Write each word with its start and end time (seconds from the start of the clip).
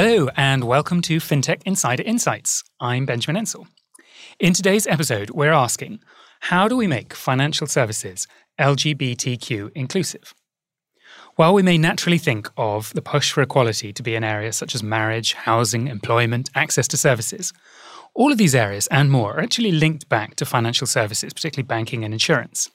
Hello, 0.00 0.28
and 0.36 0.62
welcome 0.62 1.02
to 1.02 1.16
FinTech 1.16 1.60
Insider 1.66 2.04
Insights. 2.04 2.62
I'm 2.78 3.04
Benjamin 3.04 3.42
Ensor. 3.42 3.64
In 4.38 4.52
today's 4.52 4.86
episode, 4.86 5.30
we're 5.30 5.50
asking 5.50 5.98
how 6.38 6.68
do 6.68 6.76
we 6.76 6.86
make 6.86 7.14
financial 7.14 7.66
services 7.66 8.28
LGBTQ 8.60 9.72
inclusive? 9.74 10.34
While 11.34 11.52
we 11.52 11.64
may 11.64 11.78
naturally 11.78 12.18
think 12.18 12.48
of 12.56 12.94
the 12.94 13.02
push 13.02 13.32
for 13.32 13.42
equality 13.42 13.92
to 13.92 14.02
be 14.04 14.14
in 14.14 14.22
areas 14.22 14.54
such 14.54 14.72
as 14.76 14.84
marriage, 14.84 15.32
housing, 15.32 15.88
employment, 15.88 16.48
access 16.54 16.86
to 16.86 16.96
services, 16.96 17.52
all 18.14 18.30
of 18.30 18.38
these 18.38 18.54
areas 18.54 18.86
and 18.92 19.10
more 19.10 19.34
are 19.34 19.40
actually 19.40 19.72
linked 19.72 20.08
back 20.08 20.36
to 20.36 20.46
financial 20.46 20.86
services, 20.86 21.32
particularly 21.32 21.66
banking 21.66 22.04
and 22.04 22.14
insurance. 22.14 22.70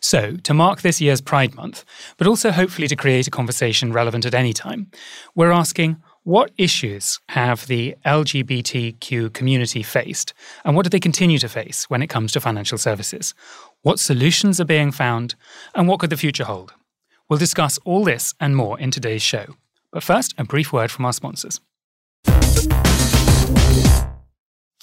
So, 0.00 0.36
to 0.36 0.52
mark 0.52 0.82
this 0.82 1.00
year's 1.00 1.22
Pride 1.22 1.54
Month, 1.54 1.86
but 2.18 2.26
also 2.26 2.50
hopefully 2.50 2.88
to 2.88 2.94
create 2.94 3.26
a 3.26 3.30
conversation 3.30 3.90
relevant 3.90 4.26
at 4.26 4.34
any 4.34 4.52
time, 4.52 4.90
we're 5.34 5.50
asking 5.50 5.96
what 6.28 6.50
issues 6.58 7.18
have 7.30 7.66
the 7.68 7.96
LGBTQ 8.04 9.32
community 9.32 9.82
faced, 9.82 10.34
and 10.62 10.76
what 10.76 10.82
do 10.82 10.90
they 10.90 11.00
continue 11.00 11.38
to 11.38 11.48
face 11.48 11.88
when 11.88 12.02
it 12.02 12.08
comes 12.08 12.32
to 12.32 12.38
financial 12.38 12.76
services? 12.76 13.32
What 13.80 13.98
solutions 13.98 14.60
are 14.60 14.66
being 14.66 14.92
found, 14.92 15.36
and 15.74 15.88
what 15.88 16.00
could 16.00 16.10
the 16.10 16.18
future 16.18 16.44
hold? 16.44 16.74
We'll 17.30 17.38
discuss 17.38 17.78
all 17.86 18.04
this 18.04 18.34
and 18.38 18.54
more 18.54 18.78
in 18.78 18.90
today's 18.90 19.22
show. 19.22 19.56
But 19.90 20.02
first, 20.02 20.34
a 20.36 20.44
brief 20.44 20.70
word 20.70 20.90
from 20.90 21.06
our 21.06 21.14
sponsors. 21.14 21.62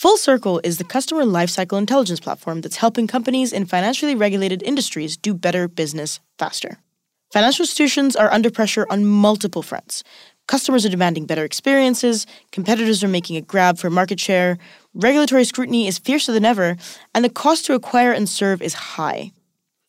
FullCircl 0.02 0.62
is 0.64 0.80
the 0.80 0.84
customer 0.84 1.26
lifecycle 1.26 1.78
intelligence 1.78 2.20
platform 2.20 2.62
that's 2.62 2.78
helping 2.78 3.06
companies 3.06 3.54
in 3.54 3.68
financially 3.68 4.16
regulated 4.16 4.64
industries 4.64 5.16
do 5.16 5.36
better 5.36 5.68
business 5.68 6.20
faster. 6.40 6.80
Financial 7.32 7.64
institutions 7.64 8.16
are 8.16 8.32
under 8.32 8.50
pressure 8.50 8.88
on 8.90 9.06
multiple 9.06 9.62
fronts 9.62 10.04
Customers 10.48 10.86
are 10.86 10.90
demanding 10.90 11.26
better 11.26 11.44
experiences, 11.44 12.28
competitors 12.52 13.04
are 13.04 13.08
making 13.08 13.36
a 13.36 13.42
grab 13.42 13.80
for 13.80 13.90
market 13.90 14.20
share, 14.20 14.60
regulatory 14.94 15.44
scrutiny 15.44 15.88
is 15.88 15.98
fiercer 15.98 16.32
than 16.32 16.46
ever, 16.46 16.78
and 17.16 17.26
the 17.26 17.30
cost 17.30 17.66
to 17.66 17.74
acquire 17.74 18.12
and 18.12 18.30
serve 18.30 18.62
is 18.62 18.74
high. 18.74 19.32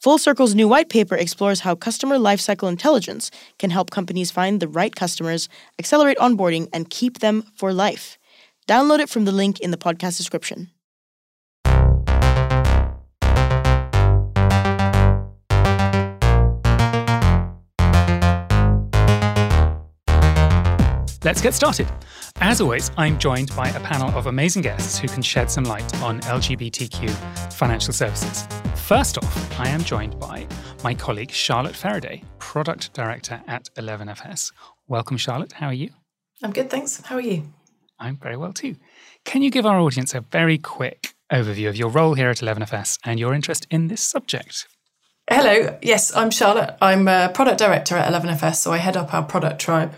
FullCircl's 0.03 0.55
new 0.55 0.69
white 0.69 0.89
paper 0.89 1.15
explores 1.15 1.61
how 1.61 1.75
customer 1.75 2.17
lifecycle 2.17 2.69
intelligence 2.69 3.31
can 3.59 3.71
help 3.71 3.91
companies 3.91 4.31
find 4.31 4.61
the 4.61 4.69
right 4.69 4.95
customers, 4.95 5.49
accelerate 5.79 6.19
onboarding, 6.19 6.69
and 6.73 6.89
keep 6.89 7.19
them 7.19 7.45
for 7.55 7.73
life. 7.73 8.17
Download 8.67 8.99
it 8.99 9.11
from 9.11 9.25
the 9.25 9.33
link 9.33 9.61
in 9.61 9.73
the 9.73 9.77
podcast 9.77 10.17
description. 10.17 10.71
Let's 21.27 21.43
get 21.43 21.55
started. 21.55 21.89
As 22.37 22.61
always, 22.61 22.93
I'm 22.97 23.19
joined 23.19 23.51
by 23.57 23.69
a 23.71 23.81
panel 23.81 24.17
of 24.17 24.29
amazing 24.29 24.63
guests 24.63 24.97
who 24.97 25.09
can 25.09 25.23
shed 25.23 25.51
some 25.51 25.65
light 25.65 25.93
on 26.01 26.21
LGBTQ 26.21 27.11
financial 27.53 27.93
services. 27.93 28.47
First 28.77 29.19
off, 29.19 29.59
I 29.59 29.69
am 29.69 29.83
joined 29.83 30.21
by 30.21 30.47
my 30.85 30.95
colleague 30.95 31.33
Charlotte 31.33 31.75
Faraday, 31.75 32.23
Product 32.39 32.93
Director 32.95 33.43
at 33.49 33.69
11FS. 33.75 34.53
Welcome, 34.87 35.17
Charlotte. 35.17 35.51
How 35.55 35.67
are 35.67 35.73
you? 35.73 35.91
I'm 36.45 36.53
good, 36.53 36.71
thanks. 36.71 37.01
How 37.01 37.17
are 37.17 37.21
you? 37.21 37.43
I'm 37.99 38.19
very 38.19 38.37
well 38.37 38.53
too. 38.53 38.77
Can 39.25 39.43
you 39.43 39.51
give 39.51 39.67
our 39.67 39.81
audience 39.81 40.15
a 40.15 40.21
very 40.21 40.59
quick 40.59 41.17
overview 41.33 41.69
of 41.69 41.75
your 41.75 41.89
role 41.89 42.15
here 42.15 42.31
at 42.31 42.37
11FS 42.37 43.01
and 43.05 43.19
your 43.19 43.35
interest 43.35 43.67
in 43.69 43.89
this 43.89 44.01
subject? 44.01 44.69
Hello, 45.29 45.77
yes, 45.83 46.15
I'm 46.15 46.31
Charlotte. 46.31 46.77
I'm 46.81 47.09
a 47.09 47.33
product 47.35 47.59
director 47.59 47.97
at 47.97 48.13
11FS, 48.13 48.55
so 48.59 48.73
I 48.73 48.77
head 48.77 48.97
up 48.97 49.13
our 49.13 49.25
product 49.25 49.61
tribe, 49.61 49.93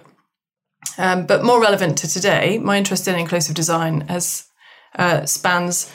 um, 0.97 1.27
but 1.27 1.44
more 1.44 1.61
relevant 1.61 1.98
to 1.98 2.08
today, 2.08 2.58
my 2.58 2.78
interest 2.78 3.06
in 3.08 3.17
inclusive 3.17 3.55
design 3.55 4.03
has 4.03 4.48
uh, 4.97 5.27
spans 5.27 5.92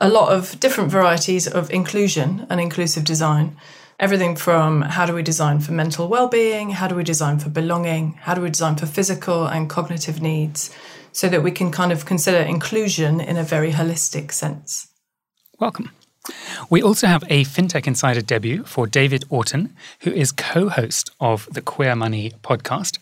a 0.00 0.08
lot 0.08 0.32
of 0.32 0.58
different 0.60 0.90
varieties 0.90 1.46
of 1.46 1.70
inclusion 1.70 2.46
and 2.50 2.60
inclusive 2.60 3.04
design. 3.04 3.56
Everything 3.98 4.34
from 4.34 4.80
how 4.82 5.04
do 5.04 5.14
we 5.14 5.22
design 5.22 5.60
for 5.60 5.72
mental 5.72 6.08
well-being, 6.08 6.70
how 6.70 6.88
do 6.88 6.94
we 6.94 7.04
design 7.04 7.38
for 7.38 7.50
belonging, 7.50 8.14
how 8.22 8.34
do 8.34 8.40
we 8.40 8.48
design 8.48 8.76
for 8.76 8.86
physical 8.86 9.46
and 9.46 9.68
cognitive 9.68 10.22
needs, 10.22 10.74
so 11.12 11.28
that 11.28 11.42
we 11.42 11.50
can 11.50 11.70
kind 11.70 11.92
of 11.92 12.06
consider 12.06 12.38
inclusion 12.38 13.20
in 13.20 13.36
a 13.36 13.42
very 13.42 13.72
holistic 13.72 14.32
sense. 14.32 14.88
Welcome. 15.58 15.90
We 16.70 16.82
also 16.82 17.06
have 17.06 17.24
a 17.24 17.44
FinTech 17.44 17.86
Insider 17.86 18.22
debut 18.22 18.64
for 18.64 18.86
David 18.86 19.24
Auten, 19.30 19.70
who 20.00 20.12
is 20.12 20.32
co 20.32 20.68
host 20.68 21.10
of 21.20 21.48
the 21.52 21.60
Queer 21.60 21.94
Money 21.94 22.32
podcast. 22.42 22.98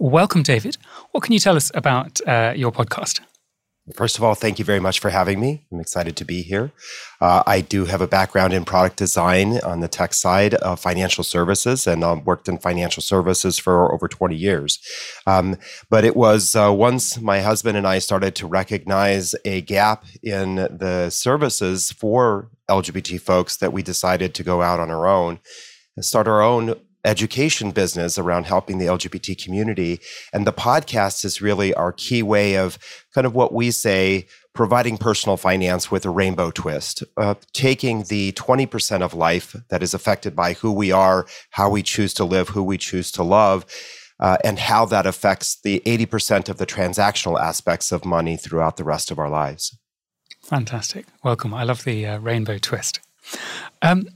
Welcome, 0.00 0.42
David. 0.42 0.78
What 1.12 1.22
can 1.22 1.34
you 1.34 1.38
tell 1.38 1.56
us 1.56 1.70
about 1.74 2.26
uh, 2.26 2.54
your 2.56 2.72
podcast? 2.72 3.20
First 3.94 4.16
of 4.16 4.24
all, 4.24 4.34
thank 4.34 4.58
you 4.58 4.64
very 4.64 4.80
much 4.80 4.98
for 4.98 5.10
having 5.10 5.38
me. 5.38 5.66
I'm 5.70 5.78
excited 5.78 6.16
to 6.16 6.24
be 6.24 6.40
here. 6.40 6.72
Uh, 7.20 7.42
I 7.46 7.60
do 7.60 7.84
have 7.84 8.00
a 8.00 8.06
background 8.06 8.54
in 8.54 8.64
product 8.64 8.96
design 8.96 9.60
on 9.60 9.80
the 9.80 9.88
tech 9.88 10.14
side 10.14 10.54
of 10.54 10.80
financial 10.80 11.22
services 11.22 11.86
and 11.86 12.02
um, 12.02 12.24
worked 12.24 12.48
in 12.48 12.56
financial 12.56 13.02
services 13.02 13.58
for 13.58 13.92
over 13.92 14.08
20 14.08 14.34
years. 14.34 14.78
Um, 15.26 15.58
but 15.90 16.02
it 16.06 16.16
was 16.16 16.56
uh, 16.56 16.72
once 16.72 17.20
my 17.20 17.42
husband 17.42 17.76
and 17.76 17.86
I 17.86 17.98
started 17.98 18.34
to 18.36 18.46
recognize 18.46 19.34
a 19.44 19.60
gap 19.60 20.06
in 20.22 20.54
the 20.54 21.10
services 21.10 21.92
for 21.92 22.48
LGBT 22.70 23.20
folks 23.20 23.58
that 23.58 23.74
we 23.74 23.82
decided 23.82 24.34
to 24.36 24.42
go 24.42 24.62
out 24.62 24.80
on 24.80 24.90
our 24.90 25.06
own 25.06 25.40
and 25.94 26.06
start 26.06 26.26
our 26.26 26.40
own 26.40 26.74
education 27.04 27.70
business 27.70 28.18
around 28.18 28.44
helping 28.44 28.78
the 28.78 28.86
LGBT 28.86 29.42
community. 29.42 30.00
And 30.32 30.46
the 30.46 30.52
podcast 30.52 31.24
is 31.24 31.40
really 31.40 31.72
our 31.74 31.92
key 31.92 32.22
way 32.22 32.56
of 32.56 32.78
kind 33.14 33.26
of 33.26 33.34
what 33.34 33.52
we 33.52 33.70
say 33.70 34.26
providing 34.52 34.98
personal 34.98 35.36
finance 35.36 35.90
with 35.90 36.04
a 36.04 36.10
rainbow 36.10 36.50
twist, 36.50 37.04
uh, 37.16 37.34
taking 37.52 38.02
the 38.04 38.32
20% 38.32 39.02
of 39.02 39.14
life 39.14 39.54
that 39.70 39.82
is 39.82 39.94
affected 39.94 40.34
by 40.34 40.54
who 40.54 40.72
we 40.72 40.90
are, 40.90 41.26
how 41.50 41.70
we 41.70 41.82
choose 41.82 42.12
to 42.14 42.24
live, 42.24 42.48
who 42.50 42.62
we 42.62 42.76
choose 42.76 43.10
to 43.12 43.22
love. 43.22 43.64
Uh, 44.18 44.36
and 44.44 44.58
how 44.58 44.84
that 44.84 45.06
affects 45.06 45.58
the 45.62 45.80
80% 45.86 46.50
of 46.50 46.58
the 46.58 46.66
transactional 46.66 47.40
aspects 47.40 47.90
of 47.90 48.04
money 48.04 48.36
throughout 48.36 48.76
the 48.76 48.84
rest 48.84 49.10
of 49.10 49.18
our 49.18 49.30
lives. 49.30 49.74
Fantastic. 50.42 51.06
Welcome. 51.24 51.54
I 51.54 51.62
love 51.62 51.84
the 51.84 52.06
uh, 52.06 52.18
rainbow 52.18 52.58
twist. 52.58 53.00
Um, 53.82 54.06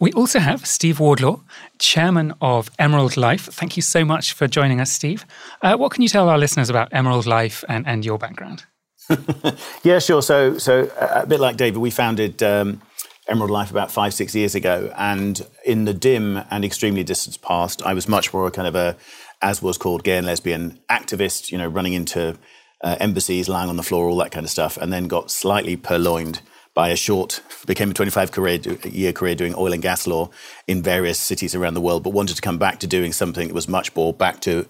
we 0.00 0.12
also 0.12 0.38
have 0.38 0.66
Steve 0.66 1.00
Wardlaw, 1.00 1.40
chairman 1.78 2.34
of 2.40 2.70
Emerald 2.78 3.16
Life. 3.16 3.46
Thank 3.46 3.76
you 3.76 3.82
so 3.82 4.04
much 4.04 4.32
for 4.32 4.46
joining 4.46 4.80
us, 4.80 4.90
Steve. 4.90 5.24
Uh, 5.62 5.76
what 5.76 5.92
can 5.92 6.02
you 6.02 6.08
tell 6.08 6.28
our 6.28 6.38
listeners 6.38 6.70
about 6.70 6.88
Emerald 6.92 7.26
Life 7.26 7.64
and, 7.68 7.86
and 7.86 8.04
your 8.04 8.18
background? 8.18 8.64
yeah, 9.82 9.98
sure. 9.98 10.22
So, 10.22 10.58
so 10.58 10.84
uh, 10.98 11.22
a 11.22 11.26
bit 11.26 11.40
like 11.40 11.56
David, 11.56 11.78
we 11.78 11.90
founded 11.90 12.42
um, 12.42 12.82
Emerald 13.28 13.50
Life 13.50 13.70
about 13.70 13.90
five, 13.90 14.14
six 14.14 14.34
years 14.34 14.54
ago, 14.54 14.92
and 14.96 15.46
in 15.64 15.84
the 15.84 15.94
dim 15.94 16.42
and 16.50 16.64
extremely 16.64 17.04
distant 17.04 17.40
past, 17.42 17.82
I 17.82 17.94
was 17.94 18.08
much 18.08 18.32
more 18.32 18.46
a 18.46 18.50
kind 18.50 18.68
of 18.68 18.74
a, 18.74 18.96
as 19.42 19.62
was 19.62 19.78
called, 19.78 20.04
gay 20.04 20.16
and 20.16 20.26
lesbian 20.26 20.80
activist. 20.90 21.50
You 21.50 21.58
know, 21.58 21.68
running 21.68 21.92
into 21.92 22.36
uh, 22.82 22.96
embassies, 23.00 23.48
lying 23.48 23.68
on 23.68 23.76
the 23.76 23.82
floor, 23.82 24.08
all 24.08 24.18
that 24.18 24.32
kind 24.32 24.44
of 24.44 24.50
stuff, 24.50 24.76
and 24.76 24.92
then 24.92 25.08
got 25.08 25.30
slightly 25.30 25.76
purloined 25.76 26.40
by 26.74 26.88
a 26.88 26.96
short, 26.96 27.40
became 27.66 27.92
a 27.92 27.94
25 27.94 28.32
career, 28.32 28.58
year 28.84 29.12
career 29.12 29.36
doing 29.36 29.54
oil 29.56 29.72
and 29.72 29.80
gas 29.80 30.06
law 30.06 30.28
in 30.66 30.82
various 30.82 31.18
cities 31.18 31.54
around 31.54 31.74
the 31.74 31.80
world, 31.80 32.02
but 32.02 32.10
wanted 32.10 32.34
to 32.34 32.42
come 32.42 32.58
back 32.58 32.80
to 32.80 32.86
doing 32.86 33.12
something 33.12 33.46
that 33.46 33.54
was 33.54 33.68
much 33.68 33.94
more 33.94 34.12
back 34.12 34.40
to 34.40 34.66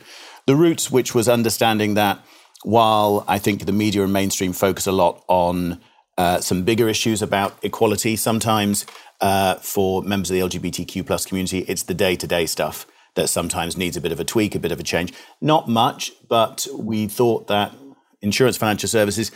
the 0.47 0.55
roots, 0.55 0.91
which 0.91 1.15
was 1.15 1.29
understanding 1.29 1.95
that 1.95 2.19
while 2.63 3.25
I 3.27 3.39
think 3.39 3.65
the 3.65 3.73
media 3.73 4.03
and 4.03 4.13
mainstream 4.13 4.53
focus 4.53 4.87
a 4.87 4.93
lot 4.93 5.25
on 5.29 5.81
uh, 6.19 6.41
some 6.41 6.63
bigger 6.63 6.89
issues 6.89 7.23
about 7.23 7.59
equality, 7.63 8.17
sometimes 8.17 8.85
uh, 9.23 9.55
for 9.57 10.03
members 10.03 10.31
of 10.31 10.35
the 10.35 10.59
LGBTQ 10.59 11.07
plus 11.07 11.25
community, 11.25 11.61
it's 11.61 11.85
the 11.85 11.95
day 11.95 12.17
to 12.17 12.27
day 12.27 12.45
stuff 12.45 12.87
that 13.15 13.29
sometimes 13.29 13.77
needs 13.77 13.97
a 13.97 14.01
bit 14.01 14.13
of 14.13 14.21
a 14.21 14.25
tweak, 14.25 14.55
a 14.55 14.59
bit 14.59 14.73
of 14.73 14.81
a 14.81 14.83
change. 14.83 15.13
Not 15.41 15.69
much, 15.69 16.13
but 16.29 16.67
we 16.77 17.07
thought 17.07 17.47
that 17.47 17.73
insurance 18.21 18.57
financial 18.57 18.89
services, 18.89 19.31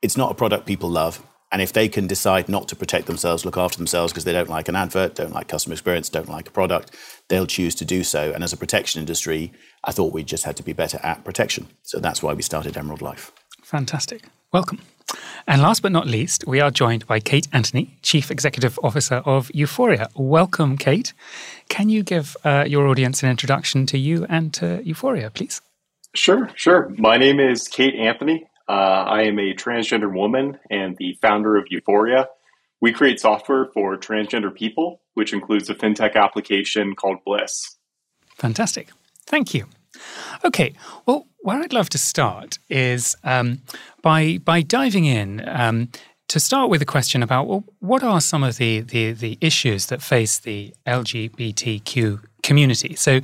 it's 0.00 0.16
not 0.16 0.30
a 0.30 0.34
product 0.34 0.66
people 0.66 0.88
love 0.88 1.22
and 1.54 1.62
if 1.62 1.72
they 1.72 1.88
can 1.88 2.08
decide 2.08 2.48
not 2.48 2.66
to 2.66 2.74
protect 2.74 3.06
themselves, 3.06 3.44
look 3.44 3.56
after 3.56 3.78
themselves 3.78 4.12
because 4.12 4.24
they 4.24 4.32
don't 4.32 4.48
like 4.48 4.66
an 4.66 4.74
advert, 4.74 5.14
don't 5.14 5.32
like 5.32 5.46
customer 5.46 5.74
experience, 5.74 6.08
don't 6.08 6.28
like 6.28 6.48
a 6.48 6.50
product, 6.50 6.90
they'll 7.28 7.46
choose 7.46 7.76
to 7.76 7.84
do 7.84 8.02
so. 8.02 8.32
And 8.32 8.42
as 8.42 8.52
a 8.52 8.56
protection 8.56 8.98
industry, 8.98 9.52
I 9.84 9.92
thought 9.92 10.12
we 10.12 10.24
just 10.24 10.42
had 10.42 10.56
to 10.56 10.64
be 10.64 10.72
better 10.72 10.98
at 11.04 11.22
protection. 11.22 11.68
So 11.82 12.00
that's 12.00 12.24
why 12.24 12.34
we 12.34 12.42
started 12.42 12.76
Emerald 12.76 13.02
Life. 13.02 13.30
Fantastic. 13.62 14.24
Welcome. 14.50 14.80
And 15.46 15.62
last 15.62 15.80
but 15.80 15.92
not 15.92 16.08
least, 16.08 16.44
we 16.44 16.58
are 16.58 16.72
joined 16.72 17.06
by 17.06 17.20
Kate 17.20 17.46
Anthony, 17.52 17.98
Chief 18.02 18.32
Executive 18.32 18.76
Officer 18.82 19.22
of 19.24 19.48
Euphoria. 19.54 20.08
Welcome, 20.16 20.76
Kate. 20.76 21.12
Can 21.68 21.88
you 21.88 22.02
give 22.02 22.36
uh, 22.42 22.64
your 22.66 22.88
audience 22.88 23.22
an 23.22 23.30
introduction 23.30 23.86
to 23.86 23.96
you 23.96 24.26
and 24.28 24.52
to 24.54 24.82
Euphoria, 24.84 25.30
please? 25.30 25.60
Sure, 26.16 26.50
sure. 26.56 26.92
My 26.98 27.16
name 27.16 27.38
is 27.38 27.68
Kate 27.68 27.94
Anthony. 27.94 28.44
Uh, 28.68 28.72
I 28.72 29.22
am 29.22 29.38
a 29.38 29.54
transgender 29.54 30.12
woman 30.12 30.58
and 30.70 30.96
the 30.96 31.18
founder 31.20 31.56
of 31.56 31.66
Euphoria. 31.70 32.28
We 32.80 32.92
create 32.92 33.20
software 33.20 33.66
for 33.66 33.96
transgender 33.96 34.54
people, 34.54 35.00
which 35.14 35.32
includes 35.32 35.68
a 35.70 35.74
fintech 35.74 36.16
application 36.16 36.94
called 36.94 37.18
Bliss. 37.24 37.76
Fantastic. 38.36 38.90
Thank 39.26 39.54
you. 39.54 39.66
Okay, 40.44 40.74
well, 41.06 41.26
where 41.40 41.60
I'd 41.60 41.72
love 41.72 41.88
to 41.90 41.98
start 41.98 42.58
is 42.68 43.16
um, 43.22 43.62
by 44.02 44.38
by 44.38 44.62
diving 44.62 45.04
in 45.04 45.46
um, 45.48 45.88
to 46.28 46.40
start 46.40 46.68
with 46.68 46.82
a 46.82 46.86
question 46.86 47.22
about 47.22 47.46
well, 47.46 47.64
what 47.80 48.02
are 48.02 48.20
some 48.20 48.42
of 48.42 48.56
the, 48.56 48.80
the 48.80 49.12
the 49.12 49.38
issues 49.40 49.86
that 49.86 50.02
face 50.02 50.38
the 50.38 50.74
LGBTQ 50.86 52.22
community. 52.42 52.94
So, 52.96 53.20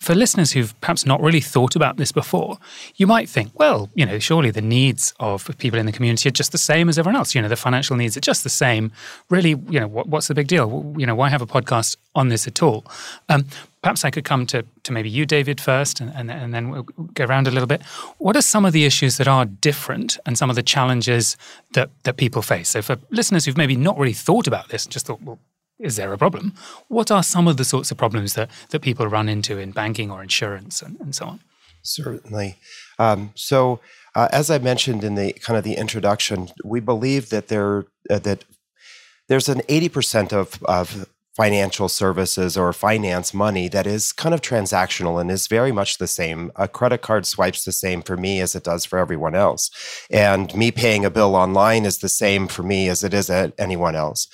for 0.00 0.14
listeners 0.14 0.52
who've 0.52 0.78
perhaps 0.80 1.04
not 1.04 1.20
really 1.20 1.40
thought 1.40 1.74
about 1.74 1.96
this 1.96 2.12
before, 2.12 2.58
you 2.96 3.06
might 3.06 3.28
think, 3.28 3.50
well, 3.58 3.90
you 3.94 4.06
know, 4.06 4.18
surely 4.20 4.50
the 4.50 4.62
needs 4.62 5.12
of 5.18 5.50
people 5.58 5.78
in 5.78 5.86
the 5.86 5.92
community 5.92 6.28
are 6.28 6.32
just 6.32 6.52
the 6.52 6.58
same 6.58 6.88
as 6.88 6.98
everyone 6.98 7.16
else. 7.16 7.34
You 7.34 7.42
know, 7.42 7.48
the 7.48 7.56
financial 7.56 7.96
needs 7.96 8.16
are 8.16 8.20
just 8.20 8.44
the 8.44 8.48
same. 8.50 8.92
Really, 9.28 9.50
you 9.50 9.80
know, 9.80 9.88
what, 9.88 10.06
what's 10.08 10.28
the 10.28 10.34
big 10.34 10.46
deal? 10.46 10.94
You 10.96 11.04
know, 11.04 11.16
why 11.16 11.30
have 11.30 11.42
a 11.42 11.46
podcast 11.46 11.96
on 12.14 12.28
this 12.28 12.46
at 12.46 12.62
all? 12.62 12.84
Um, 13.28 13.46
perhaps 13.82 14.04
I 14.04 14.10
could 14.10 14.24
come 14.24 14.46
to, 14.46 14.64
to 14.84 14.92
maybe 14.92 15.10
you, 15.10 15.26
David, 15.26 15.60
first, 15.60 16.00
and, 16.00 16.12
and, 16.14 16.30
and 16.30 16.54
then 16.54 16.70
we'll 16.70 16.84
go 17.14 17.24
around 17.24 17.48
a 17.48 17.50
little 17.50 17.66
bit. 17.66 17.82
What 18.18 18.36
are 18.36 18.42
some 18.42 18.64
of 18.64 18.72
the 18.72 18.84
issues 18.84 19.16
that 19.16 19.26
are 19.26 19.46
different 19.46 20.16
and 20.26 20.38
some 20.38 20.48
of 20.48 20.54
the 20.54 20.62
challenges 20.62 21.36
that, 21.72 21.90
that 22.04 22.16
people 22.16 22.42
face? 22.42 22.68
So, 22.68 22.82
for 22.82 22.98
listeners 23.10 23.46
who've 23.46 23.56
maybe 23.56 23.76
not 23.76 23.98
really 23.98 24.12
thought 24.12 24.46
about 24.46 24.68
this, 24.68 24.86
just 24.86 25.06
thought, 25.06 25.22
well, 25.22 25.40
is 25.78 25.96
there 25.96 26.12
a 26.12 26.18
problem? 26.18 26.54
What 26.88 27.10
are 27.10 27.22
some 27.22 27.46
of 27.46 27.56
the 27.56 27.64
sorts 27.64 27.90
of 27.90 27.96
problems 27.96 28.34
that, 28.34 28.50
that 28.70 28.80
people 28.80 29.06
run 29.06 29.28
into 29.28 29.58
in 29.58 29.70
banking 29.70 30.10
or 30.10 30.22
insurance 30.22 30.82
and, 30.82 31.00
and 31.00 31.14
so 31.14 31.26
on? 31.26 31.40
Certainly. 31.82 32.56
Um, 32.98 33.30
so, 33.34 33.80
uh, 34.14 34.28
as 34.32 34.50
I 34.50 34.58
mentioned 34.58 35.04
in 35.04 35.14
the 35.14 35.32
kind 35.34 35.56
of 35.56 35.64
the 35.64 35.76
introduction, 35.76 36.48
we 36.64 36.80
believe 36.80 37.30
that 37.30 37.48
there 37.48 37.86
uh, 38.10 38.18
that 38.20 38.44
there's 39.28 39.48
an 39.48 39.60
80% 39.68 40.32
of, 40.32 40.62
of 40.64 41.06
financial 41.36 41.88
services 41.88 42.56
or 42.56 42.72
finance 42.72 43.32
money 43.32 43.68
that 43.68 43.86
is 43.86 44.10
kind 44.10 44.34
of 44.34 44.40
transactional 44.40 45.20
and 45.20 45.30
is 45.30 45.46
very 45.46 45.70
much 45.70 45.98
the 45.98 46.06
same. 46.06 46.50
A 46.56 46.66
credit 46.66 47.02
card 47.02 47.26
swipes 47.26 47.64
the 47.64 47.70
same 47.70 48.02
for 48.02 48.16
me 48.16 48.40
as 48.40 48.56
it 48.56 48.64
does 48.64 48.84
for 48.84 48.98
everyone 48.98 49.36
else. 49.36 49.70
And 50.10 50.52
me 50.54 50.72
paying 50.72 51.04
a 51.04 51.10
bill 51.10 51.36
online 51.36 51.84
is 51.84 51.98
the 51.98 52.08
same 52.08 52.48
for 52.48 52.62
me 52.62 52.88
as 52.88 53.04
it 53.04 53.14
is 53.14 53.30
at 53.30 53.52
anyone 53.56 53.94
else 53.94 54.26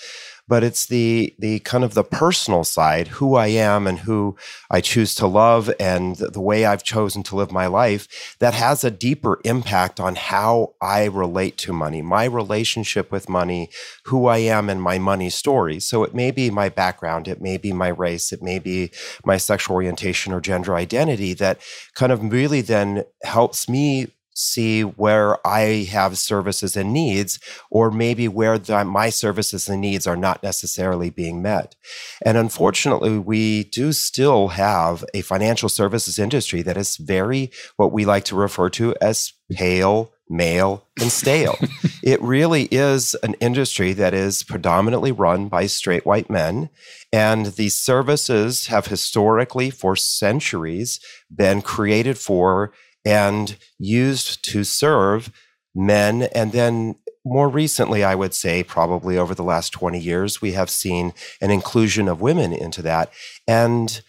but 0.46 0.62
it's 0.62 0.87
the 0.87 1.35
the 1.38 1.58
kind 1.61 1.85
of 1.85 1.94
the 1.94 2.05
personal 2.05 2.64
side, 2.64 3.08
who 3.08 3.35
I 3.35 3.49
am 3.49 3.87
and 3.87 4.00
who 4.00 4.37
I 4.70 4.81
choose 4.81 5.14
to 5.17 5.26
love, 5.26 5.73
and 5.81 6.17
the 6.17 6.41
way 6.41 6.64
I've 6.64 6.82
chosen 6.82 7.23
to 7.25 7.37
live 7.37 7.50
my 7.50 7.67
life, 7.67 8.37
that 8.41 8.55
has 8.55 8.85
a 8.85 8.91
deeper 8.91 9.41
impact 9.44 10.00
on 10.00 10.17
how 10.17 10.75
I 10.82 11.05
relate 11.05 11.56
to 11.58 11.73
money, 11.73 12.02
my 12.02 12.25
relationship 12.25 13.11
with 13.11 13.29
money, 13.29 13.70
who 14.05 14.26
I 14.26 14.38
am, 14.38 14.69
and 14.69 14.82
my 14.82 14.99
money 14.99 15.31
story. 15.31 15.81
So 15.81 16.05
it 16.05 16.14
may 16.14 16.31
be 16.31 16.50
my 16.50 16.69
background, 16.69 17.29
it 17.29 17.40
may 17.40 17.56
be 17.56 17.73
my 17.73 17.88
race, 17.88 18.32
it 18.32 18.43
may 18.43 18.58
be 18.58 18.90
my 19.25 19.37
sexual 19.37 19.75
orientation 19.75 20.32
or 20.32 20.40
gender 20.40 20.75
identity 20.76 21.35
that 21.35 21.61
kind 21.94 22.12
of 22.12 22.32
really 22.32 22.61
then 22.61 23.05
helps 23.23 23.69
me 23.69 24.08
see 24.35 24.83
where 24.83 25.45
I 25.47 25.87
have 25.91 26.19
services 26.19 26.77
and 26.77 26.93
needs, 26.93 27.39
or 27.71 27.91
maybe 27.91 28.29
where 28.29 28.59
the, 28.59 28.85
my 28.85 29.09
services 29.11 29.69
and 29.69 29.81
needs 29.81 30.07
are 30.07 30.17
not 30.17 30.43
necessarily 30.43 31.09
being 31.09 31.41
met. 31.41 31.77
And 32.25 32.37
unfortunately, 32.37 33.19
we 33.19 33.65
do 33.65 33.93
still 33.93 34.49
have 34.49 35.05
a 35.15 35.23
financial 35.23 35.69
services 35.69 36.19
industry 36.19 36.63
that 36.63 36.77
is 36.77 36.97
very 36.97 37.51
what 37.77 37.93
we 37.93 38.05
like 38.05 38.25
to 38.25 38.37
refer 38.37 38.69
to 38.71 38.95
as 39.01 39.33
pale, 39.53 40.13
male, 40.29 40.87
and 41.01 41.13
stale. 41.13 41.57
it 42.03 42.21
really 42.21 42.65
is 42.71 43.15
an 43.23 43.35
industry 43.35 43.93
that 43.93 44.15
is 44.15 44.43
predominantly 44.43 45.13
run 45.13 45.49
by 45.49 45.67
straight 45.67 46.07
white 46.07 46.31
men. 46.31 46.71
And 47.13 47.47
these 47.47 47.77
services 47.77 48.67
have 48.67 48.87
historically, 48.87 49.71
for 49.71 49.97
centuries, 49.97 50.99
been 51.35 51.63
created 51.63 52.19
for 52.19 52.73
and 53.05 53.56
used 53.79 54.45
to 54.51 54.65
serve 54.65 55.31
men. 55.75 56.23
And 56.35 56.53
then 56.53 56.97
more 57.25 57.49
recently, 57.49 58.05
I 58.05 58.15
would 58.15 58.35
say, 58.35 58.62
probably 58.62 59.17
over 59.17 59.35
the 59.35 59.43
last 59.43 59.71
20 59.71 59.99
years, 59.99 60.43
we 60.43 60.53
have 60.53 60.71
seen 60.71 61.12
an 61.41 61.51
inclusion 61.51 62.09
of 62.09 62.21
women 62.21 62.53
into 62.53 62.83
that. 62.83 63.11
And 63.49 64.03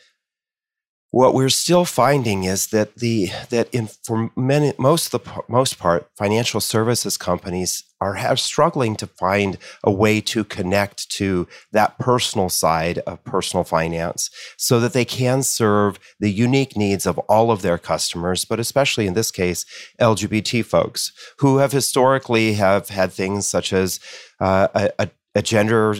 what 1.15 1.33
we're 1.33 1.47
still 1.47 1.85
finding 1.85 2.43
is 2.43 2.67
that 2.67 2.95
the 2.95 3.29
that 3.49 3.73
in 3.73 3.87
for 3.87 4.29
many 4.35 4.73
most 4.77 5.13
the 5.13 5.19
most 5.47 5.79
part 5.79 6.09
financial 6.17 6.59
services 6.59 7.15
companies 7.15 7.85
are 8.01 8.15
have 8.15 8.37
struggling 8.37 8.97
to 8.97 9.07
find 9.07 9.57
a 9.81 9.89
way 9.89 10.19
to 10.19 10.43
connect 10.43 11.09
to 11.09 11.47
that 11.71 11.97
personal 11.97 12.49
side 12.49 12.97
of 13.07 13.23
personal 13.23 13.63
finance 13.63 14.29
so 14.57 14.77
that 14.81 14.91
they 14.91 15.05
can 15.05 15.41
serve 15.41 15.97
the 16.19 16.29
unique 16.29 16.75
needs 16.75 17.05
of 17.05 17.17
all 17.29 17.49
of 17.49 17.61
their 17.61 17.77
customers 17.77 18.43
but 18.43 18.59
especially 18.59 19.07
in 19.07 19.13
this 19.13 19.31
case 19.31 19.65
lgbt 20.01 20.65
folks 20.65 21.13
who 21.39 21.59
have 21.59 21.71
historically 21.71 22.55
have 22.55 22.89
had 22.89 23.09
things 23.09 23.47
such 23.47 23.71
as 23.71 24.01
uh, 24.41 24.67
a, 24.75 24.91
a 24.99 25.09
a 25.35 25.41
gender 25.41 25.95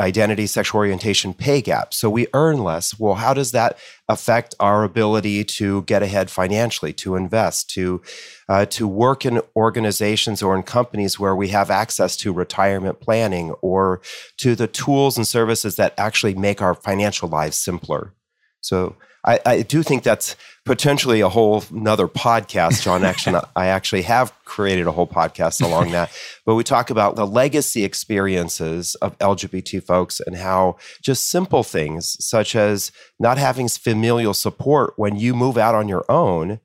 identity, 0.00 0.48
sexual 0.48 0.80
orientation 0.80 1.32
pay 1.32 1.62
gap. 1.62 1.94
So 1.94 2.10
we 2.10 2.26
earn 2.34 2.64
less. 2.64 2.98
Well, 2.98 3.14
how 3.14 3.32
does 3.32 3.52
that 3.52 3.78
affect 4.08 4.56
our 4.58 4.82
ability 4.82 5.44
to 5.44 5.82
get 5.82 6.02
ahead 6.02 6.28
financially, 6.28 6.92
to 6.94 7.14
invest, 7.14 7.70
to 7.70 8.02
uh, 8.48 8.66
to 8.66 8.88
work 8.88 9.24
in 9.24 9.40
organizations 9.54 10.42
or 10.42 10.56
in 10.56 10.64
companies 10.64 11.20
where 11.20 11.36
we 11.36 11.48
have 11.48 11.70
access 11.70 12.16
to 12.16 12.32
retirement 12.32 12.98
planning 13.00 13.52
or 13.62 14.00
to 14.38 14.56
the 14.56 14.66
tools 14.66 15.16
and 15.16 15.26
services 15.26 15.76
that 15.76 15.94
actually 15.96 16.34
make 16.34 16.60
our 16.60 16.74
financial 16.74 17.28
lives 17.28 17.56
simpler? 17.56 18.12
So 18.60 18.96
I, 19.24 19.40
I, 19.44 19.62
do 19.62 19.82
think 19.82 20.02
that's 20.02 20.34
potentially 20.64 21.20
a 21.20 21.28
whole 21.28 21.62
another 21.70 22.08
podcast, 22.08 22.82
John. 22.82 23.04
Actually, 23.04 23.40
I 23.56 23.66
actually 23.66 24.02
have 24.02 24.32
created 24.44 24.86
a 24.86 24.92
whole 24.92 25.06
podcast 25.06 25.62
along 25.62 25.90
that. 25.90 26.10
But 26.46 26.54
we 26.54 26.64
talk 26.64 26.90
about 26.90 27.16
the 27.16 27.26
legacy 27.26 27.84
experiences 27.84 28.94
of 28.96 29.18
LGBT 29.18 29.82
folks 29.82 30.20
and 30.20 30.36
how 30.36 30.76
just 31.02 31.28
simple 31.28 31.62
things 31.62 32.16
such 32.24 32.56
as 32.56 32.92
not 33.18 33.36
having 33.36 33.68
familial 33.68 34.34
support 34.34 34.94
when 34.96 35.16
you 35.16 35.34
move 35.34 35.58
out 35.58 35.74
on 35.74 35.88
your 35.88 36.04
own 36.10 36.60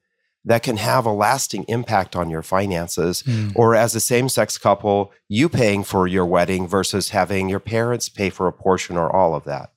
that 0.46 0.62
can 0.62 0.78
have 0.78 1.06
a 1.06 1.12
lasting 1.12 1.66
impact 1.68 2.16
on 2.16 2.30
your 2.30 2.44
finances. 2.44 3.24
Mm. 3.24 3.54
Or 3.56 3.76
as 3.76 3.96
a 3.96 4.00
same 4.00 4.30
sex 4.30 4.58
couple, 4.58 5.12
you 5.28 5.50
paying 5.50 5.84
for 5.84 6.08
your 6.08 6.26
wedding 6.26 6.68
versus 6.68 7.10
having 7.10 7.50
your 7.50 7.60
parents 7.60 8.10
pay 8.10 8.30
for 8.30 8.48
a 8.48 8.54
portion 8.54 8.96
or 8.96 9.14
all 9.14 9.34
of 9.36 9.44
that. 9.46 9.72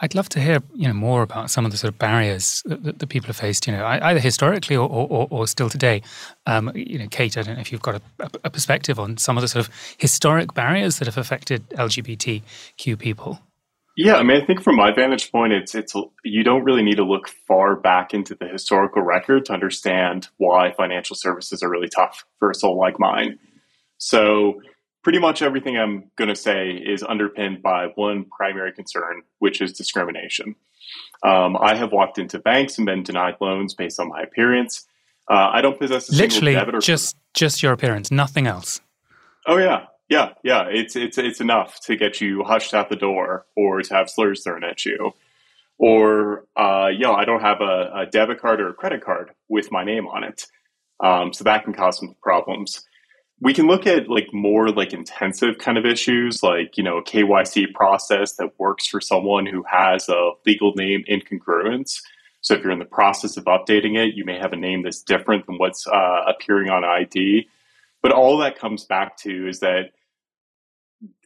I'd 0.00 0.14
love 0.14 0.28
to 0.30 0.40
hear 0.40 0.62
you 0.74 0.86
know 0.86 0.94
more 0.94 1.22
about 1.22 1.50
some 1.50 1.64
of 1.64 1.72
the 1.72 1.78
sort 1.78 1.92
of 1.92 1.98
barriers 1.98 2.62
that, 2.66 2.98
that 2.98 3.06
people 3.08 3.26
have 3.28 3.36
faced, 3.36 3.66
you 3.66 3.72
know, 3.72 3.84
either 3.84 4.20
historically 4.20 4.76
or, 4.76 4.88
or, 4.88 5.26
or 5.30 5.46
still 5.46 5.68
today. 5.68 6.02
Um, 6.46 6.70
you 6.74 6.98
know, 6.98 7.08
Kate, 7.10 7.36
I 7.36 7.42
don't 7.42 7.56
know 7.56 7.60
if 7.60 7.72
you've 7.72 7.82
got 7.82 7.96
a, 7.96 8.30
a, 8.44 8.50
perspective 8.50 8.98
on 8.98 9.16
some 9.16 9.36
of 9.36 9.42
the 9.42 9.48
sort 9.48 9.66
of 9.66 9.74
historic 9.98 10.54
barriers 10.54 10.98
that 10.98 11.06
have 11.06 11.18
affected 11.18 11.68
LGBTQ 11.70 12.98
people. 12.98 13.40
Yeah, 13.96 14.14
I 14.14 14.22
mean, 14.22 14.40
I 14.40 14.46
think 14.46 14.62
from 14.62 14.76
my 14.76 14.92
vantage 14.92 15.32
point, 15.32 15.52
it's 15.52 15.74
it's 15.74 15.92
you 16.24 16.44
don't 16.44 16.62
really 16.62 16.84
need 16.84 16.98
to 16.98 17.04
look 17.04 17.28
far 17.28 17.74
back 17.74 18.14
into 18.14 18.36
the 18.36 18.46
historical 18.46 19.02
record 19.02 19.46
to 19.46 19.52
understand 19.52 20.28
why 20.36 20.72
financial 20.72 21.16
services 21.16 21.64
are 21.64 21.68
really 21.68 21.88
tough 21.88 22.24
for 22.38 22.50
a 22.50 22.54
soul 22.54 22.78
like 22.78 23.00
mine. 23.00 23.40
So 23.96 24.62
pretty 25.02 25.18
much 25.18 25.42
everything 25.42 25.76
I'm 25.78 26.10
going 26.16 26.28
to 26.28 26.36
say 26.36 26.70
is 26.70 27.02
underpinned 27.02 27.62
by 27.62 27.86
one 27.94 28.24
primary 28.24 28.72
concern, 28.72 29.22
which 29.38 29.60
is 29.60 29.72
discrimination. 29.72 30.54
Um, 31.22 31.56
I 31.60 31.76
have 31.76 31.92
walked 31.92 32.18
into 32.18 32.38
banks 32.38 32.78
and 32.78 32.86
been 32.86 33.02
denied 33.02 33.36
loans 33.40 33.74
based 33.74 33.98
on 34.00 34.08
my 34.08 34.22
appearance. 34.22 34.86
Uh, 35.30 35.50
I 35.52 35.60
don't 35.60 35.78
possess 35.78 36.08
a 36.08 36.14
literally 36.14 36.54
debit 36.54 36.74
or 36.76 36.80
just 36.80 37.16
just 37.34 37.62
your 37.62 37.72
appearance, 37.72 38.10
nothing 38.10 38.46
else. 38.46 38.80
Oh 39.46 39.58
yeah, 39.58 39.86
yeah, 40.08 40.30
yeah. 40.42 40.64
It's 40.70 40.96
it's 40.96 41.18
it's 41.18 41.40
enough 41.40 41.80
to 41.80 41.96
get 41.96 42.20
you 42.20 42.44
hushed 42.44 42.72
out 42.72 42.88
the 42.88 42.96
door, 42.96 43.44
or 43.56 43.82
to 43.82 43.94
have 43.94 44.08
slurs 44.08 44.42
thrown 44.42 44.64
at 44.64 44.86
you, 44.86 45.12
or 45.76 46.46
uh, 46.56 46.88
you 46.90 47.00
know, 47.00 47.14
I 47.14 47.24
don't 47.24 47.42
have 47.42 47.60
a, 47.60 47.90
a, 47.94 48.06
debit 48.06 48.40
card 48.40 48.60
or 48.60 48.70
a 48.70 48.74
credit 48.74 49.04
card 49.04 49.32
with 49.48 49.70
my 49.70 49.84
name 49.84 50.06
on 50.06 50.24
it, 50.24 50.46
um, 51.00 51.34
so 51.34 51.44
that 51.44 51.64
can 51.64 51.74
cause 51.74 51.98
some 51.98 52.14
problems 52.22 52.87
we 53.40 53.54
can 53.54 53.66
look 53.66 53.86
at 53.86 54.08
like 54.08 54.28
more 54.32 54.70
like 54.70 54.92
intensive 54.92 55.58
kind 55.58 55.78
of 55.78 55.86
issues 55.86 56.42
like 56.42 56.76
you 56.76 56.82
know 56.82 56.98
a 56.98 57.02
kyc 57.02 57.72
process 57.74 58.34
that 58.34 58.58
works 58.58 58.86
for 58.86 59.00
someone 59.00 59.46
who 59.46 59.64
has 59.70 60.08
a 60.08 60.30
legal 60.46 60.72
name 60.74 61.04
incongruence 61.08 62.00
so 62.40 62.54
if 62.54 62.62
you're 62.62 62.72
in 62.72 62.78
the 62.78 62.84
process 62.84 63.36
of 63.36 63.44
updating 63.44 63.96
it 63.96 64.14
you 64.14 64.24
may 64.24 64.38
have 64.38 64.52
a 64.52 64.56
name 64.56 64.82
that's 64.82 65.02
different 65.02 65.46
than 65.46 65.58
what's 65.58 65.86
uh, 65.86 66.22
appearing 66.26 66.70
on 66.70 66.84
id 66.84 67.48
but 68.02 68.12
all 68.12 68.38
that 68.38 68.58
comes 68.58 68.84
back 68.84 69.16
to 69.16 69.48
is 69.48 69.60
that 69.60 69.90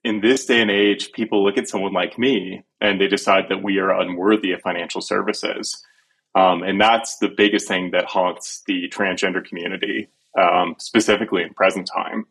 in 0.04 0.21
this 0.21 0.47
day 0.47 0.61
and 0.61 0.71
age 0.71 1.12
people 1.12 1.45
look 1.45 1.57
at 1.57 1.69
someone 1.69 1.92
like 1.92 2.19
me 2.19 2.64
and 2.81 3.00
they 3.00 3.09
decide 3.09 3.45
that 3.49 3.62
we 3.62 3.78
are 3.78 4.00
unworthy 4.00 4.52
of 4.52 4.61
financial 4.61 5.00
services. 5.00 5.85
Um, 6.35 6.62
and 6.62 6.81
that's 6.81 7.19
the 7.19 7.28
biggest 7.28 7.69
thing 7.69 7.90
that 7.92 8.07
haunts 8.07 8.62
the 8.66 8.88
transgender 8.88 9.45
community 9.47 10.09
um, 10.40 10.76
specifically 10.78 11.42
in 11.42 11.54
present 11.54 11.88
time. 11.92 12.26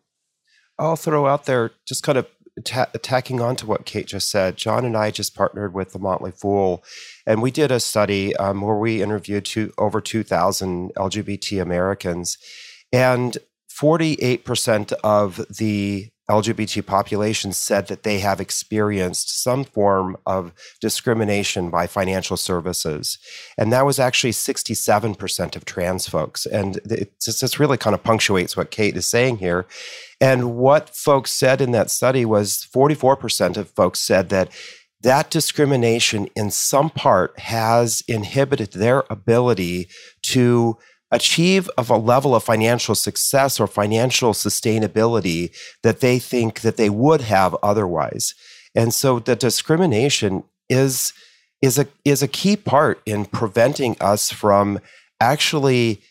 I'll 0.79 0.95
throw 0.95 1.27
out 1.27 1.45
there 1.45 1.71
just 1.85 2.03
kind 2.03 2.17
of 2.17 2.27
ta- 2.63 2.89
tacking 3.01 3.41
on 3.41 3.55
to 3.57 3.65
what 3.65 3.85
Kate 3.85 4.07
just 4.07 4.29
said, 4.29 4.57
John 4.57 4.85
and 4.85 4.97
I 4.97 5.11
just 5.11 5.35
partnered 5.35 5.73
with 5.73 5.93
the 5.93 5.99
Motley 5.99 6.31
Fool, 6.31 6.83
and 7.25 7.41
we 7.41 7.51
did 7.51 7.71
a 7.71 7.79
study 7.79 8.35
um, 8.37 8.61
where 8.61 8.77
we 8.77 9.01
interviewed 9.01 9.45
two, 9.45 9.73
over 9.77 10.01
2,000 10.01 10.93
LGBT 10.95 11.61
Americans, 11.61 12.37
and 12.91 13.37
48% 13.71 14.93
of 15.03 15.45
the 15.57 16.09
LGBT 16.31 16.85
population 16.85 17.53
said 17.53 17.87
that 17.87 18.03
they 18.03 18.19
have 18.19 18.39
experienced 18.39 19.43
some 19.43 19.63
form 19.63 20.17
of 20.25 20.53
discrimination 20.79 21.69
by 21.69 21.87
financial 21.87 22.37
services. 22.37 23.17
And 23.57 23.71
that 23.71 23.85
was 23.85 23.99
actually 23.99 24.31
67% 24.31 25.55
of 25.55 25.65
trans 25.65 26.07
folks. 26.07 26.45
And 26.45 26.79
just 27.21 27.59
really 27.59 27.77
kind 27.77 27.93
of 27.93 28.03
punctuates 28.03 28.55
what 28.55 28.71
Kate 28.71 28.97
is 28.97 29.05
saying 29.05 29.37
here. 29.37 29.65
And 30.19 30.55
what 30.55 30.89
folks 30.89 31.31
said 31.33 31.61
in 31.61 31.71
that 31.71 31.91
study 31.91 32.25
was 32.25 32.67
44% 32.73 33.57
of 33.57 33.69
folks 33.69 33.99
said 33.99 34.29
that 34.29 34.49
that 35.01 35.31
discrimination 35.31 36.27
in 36.35 36.51
some 36.51 36.89
part 36.89 37.37
has 37.39 38.03
inhibited 38.07 38.73
their 38.73 39.03
ability 39.09 39.89
to 40.21 40.77
achieve 41.11 41.69
of 41.77 41.89
a 41.89 41.97
level 41.97 42.33
of 42.33 42.43
financial 42.43 42.95
success 42.95 43.59
or 43.59 43.67
financial 43.67 44.33
sustainability 44.33 45.51
that 45.83 45.99
they 45.99 46.19
think 46.19 46.61
that 46.61 46.77
they 46.77 46.89
would 46.89 47.21
have 47.21 47.55
otherwise. 47.61 48.33
And 48.73 48.93
so 48.93 49.19
the 49.19 49.35
discrimination 49.35 50.43
is 50.69 51.13
is 51.61 51.77
a 51.77 51.87
is 52.05 52.23
a 52.23 52.27
key 52.27 52.55
part 52.55 53.01
in 53.05 53.25
preventing 53.25 53.95
us 53.99 54.31
from 54.31 54.79
actually 55.19 56.01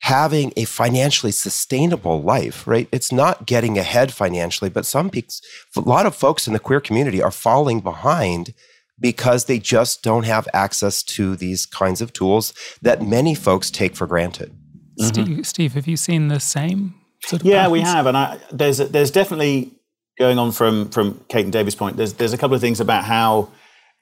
having 0.00 0.52
a 0.56 0.64
financially 0.64 1.32
sustainable 1.32 2.22
life, 2.22 2.66
right? 2.66 2.88
It's 2.92 3.10
not 3.10 3.46
getting 3.46 3.78
ahead 3.78 4.12
financially, 4.12 4.70
but 4.70 4.86
some 4.86 5.10
people, 5.10 5.34
a 5.76 5.80
lot 5.80 6.06
of 6.06 6.14
folks 6.14 6.46
in 6.46 6.52
the 6.52 6.60
queer 6.60 6.80
community 6.80 7.20
are 7.20 7.32
falling 7.32 7.80
behind 7.80 8.54
because 9.00 9.44
they 9.44 9.58
just 9.58 10.02
don't 10.02 10.24
have 10.24 10.48
access 10.52 11.02
to 11.02 11.36
these 11.36 11.66
kinds 11.66 12.00
of 12.00 12.12
tools 12.12 12.52
that 12.82 13.02
many 13.02 13.34
folks 13.34 13.70
take 13.70 13.94
for 13.96 14.06
granted. 14.06 14.54
Steve, 14.98 15.26
mm-hmm. 15.26 15.42
Steve 15.42 15.74
have 15.74 15.86
you 15.86 15.96
seen 15.96 16.28
the 16.28 16.40
same 16.40 16.94
sort 17.24 17.42
of 17.42 17.46
Yeah, 17.46 17.62
patterns? 17.62 17.72
we 17.72 17.80
have, 17.80 18.06
and 18.06 18.16
I, 18.16 18.38
there's 18.50 18.78
there's 18.78 19.10
definitely 19.10 19.72
going 20.18 20.38
on 20.38 20.50
from 20.52 20.90
from 20.90 21.24
Kate 21.28 21.44
and 21.44 21.52
David's 21.52 21.76
point. 21.76 21.96
There's 21.96 22.14
there's 22.14 22.32
a 22.32 22.38
couple 22.38 22.54
of 22.54 22.60
things 22.60 22.80
about 22.80 23.04
how 23.04 23.50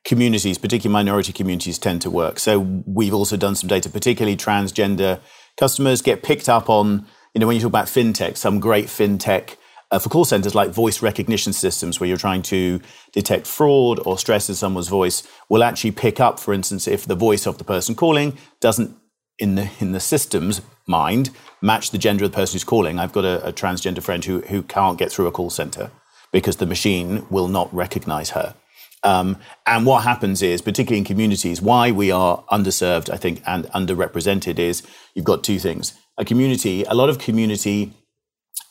communities, 0.05 0.57
particularly 0.57 0.93
minority 0.93 1.33
communities, 1.33 1.79
tend 1.79 2.01
to 2.03 2.11
work. 2.11 2.39
So 2.39 2.61
we've 2.87 3.13
also 3.15 3.37
done 3.37 3.55
some 3.55 3.69
data, 3.69 3.91
particularly 3.91 4.37
transgender 4.37 5.21
customers 5.59 6.01
get 6.03 6.23
picked 6.23 6.49
up 6.49 6.71
on. 6.71 7.07
You 7.35 7.41
know, 7.41 7.47
when 7.47 7.57
you 7.57 7.63
talk 7.63 7.69
about 7.69 7.87
fintech, 7.87 8.39
some 8.39 8.61
great 8.61 8.87
fintech 8.87 9.57
uh, 9.91 9.99
for 9.99 10.09
call 10.09 10.25
centers 10.25 10.55
like 10.55 10.71
voice 10.71 11.03
recognition 11.03 11.53
systems 11.53 12.01
where 12.01 12.09
you're 12.09 12.17
trying 12.17 12.43
to 12.43 12.81
detect 13.13 13.47
fraud 13.47 14.01
or 14.05 14.19
stress 14.19 14.49
in 14.49 14.55
someone's 14.55 14.89
voice 14.89 15.23
will 15.49 15.63
actually 15.63 15.93
pick 15.93 16.19
up, 16.21 16.41
for 16.41 16.53
instance, 16.53 16.89
if 16.89 17.07
the 17.07 17.15
voice 17.15 17.47
of 17.47 17.59
the 17.59 17.65
person 17.65 17.95
calling 17.95 18.37
doesn't 18.61 18.97
in 19.39 19.55
the 19.55 19.71
in 19.81 19.93
the 19.93 20.01
system's 20.01 20.63
mind 20.87 21.31
match 21.61 21.91
the 21.91 21.99
gender 21.99 22.25
of 22.25 22.33
the 22.33 22.35
person 22.37 22.55
who's 22.55 22.65
calling. 22.65 22.99
I've 22.99 23.13
got 23.13 23.25
a, 23.25 23.49
a 23.49 23.53
transgender 23.53 24.03
friend 24.03 24.25
who 24.25 24.41
who 24.43 24.63
can't 24.63 24.99
get 24.99 25.13
through 25.13 25.27
a 25.27 25.33
call 25.33 25.51
center 25.51 25.91
because 26.33 26.57
the 26.57 26.67
machine 26.67 27.27
will 27.31 27.49
not 27.49 27.73
recognize 27.73 28.31
her. 28.31 28.55
Um, 29.03 29.37
and 29.67 29.87
what 29.87 30.03
happens 30.03 30.43
is, 30.43 30.61
particularly 30.61 30.99
in 30.99 31.05
communities, 31.05 31.63
why 31.63 31.93
we 31.93 32.11
are 32.11 32.43
underserved, 32.51 33.09
I 33.09 33.17
think, 33.17 33.41
and 33.47 33.67
underrepresented 33.67 34.59
is 34.59 34.83
you've 35.15 35.25
got 35.25 35.45
two 35.45 35.61
things. 35.61 35.97
A 36.19 36.25
community, 36.25 36.83
a 36.85 36.95
lot 36.95 37.09
of 37.09 37.19
community 37.19 37.93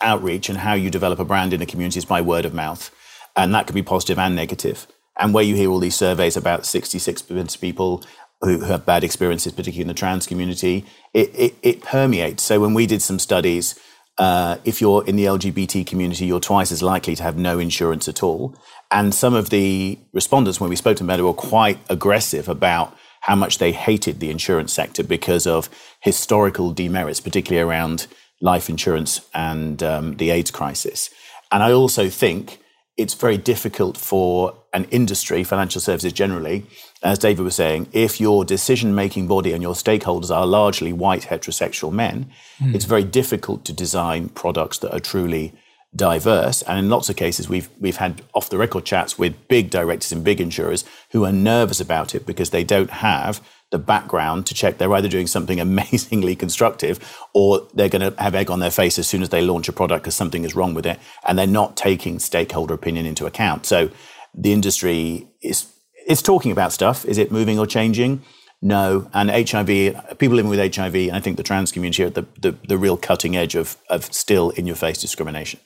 outreach 0.02 0.50
and 0.50 0.60
how 0.60 0.74
you 0.74 0.90
develop 0.90 1.20
a 1.20 1.26
brand 1.26 1.54
in 1.54 1.62
a 1.62 1.66
community 1.66 1.98
is 1.98 2.06
by 2.06 2.22
word 2.22 2.46
of 2.46 2.54
mouth. 2.54 2.92
And 3.36 3.54
that 3.54 3.68
can 3.68 3.76
be 3.76 3.84
positive 3.84 4.20
and 4.20 4.36
negative. 4.36 4.88
And 5.18 5.34
where 5.34 5.44
you 5.44 5.56
hear 5.56 5.70
all 5.70 5.80
these 5.80 5.96
surveys 5.96 6.38
about 6.38 6.62
66% 6.62 7.56
of 7.56 7.62
people 7.62 8.04
who 8.42 8.60
have 8.62 8.86
bad 8.86 9.04
experiences, 9.04 9.54
particularly 9.54 9.82
in 9.82 9.88
the 9.88 9.94
trans 9.94 10.28
community, 10.28 10.86
it, 11.14 11.32
it, 11.34 11.56
it 11.62 11.82
permeates. 11.82 12.44
So 12.44 12.60
when 12.60 12.74
we 12.74 12.86
did 12.86 13.02
some 13.02 13.20
studies, 13.20 13.80
uh, 14.18 14.58
if 14.64 14.82
you're 14.82 15.06
in 15.06 15.16
the 15.16 15.26
LGBT 15.26 15.86
community, 15.86 16.26
you're 16.26 16.40
twice 16.40 16.72
as 16.72 16.84
likely 16.84 17.16
to 17.16 17.24
have 17.24 17.38
no 17.38 17.60
insurance 17.60 18.08
at 18.08 18.24
all. 18.24 18.56
And 18.92 19.14
some 19.14 19.34
of 19.34 19.50
the 19.50 19.98
respondents, 20.14 20.60
when 20.60 20.70
we 20.70 20.76
spoke 20.76 20.98
to 20.98 21.04
them 21.04 21.24
were 21.24 21.34
quite 21.34 21.80
aggressive 21.90 22.48
about 22.48 22.96
how 23.22 23.36
much 23.36 23.58
they 23.58 23.72
hated 23.72 24.20
the 24.20 24.30
insurance 24.30 24.72
sector 24.72 25.04
because 25.04 25.48
of 25.48 25.70
historical 26.02 26.72
demerits, 26.72 27.20
particularly 27.20 27.68
around 27.68 28.08
life 28.42 28.70
insurance 28.70 29.22
and 29.34 29.82
um, 29.82 30.18
the 30.18 30.30
AIDS 30.30 30.52
crisis. 30.52 31.10
And 31.52 31.64
I 31.64 31.72
also 31.72 32.10
think 32.10 32.60
it's 32.98 33.14
very 33.14 33.38
difficult 33.38 33.98
for 33.98 34.56
an 34.74 34.86
industry, 34.86 35.44
financial 35.44 35.82
services 35.82 36.14
generally, 36.14 36.66
as 37.04 37.20
David 37.20 37.44
was 37.44 37.56
saying, 37.56 37.88
if 37.92 38.20
your 38.20 38.46
decision 38.46 38.96
making 38.96 39.28
body 39.28 39.52
and 39.54 39.62
your 39.62 39.74
stakeholders 39.74 40.34
are 40.36 40.46
largely 40.46 40.94
white 40.94 41.24
heterosexual 41.24 41.92
men, 41.92 42.32
mm. 42.60 42.74
it's 42.74 42.86
very 42.86 43.04
difficult 43.04 43.66
to 43.66 43.74
design 43.74 44.30
products 44.30 44.78
that 44.80 44.94
are 44.94 45.00
truly 45.00 45.54
diverse. 45.96 46.62
And 46.64 46.80
in 46.80 46.90
lots 46.90 47.10
of 47.10 47.16
cases, 47.16 47.48
we've 47.48 47.70
we've 47.80 47.98
had 47.98 48.22
off 48.34 48.50
the 48.50 48.58
record 48.58 48.86
chats 48.86 49.18
with 49.18 49.48
big 49.48 49.70
directors 49.70 50.12
and 50.12 50.24
big 50.24 50.42
insurers 50.42 50.84
who 51.12 51.26
are 51.26 51.32
nervous 51.32 51.80
about 51.80 52.14
it 52.16 52.26
because 52.26 52.50
they 52.50 52.64
don't 52.64 52.90
have 52.90 53.42
the 53.72 53.80
background 53.80 54.46
to 54.46 54.54
check 54.54 54.78
they're 54.78 54.94
either 54.94 55.10
doing 55.10 55.28
something 55.28 55.60
amazingly 55.70 56.36
constructive 56.36 57.18
or 57.34 57.68
they're 57.74 57.90
going 57.90 58.14
to 58.14 58.22
have 58.22 58.36
egg 58.36 58.52
on 58.52 58.60
their 58.60 58.72
face 58.72 59.00
as 59.00 59.08
soon 59.08 59.24
as 59.24 59.30
they 59.30 59.42
launch 59.42 59.68
a 59.68 59.74
product 59.74 60.04
because 60.04 60.16
something 60.16 60.44
is 60.46 60.56
wrong 60.56 60.74
with 60.74 60.86
it 60.86 61.00
and 61.28 61.38
they're 61.38 61.48
not 61.48 61.76
taking 61.76 62.20
stakeholder 62.20 62.74
opinion 62.74 63.06
into 63.06 63.26
account. 63.26 63.66
So 63.66 63.90
the 64.34 64.54
industry 64.54 65.28
is 65.42 65.72
it's 66.08 66.22
talking 66.22 66.52
about 66.52 66.72
stuff. 66.72 67.04
Is 67.06 67.18
it 67.18 67.32
moving 67.32 67.58
or 67.58 67.66
changing? 67.66 68.22
No. 68.62 69.10
And 69.14 69.30
HIV, 69.30 70.18
people 70.20 70.36
living 70.36 70.50
with 70.50 70.76
HIV, 70.76 70.96
and 70.96 71.16
I 71.16 71.20
think 71.20 71.38
the 71.38 71.44
trans 71.44 71.72
community 71.72 72.04
are 72.04 72.08
at 72.08 72.16
the, 72.16 72.26
the, 72.40 72.52
the 72.68 72.78
real 72.78 72.98
cutting 72.98 73.36
edge 73.36 73.56
of, 73.56 73.78
of 73.90 74.06
still 74.14 74.52
in 74.52 74.68
your 74.68 74.76
face 74.76 75.00
discrimination. 75.00 75.60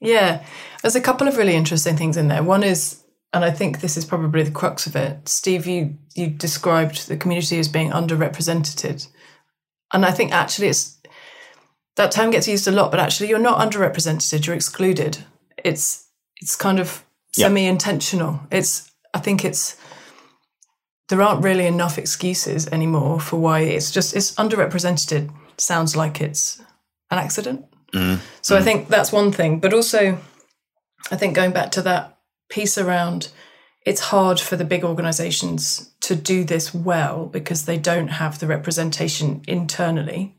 Yeah, 0.00 0.44
there's 0.82 0.96
a 0.96 1.00
couple 1.00 1.26
of 1.26 1.36
really 1.36 1.54
interesting 1.54 1.96
things 1.96 2.16
in 2.16 2.28
there. 2.28 2.42
One 2.42 2.62
is, 2.62 3.02
and 3.32 3.44
I 3.44 3.50
think 3.50 3.80
this 3.80 3.96
is 3.96 4.04
probably 4.04 4.42
the 4.44 4.50
crux 4.50 4.86
of 4.86 4.94
it. 4.94 5.28
Steve, 5.28 5.66
you 5.66 5.96
you 6.14 6.28
described 6.28 7.08
the 7.08 7.16
community 7.16 7.58
as 7.58 7.68
being 7.68 7.90
underrepresented, 7.90 9.08
and 9.92 10.06
I 10.06 10.12
think 10.12 10.32
actually 10.32 10.68
it's 10.68 10.98
that 11.96 12.12
term 12.12 12.30
gets 12.30 12.46
used 12.46 12.68
a 12.68 12.72
lot, 12.72 12.90
but 12.90 13.00
actually 13.00 13.28
you're 13.28 13.38
not 13.40 13.58
underrepresented; 13.58 14.46
you're 14.46 14.56
excluded. 14.56 15.18
It's 15.64 16.06
it's 16.36 16.54
kind 16.54 16.78
of 16.78 17.04
semi-intentional. 17.32 18.40
It's 18.52 18.92
I 19.12 19.18
think 19.18 19.44
it's 19.44 19.76
there 21.08 21.22
aren't 21.22 21.42
really 21.42 21.66
enough 21.66 21.98
excuses 21.98 22.68
anymore 22.68 23.18
for 23.18 23.38
why 23.40 23.60
it's 23.60 23.90
just 23.90 24.14
it's 24.14 24.34
underrepresented. 24.36 25.32
Sounds 25.56 25.96
like 25.96 26.20
it's 26.20 26.60
an 27.10 27.18
accident 27.18 27.64
Mm. 27.94 28.20
So 28.42 28.54
mm. 28.54 28.58
I 28.58 28.62
think 28.62 28.88
that's 28.88 29.12
one 29.12 29.32
thing. 29.32 29.60
But 29.60 29.72
also, 29.72 30.18
I 31.10 31.16
think 31.16 31.34
going 31.34 31.52
back 31.52 31.70
to 31.72 31.82
that 31.82 32.18
piece 32.48 32.78
around 32.78 33.28
it's 33.88 34.00
hard 34.02 34.38
for 34.38 34.54
the 34.54 34.66
big 34.66 34.84
organizations 34.84 35.90
to 36.00 36.14
do 36.14 36.44
this 36.44 36.74
well 36.74 37.24
because 37.24 37.64
they 37.64 37.78
don't 37.78 38.08
have 38.08 38.38
the 38.38 38.46
representation 38.46 39.40
internally. 39.48 40.36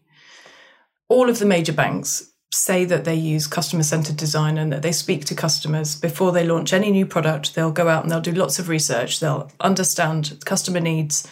All 1.07 1.29
of 1.29 1.39
the 1.39 1.47
major 1.47 1.73
banks 1.73 2.31
say 2.51 2.85
that 2.85 3.05
they 3.05 3.15
use 3.15 3.47
customer 3.47 3.81
centered 3.81 4.17
design 4.17 4.59
and 4.59 4.71
that 4.71 4.83
they 4.83 4.91
speak 4.91 5.25
to 5.25 5.33
customers 5.33 5.95
before 5.95 6.31
they 6.31 6.45
launch 6.45 6.73
any 6.73 6.91
new 6.91 7.07
product. 7.07 7.55
They'll 7.55 7.71
go 7.71 7.87
out 7.87 8.03
and 8.03 8.11
they'll 8.11 8.21
do 8.21 8.31
lots 8.31 8.59
of 8.59 8.69
research, 8.69 9.19
they'll 9.19 9.51
understand 9.59 10.39
customer 10.45 10.79
needs. 10.79 11.27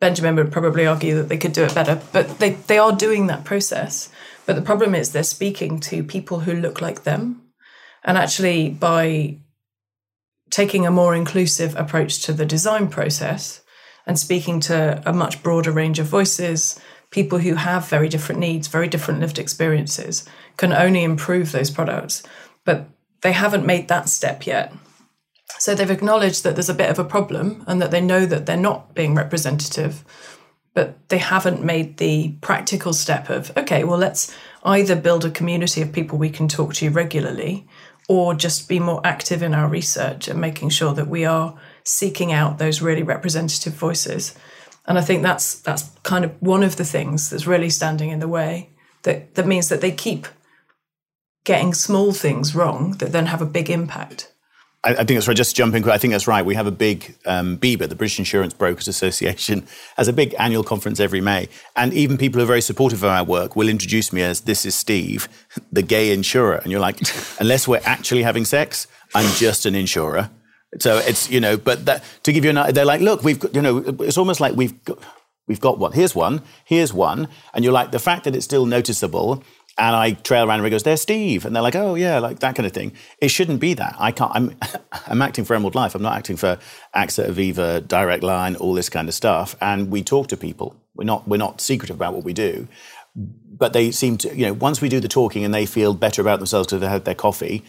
Benjamin 0.00 0.36
would 0.36 0.52
probably 0.52 0.86
argue 0.86 1.16
that 1.16 1.30
they 1.30 1.38
could 1.38 1.54
do 1.54 1.64
it 1.64 1.74
better, 1.74 2.00
but 2.12 2.38
they, 2.38 2.50
they 2.50 2.78
are 2.78 2.92
doing 2.92 3.26
that 3.28 3.44
process. 3.44 4.10
But 4.48 4.56
the 4.56 4.62
problem 4.62 4.94
is 4.94 5.12
they're 5.12 5.24
speaking 5.24 5.78
to 5.80 6.02
people 6.02 6.40
who 6.40 6.54
look 6.54 6.80
like 6.80 7.02
them. 7.02 7.42
And 8.02 8.16
actually, 8.16 8.70
by 8.70 9.40
taking 10.48 10.86
a 10.86 10.90
more 10.90 11.14
inclusive 11.14 11.76
approach 11.76 12.22
to 12.22 12.32
the 12.32 12.46
design 12.46 12.88
process 12.88 13.62
and 14.06 14.18
speaking 14.18 14.60
to 14.60 15.02
a 15.04 15.12
much 15.12 15.42
broader 15.42 15.70
range 15.70 15.98
of 15.98 16.06
voices, 16.06 16.80
people 17.10 17.40
who 17.40 17.56
have 17.56 17.90
very 17.90 18.08
different 18.08 18.40
needs, 18.40 18.68
very 18.68 18.88
different 18.88 19.20
lived 19.20 19.38
experiences, 19.38 20.26
can 20.56 20.72
only 20.72 21.04
improve 21.04 21.52
those 21.52 21.70
products. 21.70 22.22
But 22.64 22.88
they 23.20 23.32
haven't 23.32 23.66
made 23.66 23.88
that 23.88 24.08
step 24.08 24.46
yet. 24.46 24.72
So 25.58 25.74
they've 25.74 25.90
acknowledged 25.90 26.42
that 26.44 26.56
there's 26.56 26.70
a 26.70 26.74
bit 26.74 26.88
of 26.88 26.98
a 26.98 27.04
problem 27.04 27.64
and 27.66 27.82
that 27.82 27.90
they 27.90 28.00
know 28.00 28.24
that 28.24 28.46
they're 28.46 28.56
not 28.56 28.94
being 28.94 29.14
representative 29.14 30.06
but 30.78 31.08
they 31.08 31.18
haven't 31.18 31.60
made 31.60 31.96
the 31.96 32.28
practical 32.40 32.92
step 32.92 33.28
of 33.30 33.50
okay 33.56 33.82
well 33.82 33.98
let's 33.98 34.32
either 34.62 34.94
build 34.94 35.24
a 35.24 35.30
community 35.30 35.82
of 35.82 35.92
people 35.92 36.16
we 36.16 36.30
can 36.30 36.46
talk 36.46 36.72
to 36.72 36.88
regularly 36.88 37.66
or 38.06 38.32
just 38.32 38.68
be 38.68 38.78
more 38.78 39.00
active 39.04 39.42
in 39.42 39.54
our 39.54 39.68
research 39.68 40.28
and 40.28 40.40
making 40.40 40.68
sure 40.68 40.94
that 40.94 41.08
we 41.08 41.24
are 41.24 41.58
seeking 41.82 42.32
out 42.32 42.58
those 42.58 42.80
really 42.80 43.02
representative 43.02 43.72
voices. 43.72 44.36
And 44.86 44.96
i 44.96 45.00
think 45.00 45.24
that's 45.24 45.60
that's 45.62 45.82
kind 46.04 46.24
of 46.24 46.30
one 46.40 46.62
of 46.62 46.76
the 46.76 46.84
things 46.84 47.28
that's 47.28 47.48
really 47.48 47.70
standing 47.70 48.10
in 48.10 48.20
the 48.20 48.34
way 48.38 48.70
that 49.02 49.34
that 49.34 49.48
means 49.48 49.68
that 49.70 49.80
they 49.80 49.90
keep 49.90 50.28
getting 51.42 51.74
small 51.74 52.12
things 52.12 52.54
wrong 52.54 52.92
that 52.98 53.10
then 53.10 53.26
have 53.26 53.42
a 53.42 53.54
big 53.58 53.68
impact 53.68 54.32
I, 54.88 54.92
I, 54.92 54.94
think 55.04 55.08
that's 55.08 55.28
right. 55.28 55.36
Just 55.36 55.54
jumping, 55.54 55.86
I 55.88 55.98
think 55.98 56.12
that's 56.12 56.26
right. 56.26 56.44
We 56.44 56.54
have 56.54 56.66
a 56.66 56.72
big 56.72 57.14
um, 57.26 57.58
BIBA, 57.58 57.90
the 57.90 57.94
British 57.94 58.18
Insurance 58.18 58.54
Brokers 58.54 58.88
Association, 58.88 59.66
has 59.96 60.08
a 60.08 60.12
big 60.12 60.34
annual 60.38 60.64
conference 60.64 60.98
every 60.98 61.20
May, 61.20 61.48
and 61.76 61.92
even 61.92 62.16
people 62.16 62.38
who 62.38 62.44
are 62.44 62.46
very 62.46 62.62
supportive 62.62 63.02
of 63.02 63.10
our 63.10 63.24
work 63.24 63.54
will 63.54 63.68
introduce 63.68 64.12
me 64.12 64.22
as 64.22 64.42
"This 64.42 64.64
is 64.64 64.74
Steve, 64.74 65.28
the 65.72 65.82
gay 65.82 66.12
insurer," 66.12 66.56
and 66.56 66.72
you're 66.72 66.80
like, 66.80 67.00
unless 67.40 67.68
we're 67.68 67.82
actually 67.84 68.22
having 68.22 68.44
sex, 68.44 68.86
I'm 69.14 69.30
just 69.34 69.66
an 69.66 69.74
insurer. 69.74 70.30
So 70.78 70.98
it's 70.98 71.30
you 71.30 71.40
know, 71.40 71.56
but 71.58 71.84
that, 71.84 72.02
to 72.22 72.32
give 72.32 72.44
you 72.44 72.50
an, 72.50 72.72
they're 72.72 72.84
like, 72.84 73.02
look, 73.02 73.22
we've 73.22 73.38
got, 73.38 73.54
you 73.54 73.62
know, 73.62 73.78
it's 74.00 74.18
almost 74.18 74.40
like 74.40 74.56
we've 74.56 74.82
got, 74.84 74.98
we've 75.46 75.60
got 75.60 75.78
one. 75.78 75.92
Here's 75.92 76.14
one. 76.14 76.42
Here's 76.64 76.94
one, 76.94 77.28
and 77.52 77.62
you're 77.62 77.74
like, 77.74 77.90
the 77.90 77.98
fact 77.98 78.24
that 78.24 78.34
it's 78.34 78.44
still 78.44 78.64
noticeable 78.64 79.44
and 79.78 79.94
I 79.94 80.12
trail 80.12 80.44
around 80.44 80.58
and 80.58 80.66
he 80.66 80.70
goes, 80.70 80.82
"There's 80.82 81.00
Steve," 81.00 81.44
and 81.44 81.54
they're 81.54 81.62
like, 81.62 81.76
"Oh 81.76 81.94
yeah," 81.94 82.18
like 82.18 82.40
that 82.40 82.56
kind 82.56 82.66
of 82.66 82.72
thing. 82.72 82.92
It 83.20 83.28
shouldn't 83.28 83.60
be 83.60 83.74
that. 83.74 83.94
I 83.98 84.10
can't. 84.10 84.32
I'm 84.34 84.56
I'm 85.06 85.22
acting 85.22 85.44
for 85.44 85.54
Emerald 85.54 85.74
Life. 85.74 85.94
I'm 85.94 86.02
not 86.02 86.16
acting 86.16 86.36
for 86.36 86.58
AXA, 86.94 87.28
Aviva, 87.28 87.86
Direct 87.86 88.24
Line, 88.24 88.56
all 88.56 88.74
this 88.74 88.88
kind 88.88 89.08
of 89.08 89.14
stuff. 89.14 89.56
And 89.60 89.90
we 89.90 90.02
talk 90.02 90.26
to 90.28 90.36
people. 90.36 90.74
We're 90.94 91.04
not 91.04 91.28
we're 91.28 91.36
not 91.36 91.60
secretive 91.60 91.96
about 91.96 92.12
what 92.12 92.24
we 92.24 92.32
do, 92.32 92.66
but 93.14 93.72
they 93.72 93.92
seem 93.92 94.18
to 94.18 94.36
you 94.36 94.46
know 94.46 94.52
once 94.52 94.80
we 94.80 94.88
do 94.88 95.00
the 95.00 95.08
talking 95.08 95.44
and 95.44 95.54
they 95.54 95.64
feel 95.64 95.94
better 95.94 96.20
about 96.20 96.40
themselves 96.40 96.66
because 96.66 96.80
they 96.80 96.88
had 96.88 97.04
their 97.04 97.14
coffee 97.14 97.62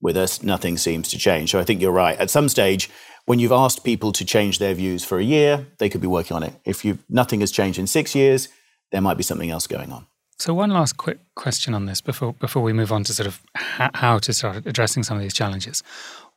with 0.00 0.16
us, 0.16 0.42
nothing 0.42 0.76
seems 0.76 1.08
to 1.08 1.18
change. 1.18 1.52
So 1.52 1.60
I 1.60 1.64
think 1.64 1.80
you're 1.80 1.92
right. 1.92 2.18
At 2.18 2.28
some 2.30 2.48
stage, 2.48 2.90
when 3.26 3.38
you've 3.38 3.52
asked 3.52 3.84
people 3.84 4.12
to 4.12 4.24
change 4.24 4.58
their 4.58 4.74
views 4.74 5.02
for 5.04 5.18
a 5.18 5.24
year, 5.24 5.66
they 5.78 5.88
could 5.88 6.00
be 6.00 6.06
working 6.06 6.36
on 6.36 6.42
it. 6.42 6.54
If 6.64 6.84
you 6.84 6.98
nothing 7.08 7.40
has 7.40 7.52
changed 7.52 7.78
in 7.78 7.86
six 7.86 8.14
years, 8.14 8.48
there 8.90 9.00
might 9.00 9.16
be 9.16 9.22
something 9.22 9.50
else 9.50 9.68
going 9.68 9.92
on. 9.92 10.06
So 10.38 10.52
one 10.52 10.70
last 10.70 10.96
quick 10.96 11.20
question 11.34 11.74
on 11.74 11.86
this 11.86 12.00
before 12.00 12.32
before 12.34 12.62
we 12.62 12.72
move 12.72 12.92
on 12.92 13.04
to 13.04 13.14
sort 13.14 13.26
of 13.26 13.40
ha- 13.56 13.90
how 13.94 14.18
to 14.18 14.32
start 14.32 14.66
addressing 14.66 15.02
some 15.02 15.16
of 15.16 15.22
these 15.22 15.34
challenges. 15.34 15.82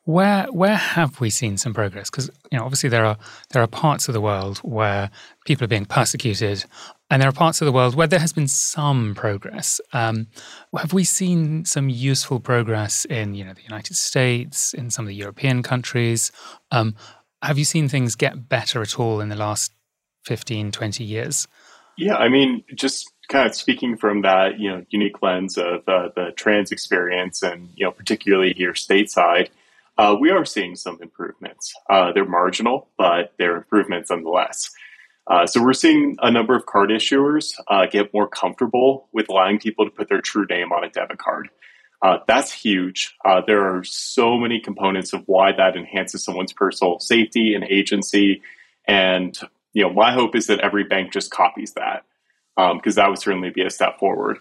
Where 0.03 0.45
where 0.51 0.75
have 0.75 1.19
we 1.19 1.29
seen 1.29 1.57
some 1.57 1.73
progress? 1.73 2.09
Because 2.09 2.29
you 2.51 2.57
know, 2.57 2.63
obviously 2.63 2.89
there 2.89 3.05
are 3.05 3.17
there 3.51 3.61
are 3.61 3.67
parts 3.67 4.07
of 4.07 4.13
the 4.13 4.21
world 4.21 4.59
where 4.59 5.09
people 5.45 5.65
are 5.65 5.67
being 5.67 5.85
persecuted, 5.85 6.63
and 7.09 7.21
there 7.21 7.27
are 7.27 7.33
parts 7.33 7.59
of 7.59 7.65
the 7.65 7.71
world 7.71 7.95
where 7.95 8.07
there 8.07 8.19
has 8.19 8.31
been 8.31 8.47
some 8.47 9.15
progress. 9.15 9.81
Um, 9.91 10.27
have 10.77 10.93
we 10.93 11.03
seen 11.03 11.65
some 11.65 11.89
useful 11.89 12.39
progress 12.39 13.03
in 13.05 13.33
you 13.33 13.43
know 13.43 13.53
the 13.53 13.63
United 13.63 13.97
States, 13.97 14.73
in 14.73 14.89
some 14.91 15.05
of 15.05 15.09
the 15.09 15.15
European 15.15 15.63
countries? 15.63 16.31
Um, 16.71 16.95
have 17.41 17.57
you 17.57 17.65
seen 17.65 17.89
things 17.89 18.15
get 18.15 18.47
better 18.47 18.81
at 18.81 18.99
all 18.99 19.19
in 19.19 19.29
the 19.29 19.35
last 19.35 19.71
15, 20.25 20.71
20 20.71 21.03
years? 21.03 21.47
Yeah, 21.97 22.15
I 22.15 22.29
mean, 22.29 22.63
just 22.75 23.11
kind 23.27 23.47
of 23.47 23.55
speaking 23.55 23.97
from 23.97 24.21
that, 24.21 24.59
you 24.59 24.69
know, 24.69 24.85
unique 24.89 25.21
lens 25.21 25.57
of 25.57 25.87
uh, 25.87 26.09
the 26.15 26.31
trans 26.35 26.71
experience, 26.71 27.43
and 27.43 27.69
you 27.75 27.85
know, 27.85 27.91
particularly 27.91 28.53
here 28.53 28.73
stateside, 28.73 29.49
uh, 29.97 30.15
we 30.19 30.29
are 30.29 30.45
seeing 30.45 30.75
some 30.75 30.97
improvements. 31.01 31.73
Uh, 31.89 32.11
they're 32.11 32.25
marginal, 32.25 32.87
but 32.97 33.33
they're 33.37 33.57
improvements 33.57 34.09
nonetheless. 34.09 34.71
Uh, 35.27 35.45
so 35.45 35.61
we're 35.61 35.73
seeing 35.73 36.15
a 36.21 36.31
number 36.31 36.55
of 36.55 36.65
card 36.65 36.89
issuers 36.89 37.53
uh, 37.67 37.85
get 37.85 38.13
more 38.13 38.29
comfortable 38.29 39.09
with 39.11 39.27
allowing 39.27 39.59
people 39.59 39.83
to 39.83 39.91
put 39.91 40.07
their 40.07 40.21
true 40.21 40.45
name 40.49 40.71
on 40.71 40.85
a 40.85 40.89
debit 40.89 41.17
card. 41.17 41.49
Uh, 42.01 42.19
that's 42.27 42.51
huge. 42.51 43.15
there 43.47 43.75
are 43.75 43.83
so 43.83 44.37
many 44.37 44.59
components 44.59 45.13
of 45.13 45.23
why 45.25 45.51
that 45.51 45.75
enhances 45.75 46.23
someone's 46.23 46.53
personal 46.53 46.99
safety 46.99 47.55
and 47.55 47.63
agency, 47.65 48.41
and 48.87 49.37
you 49.73 49.83
know, 49.83 49.91
my 49.91 50.13
hope 50.13 50.35
is 50.35 50.47
that 50.47 50.59
every 50.59 50.83
bank 50.83 51.11
just 51.11 51.29
copies 51.29 51.73
that 51.73 52.03
because 52.57 52.97
um, 52.97 53.03
that 53.03 53.09
would 53.09 53.19
certainly 53.19 53.51
be 53.51 53.61
a 53.61 53.69
step 53.69 53.99
forward. 53.99 54.39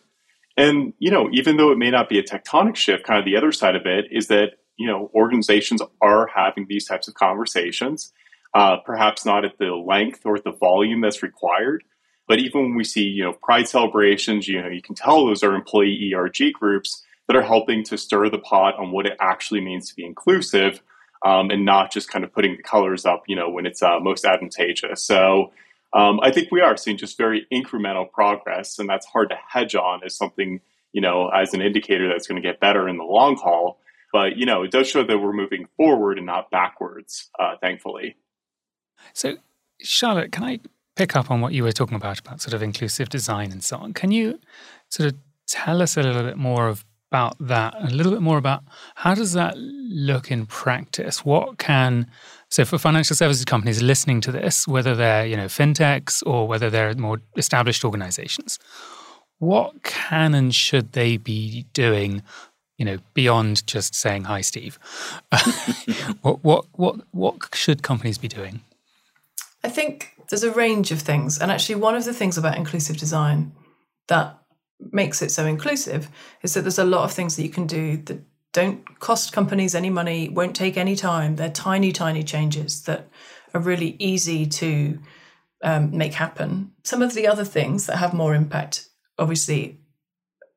And 0.56 0.94
you 0.98 1.10
know, 1.10 1.28
even 1.32 1.56
though 1.56 1.70
it 1.70 1.78
may 1.78 1.90
not 1.90 2.08
be 2.08 2.18
a 2.18 2.22
tectonic 2.22 2.76
shift, 2.76 3.04
kind 3.04 3.18
of 3.18 3.24
the 3.24 3.36
other 3.36 3.52
side 3.52 3.76
of 3.76 3.86
it 3.86 4.06
is 4.10 4.28
that 4.28 4.52
you 4.76 4.86
know 4.86 5.10
organizations 5.14 5.82
are 6.00 6.26
having 6.34 6.66
these 6.66 6.86
types 6.86 7.08
of 7.08 7.14
conversations, 7.14 8.12
uh, 8.54 8.78
perhaps 8.78 9.26
not 9.26 9.44
at 9.44 9.58
the 9.58 9.66
length 9.66 10.24
or 10.24 10.36
at 10.36 10.44
the 10.44 10.52
volume 10.52 11.02
that's 11.02 11.22
required. 11.22 11.84
But 12.26 12.38
even 12.38 12.62
when 12.62 12.74
we 12.74 12.84
see 12.84 13.02
you 13.02 13.22
know 13.22 13.34
pride 13.34 13.68
celebrations, 13.68 14.48
you 14.48 14.60
know 14.60 14.68
you 14.68 14.82
can 14.82 14.94
tell 14.94 15.26
those 15.26 15.42
are 15.42 15.54
employee 15.54 16.12
ERG 16.14 16.54
groups 16.54 17.04
that 17.26 17.36
are 17.36 17.42
helping 17.42 17.84
to 17.84 17.98
stir 17.98 18.30
the 18.30 18.38
pot 18.38 18.78
on 18.78 18.92
what 18.92 19.04
it 19.04 19.16
actually 19.20 19.60
means 19.60 19.90
to 19.90 19.94
be 19.94 20.06
inclusive, 20.06 20.80
um, 21.24 21.50
and 21.50 21.66
not 21.66 21.92
just 21.92 22.08
kind 22.08 22.24
of 22.24 22.32
putting 22.32 22.56
the 22.56 22.62
colors 22.62 23.04
up, 23.04 23.24
you 23.26 23.36
know, 23.36 23.50
when 23.50 23.66
it's 23.66 23.82
uh, 23.82 24.00
most 24.00 24.24
advantageous. 24.24 25.02
So 25.02 25.52
um, 25.92 26.20
I 26.20 26.30
think 26.30 26.50
we 26.50 26.60
are 26.60 26.76
seeing 26.76 26.96
just 26.96 27.16
very 27.16 27.46
incremental 27.52 28.10
progress, 28.10 28.78
and 28.78 28.88
that's 28.88 29.06
hard 29.06 29.30
to 29.30 29.36
hedge 29.48 29.74
on 29.74 30.02
as 30.04 30.14
something, 30.14 30.60
you 30.92 31.00
know, 31.00 31.28
as 31.28 31.54
an 31.54 31.62
indicator 31.62 32.08
that's 32.08 32.26
going 32.26 32.40
to 32.40 32.46
get 32.46 32.60
better 32.60 32.88
in 32.88 32.96
the 32.96 33.04
long 33.04 33.36
haul. 33.36 33.78
But, 34.12 34.36
you 34.36 34.46
know, 34.46 34.62
it 34.62 34.70
does 34.70 34.88
show 34.88 35.04
that 35.04 35.18
we're 35.18 35.32
moving 35.32 35.68
forward 35.76 36.16
and 36.16 36.26
not 36.26 36.50
backwards, 36.50 37.30
uh, 37.38 37.56
thankfully. 37.60 38.16
So, 39.12 39.36
Charlotte, 39.80 40.32
can 40.32 40.44
I 40.44 40.60
pick 40.94 41.14
up 41.14 41.30
on 41.30 41.40
what 41.40 41.52
you 41.52 41.62
were 41.62 41.72
talking 41.72 41.96
about, 41.96 42.18
about 42.18 42.40
sort 42.40 42.54
of 42.54 42.62
inclusive 42.62 43.08
design 43.08 43.52
and 43.52 43.62
so 43.62 43.76
on? 43.76 43.92
Can 43.92 44.10
you 44.10 44.40
sort 44.88 45.12
of 45.12 45.18
tell 45.46 45.82
us 45.82 45.96
a 45.96 46.02
little 46.02 46.22
bit 46.22 46.36
more 46.36 46.74
about 47.10 47.36
that, 47.40 47.74
a 47.78 47.90
little 47.90 48.12
bit 48.12 48.22
more 48.22 48.38
about 48.38 48.64
how 48.96 49.14
does 49.14 49.32
that 49.34 49.56
look 49.56 50.30
in 50.30 50.46
practice? 50.46 51.24
What 51.24 51.58
can 51.58 52.10
so 52.50 52.64
for 52.64 52.78
financial 52.78 53.16
services 53.16 53.44
companies 53.44 53.82
listening 53.82 54.20
to 54.22 54.32
this, 54.32 54.68
whether 54.68 54.94
they're, 54.94 55.26
you 55.26 55.36
know, 55.36 55.46
fintechs 55.46 56.22
or 56.26 56.46
whether 56.46 56.70
they're 56.70 56.94
more 56.94 57.20
established 57.36 57.84
organizations, 57.84 58.58
what 59.38 59.82
can 59.82 60.34
and 60.34 60.54
should 60.54 60.92
they 60.92 61.16
be 61.16 61.66
doing, 61.72 62.22
you 62.78 62.84
know, 62.84 62.98
beyond 63.14 63.66
just 63.66 63.94
saying 63.94 64.24
hi 64.24 64.40
Steve? 64.40 64.78
what 66.22 66.42
what 66.44 66.64
what 66.72 66.96
what 67.10 67.54
should 67.54 67.82
companies 67.82 68.18
be 68.18 68.28
doing? 68.28 68.60
I 69.64 69.68
think 69.68 70.12
there's 70.28 70.44
a 70.44 70.52
range 70.52 70.92
of 70.92 71.00
things. 71.00 71.38
And 71.38 71.50
actually 71.50 71.74
one 71.76 71.94
of 71.94 72.04
the 72.04 72.14
things 72.14 72.38
about 72.38 72.56
inclusive 72.56 72.96
design 72.96 73.52
that 74.08 74.38
makes 74.92 75.22
it 75.22 75.30
so 75.30 75.46
inclusive 75.46 76.08
is 76.42 76.54
that 76.54 76.62
there's 76.62 76.78
a 76.78 76.84
lot 76.84 77.04
of 77.04 77.12
things 77.12 77.36
that 77.36 77.42
you 77.42 77.48
can 77.48 77.66
do 77.66 77.96
that 77.96 78.20
don't 78.56 78.98
cost 79.00 79.34
companies 79.34 79.74
any 79.74 79.90
money, 79.90 80.30
won't 80.30 80.56
take 80.56 80.78
any 80.78 80.96
time. 80.96 81.36
They're 81.36 81.50
tiny, 81.50 81.92
tiny 81.92 82.22
changes 82.22 82.84
that 82.84 83.06
are 83.52 83.60
really 83.60 83.96
easy 83.98 84.46
to 84.46 84.98
um, 85.62 85.94
make 85.94 86.14
happen. 86.14 86.72
Some 86.82 87.02
of 87.02 87.12
the 87.12 87.26
other 87.26 87.44
things 87.44 87.84
that 87.84 87.98
have 87.98 88.14
more 88.14 88.34
impact 88.34 88.88
obviously 89.18 89.78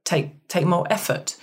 take 0.06 0.48
take 0.48 0.66
more 0.66 0.88
effort. 0.90 1.36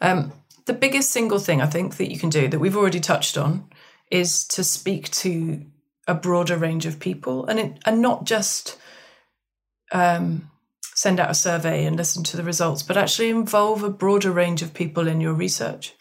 Um, 0.00 0.32
the 0.64 0.72
biggest 0.72 1.10
single 1.10 1.38
thing 1.38 1.60
I 1.60 1.66
think 1.66 1.98
that 1.98 2.10
you 2.10 2.18
can 2.18 2.30
do 2.30 2.48
that 2.48 2.58
we've 2.58 2.76
already 2.76 3.00
touched 3.00 3.36
on 3.36 3.68
is 4.10 4.46
to 4.48 4.64
speak 4.64 5.10
to 5.10 5.60
a 6.06 6.14
broader 6.14 6.56
range 6.56 6.86
of 6.86 7.00
people 7.00 7.44
and 7.44 7.58
it, 7.58 7.78
and 7.84 8.00
not 8.00 8.24
just 8.24 8.78
um, 9.92 10.50
send 10.94 11.20
out 11.20 11.30
a 11.30 11.34
survey 11.34 11.84
and 11.84 11.96
listen 11.96 12.24
to 12.24 12.36
the 12.38 12.42
results, 12.42 12.82
but 12.82 12.96
actually 12.96 13.28
involve 13.28 13.82
a 13.82 13.90
broader 13.90 14.32
range 14.32 14.62
of 14.62 14.72
people 14.72 15.06
in 15.06 15.20
your 15.20 15.34
research. 15.34 15.94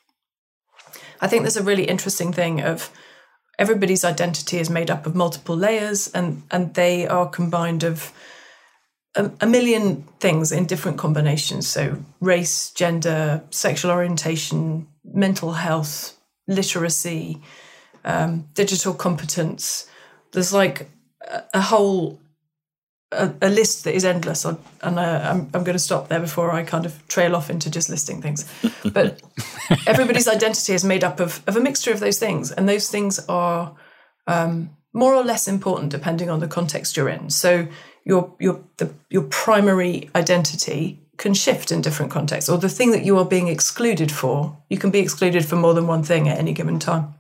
I 1.21 1.27
think 1.27 1.43
there's 1.43 1.58
a 1.58 1.63
really 1.63 1.86
interesting 1.86 2.34
thing 2.34 2.62
of 2.62 2.91
everybody's 3.60 4.06
identity 4.06 4.60
is 4.60 4.69
made 4.69 4.91
up 4.91 5.06
of 5.06 5.15
multiple 5.15 5.56
layers 5.56 6.08
and 6.13 6.43
and 6.51 6.73
they 6.73 7.08
are 7.08 7.27
combined 7.27 7.84
of 7.84 8.13
a, 9.15 9.32
a 9.41 9.47
million 9.47 10.03
things 10.19 10.51
in 10.51 10.65
different 10.65 10.97
combinations. 10.97 11.67
So 11.67 11.97
race, 12.21 12.71
gender, 12.71 13.43
sexual 13.49 13.91
orientation, 13.91 14.88
mental 15.03 15.53
health, 15.53 16.17
literacy, 16.47 17.41
um, 18.06 18.47
digital 18.53 18.93
competence. 18.93 19.89
There's 20.32 20.53
like 20.53 20.89
a, 21.21 21.43
a 21.56 21.62
whole 21.62 22.19
a, 23.12 23.34
a, 23.41 23.50
list 23.50 23.84
that 23.86 23.96
is 23.96 24.04
endless, 24.04 24.43
and 24.46 24.58
uh, 24.82 25.22
I'm, 25.24 25.50
I'm 25.54 25.63
going 25.63 25.74
to 25.74 25.80
stop 25.80 26.10
there 26.10 26.20
before 26.20 26.52
I 26.52 26.63
kind 26.63 26.86
of 26.86 27.08
trail 27.08 27.36
off 27.36 27.50
into 27.50 27.72
just 27.72 27.89
listing 27.89 28.22
things. 28.22 28.46
But 28.93 29.22
everybody's 29.86 30.28
identity 30.28 30.74
is 30.74 30.84
made 30.84 31.04
up 31.04 31.20
of, 31.20 31.41
of 31.48 31.56
a 31.56 31.60
mixture 31.60 31.91
of 31.91 32.00
those 32.00 32.20
things, 32.20 32.52
and 32.52 32.67
those 32.67 32.89
things 32.89 33.20
are 33.28 33.76
um, 34.28 34.72
more 34.93 35.13
or 35.13 35.24
less 35.24 35.48
important 35.48 35.91
depending 35.91 36.30
on 36.30 36.39
the 36.39 36.48
context 36.48 36.98
you're 36.98 37.10
in. 37.10 37.30
So 37.30 37.67
your 38.04 38.34
your 38.39 38.62
the, 38.78 38.93
your 39.10 39.24
primary 39.24 40.10
identity 40.15 41.00
can 41.17 41.34
shift 41.34 41.72
in 41.72 41.82
different 41.82 42.12
contexts, 42.12 42.50
or 42.50 42.58
the 42.58 42.70
thing 42.70 42.91
that 42.91 43.06
you 43.06 43.17
are 43.17 43.26
being 43.26 43.48
excluded 43.48 44.12
for, 44.12 44.58
you 44.70 44.78
can 44.78 44.91
be 44.91 45.00
excluded 45.00 45.46
for 45.46 45.56
more 45.56 45.74
than 45.74 45.88
one 45.88 46.04
thing 46.04 46.28
at 46.28 46.38
any 46.38 46.54
given 46.54 46.80
time. 46.80 47.15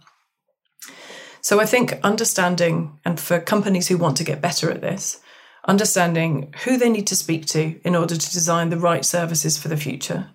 So 1.41 1.61
I 1.61 1.65
think 1.65 1.97
understanding, 2.03 2.99
and 3.05 3.19
for 3.19 3.39
companies 3.39 3.87
who 3.87 3.97
want 3.97 4.17
to 4.17 4.25
get 4.25 4.41
better 4.41 4.69
at 4.69 4.81
this 4.81 5.21
understanding 5.67 6.53
who 6.63 6.77
they 6.77 6.89
need 6.89 7.07
to 7.07 7.15
speak 7.15 7.45
to 7.47 7.79
in 7.83 7.95
order 7.95 8.15
to 8.15 8.31
design 8.31 8.69
the 8.69 8.79
right 8.79 9.05
services 9.05 9.57
for 9.57 9.67
the 9.67 9.77
future. 9.77 10.31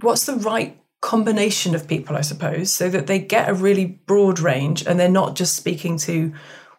What's 0.00 0.26
the 0.26 0.36
right 0.36 0.80
combination 1.00 1.74
of 1.74 1.88
people, 1.88 2.16
I 2.16 2.22
suppose, 2.22 2.72
so 2.72 2.88
that 2.88 3.06
they 3.06 3.18
get 3.18 3.48
a 3.48 3.54
really 3.54 3.84
broad 3.84 4.38
range 4.40 4.86
and 4.86 4.98
they're 4.98 5.08
not 5.08 5.36
just 5.36 5.54
speaking 5.54 5.98
to 5.98 6.32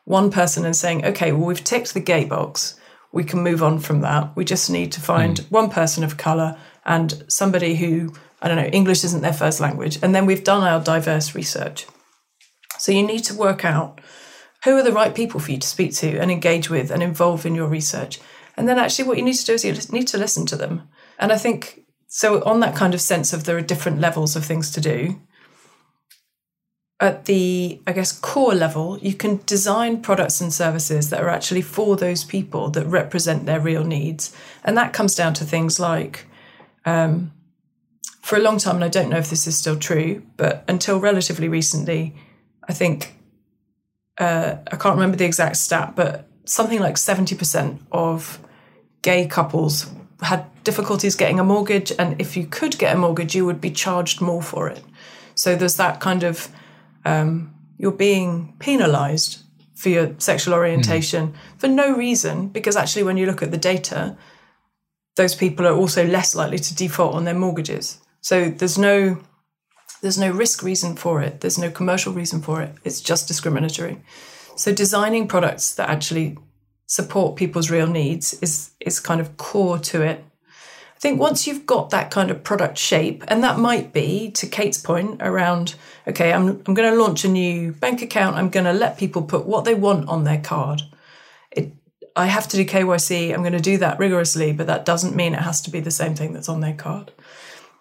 one 0.05 0.31
person 0.31 0.65
and 0.65 0.75
saying, 0.75 1.05
okay, 1.05 1.31
well, 1.31 1.47
we've 1.47 1.63
ticked 1.63 1.93
the 1.93 1.99
gate 1.99 2.29
box. 2.29 2.79
We 3.11 3.23
can 3.23 3.43
move 3.43 3.61
on 3.61 3.79
from 3.79 4.01
that. 4.01 4.35
We 4.35 4.45
just 4.45 4.69
need 4.69 4.91
to 4.93 5.01
find 5.01 5.37
mm. 5.37 5.51
one 5.51 5.69
person 5.69 6.03
of 6.03 6.17
color 6.17 6.57
and 6.85 7.23
somebody 7.27 7.75
who 7.75 8.13
I 8.41 8.47
don't 8.47 8.57
know, 8.57 8.65
English 8.65 9.03
isn't 9.03 9.21
their 9.21 9.33
first 9.33 9.59
language. 9.59 9.97
And 10.03 10.13
then 10.13 10.27
we've 10.27 10.43
done 10.43 10.61
our 10.61 10.79
diverse 10.79 11.33
research. 11.33 11.87
So 12.77 12.91
you 12.91 13.01
need 13.01 13.23
to 13.23 13.33
work 13.33 13.65
out 13.65 14.01
who 14.65 14.75
are 14.75 14.83
the 14.83 14.91
right 14.91 15.15
people 15.15 15.39
for 15.39 15.51
you 15.51 15.57
to 15.57 15.67
speak 15.67 15.93
to 15.95 16.17
and 16.17 16.29
engage 16.29 16.69
with 16.69 16.91
and 16.91 17.01
involve 17.01 17.45
in 17.45 17.55
your 17.55 17.67
research. 17.67 18.19
And 18.57 18.67
then 18.67 18.77
actually, 18.77 19.07
what 19.07 19.17
you 19.17 19.23
need 19.23 19.35
to 19.35 19.45
do 19.45 19.53
is 19.53 19.63
you 19.63 19.73
need 19.91 20.07
to 20.07 20.17
listen 20.17 20.45
to 20.47 20.55
them. 20.55 20.89
And 21.17 21.31
I 21.31 21.37
think 21.37 21.85
so, 22.07 22.43
on 22.43 22.59
that 22.59 22.75
kind 22.75 22.93
of 22.93 23.01
sense 23.01 23.31
of 23.31 23.43
there 23.43 23.57
are 23.57 23.61
different 23.61 24.01
levels 24.01 24.35
of 24.35 24.43
things 24.43 24.71
to 24.71 24.81
do. 24.81 25.21
At 26.99 27.25
the, 27.25 27.81
I 27.85 27.91
guess, 27.91 28.17
core 28.17 28.55
level, 28.55 28.97
you 28.99 29.13
can 29.13 29.41
design 29.45 30.01
products 30.01 30.39
and 30.41 30.53
services 30.53 31.09
that 31.09 31.21
are 31.21 31.29
actually 31.29 31.61
for 31.61 31.95
those 31.97 32.23
people 32.23 32.69
that 32.69 32.87
represent 32.87 33.45
their 33.45 33.59
real 33.59 33.83
needs. 33.83 34.35
And 34.63 34.77
that 34.77 34.93
comes 34.93 35.13
down 35.13 35.33
to 35.35 35.43
things 35.43 35.79
like 35.79 36.25
um, 36.85 37.33
for 38.21 38.37
a 38.37 38.41
long 38.41 38.57
time, 38.57 38.75
and 38.75 38.83
I 38.83 38.87
don't 38.87 39.09
know 39.09 39.17
if 39.17 39.29
this 39.29 39.45
is 39.45 39.57
still 39.57 39.77
true, 39.77 40.23
but 40.37 40.63
until 40.67 40.99
relatively 40.99 41.49
recently, 41.49 42.15
I 42.67 42.73
think 42.73 43.14
uh, 44.17 44.55
I 44.71 44.75
can't 44.77 44.95
remember 44.95 45.17
the 45.17 45.25
exact 45.25 45.57
stat, 45.57 45.93
but 45.95 46.27
something 46.45 46.79
like 46.79 46.95
70% 46.95 47.79
of 47.91 48.39
gay 49.01 49.27
couples 49.27 49.89
had 50.21 50.45
difficulties 50.63 51.15
getting 51.15 51.39
a 51.39 51.43
mortgage. 51.43 51.91
And 51.97 52.19
if 52.19 52.37
you 52.37 52.47
could 52.47 52.77
get 52.77 52.95
a 52.95 52.97
mortgage, 52.97 53.35
you 53.35 53.45
would 53.45 53.61
be 53.61 53.71
charged 53.71 54.21
more 54.21 54.41
for 54.41 54.69
it. 54.69 54.83
So 55.35 55.55
there's 55.55 55.77
that 55.77 55.99
kind 55.99 56.23
of 56.23 56.49
um, 57.03 57.53
you're 57.77 57.91
being 57.91 58.53
penalized 58.59 59.41
for 59.75 59.89
your 59.89 60.15
sexual 60.17 60.53
orientation 60.53 61.27
mm. 61.27 61.35
for 61.57 61.67
no 61.67 61.95
reason, 61.95 62.47
because 62.47 62.75
actually, 62.75 63.03
when 63.03 63.17
you 63.17 63.25
look 63.25 63.43
at 63.43 63.51
the 63.51 63.57
data, 63.57 64.17
those 65.17 65.35
people 65.35 65.67
are 65.67 65.75
also 65.75 66.05
less 66.05 66.33
likely 66.33 66.59
to 66.59 66.75
default 66.75 67.13
on 67.13 67.25
their 67.25 67.33
mortgages. 67.33 67.99
So 68.21 68.49
there's 68.49 68.77
no 68.77 69.21
there's 70.05 70.19
no 70.19 70.29
risk 70.29 70.61
reason 70.61 70.95
for 70.95 71.19
it. 71.19 71.41
There's 71.41 71.57
no 71.57 71.71
commercial 71.71 72.13
reason 72.13 72.39
for 72.39 72.61
it. 72.61 72.75
It's 72.83 73.01
just 73.01 73.27
discriminatory. 73.27 74.03
So 74.55 74.71
designing 74.71 75.27
products 75.27 75.73
that 75.73 75.89
actually 75.89 76.37
support 76.85 77.37
people's 77.37 77.71
real 77.71 77.87
needs 77.87 78.35
is 78.35 78.69
is 78.79 78.99
kind 78.99 79.19
of 79.19 79.35
core 79.37 79.79
to 79.79 80.03
it. 80.03 80.23
I 80.95 80.99
think 80.99 81.19
once 81.19 81.47
you've 81.47 81.65
got 81.65 81.89
that 81.89 82.11
kind 82.11 82.29
of 82.29 82.43
product 82.43 82.77
shape, 82.77 83.23
and 83.29 83.43
that 83.43 83.57
might 83.57 83.93
be 83.93 84.29
to 84.33 84.45
Kate's 84.45 84.77
point 84.77 85.23
around, 85.23 85.73
okay, 86.07 86.31
I'm 86.31 86.61
I'm 86.67 86.75
going 86.75 86.93
to 86.93 87.01
launch 87.03 87.25
a 87.25 87.27
new 87.27 87.71
bank 87.71 88.03
account. 88.03 88.35
I'm 88.35 88.51
going 88.51 88.67
to 88.67 88.73
let 88.73 88.99
people 88.99 89.23
put 89.23 89.47
what 89.47 89.65
they 89.65 89.73
want 89.73 90.07
on 90.07 90.23
their 90.23 90.39
card. 90.39 90.83
It 91.49 91.73
I 92.15 92.27
have 92.27 92.47
to 92.49 92.57
do 92.57 92.63
KYC. 92.63 93.33
I'm 93.33 93.41
going 93.41 93.53
to 93.53 93.71
do 93.71 93.79
that 93.79 93.97
rigorously, 93.97 94.53
but 94.53 94.67
that 94.67 94.85
doesn't 94.85 95.15
mean 95.15 95.33
it 95.33 95.41
has 95.41 95.63
to 95.63 95.71
be 95.71 95.79
the 95.79 95.89
same 95.89 96.13
thing 96.13 96.33
that's 96.33 96.47
on 96.47 96.61
their 96.61 96.75
card. 96.75 97.11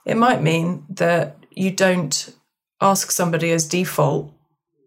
It 0.07 0.17
might 0.17 0.43
mean 0.43 0.87
that 0.89 1.44
you 1.57 1.71
don't 1.71 2.35
ask 2.81 3.11
somebody 3.11 3.51
as 3.51 3.67
default 3.67 4.33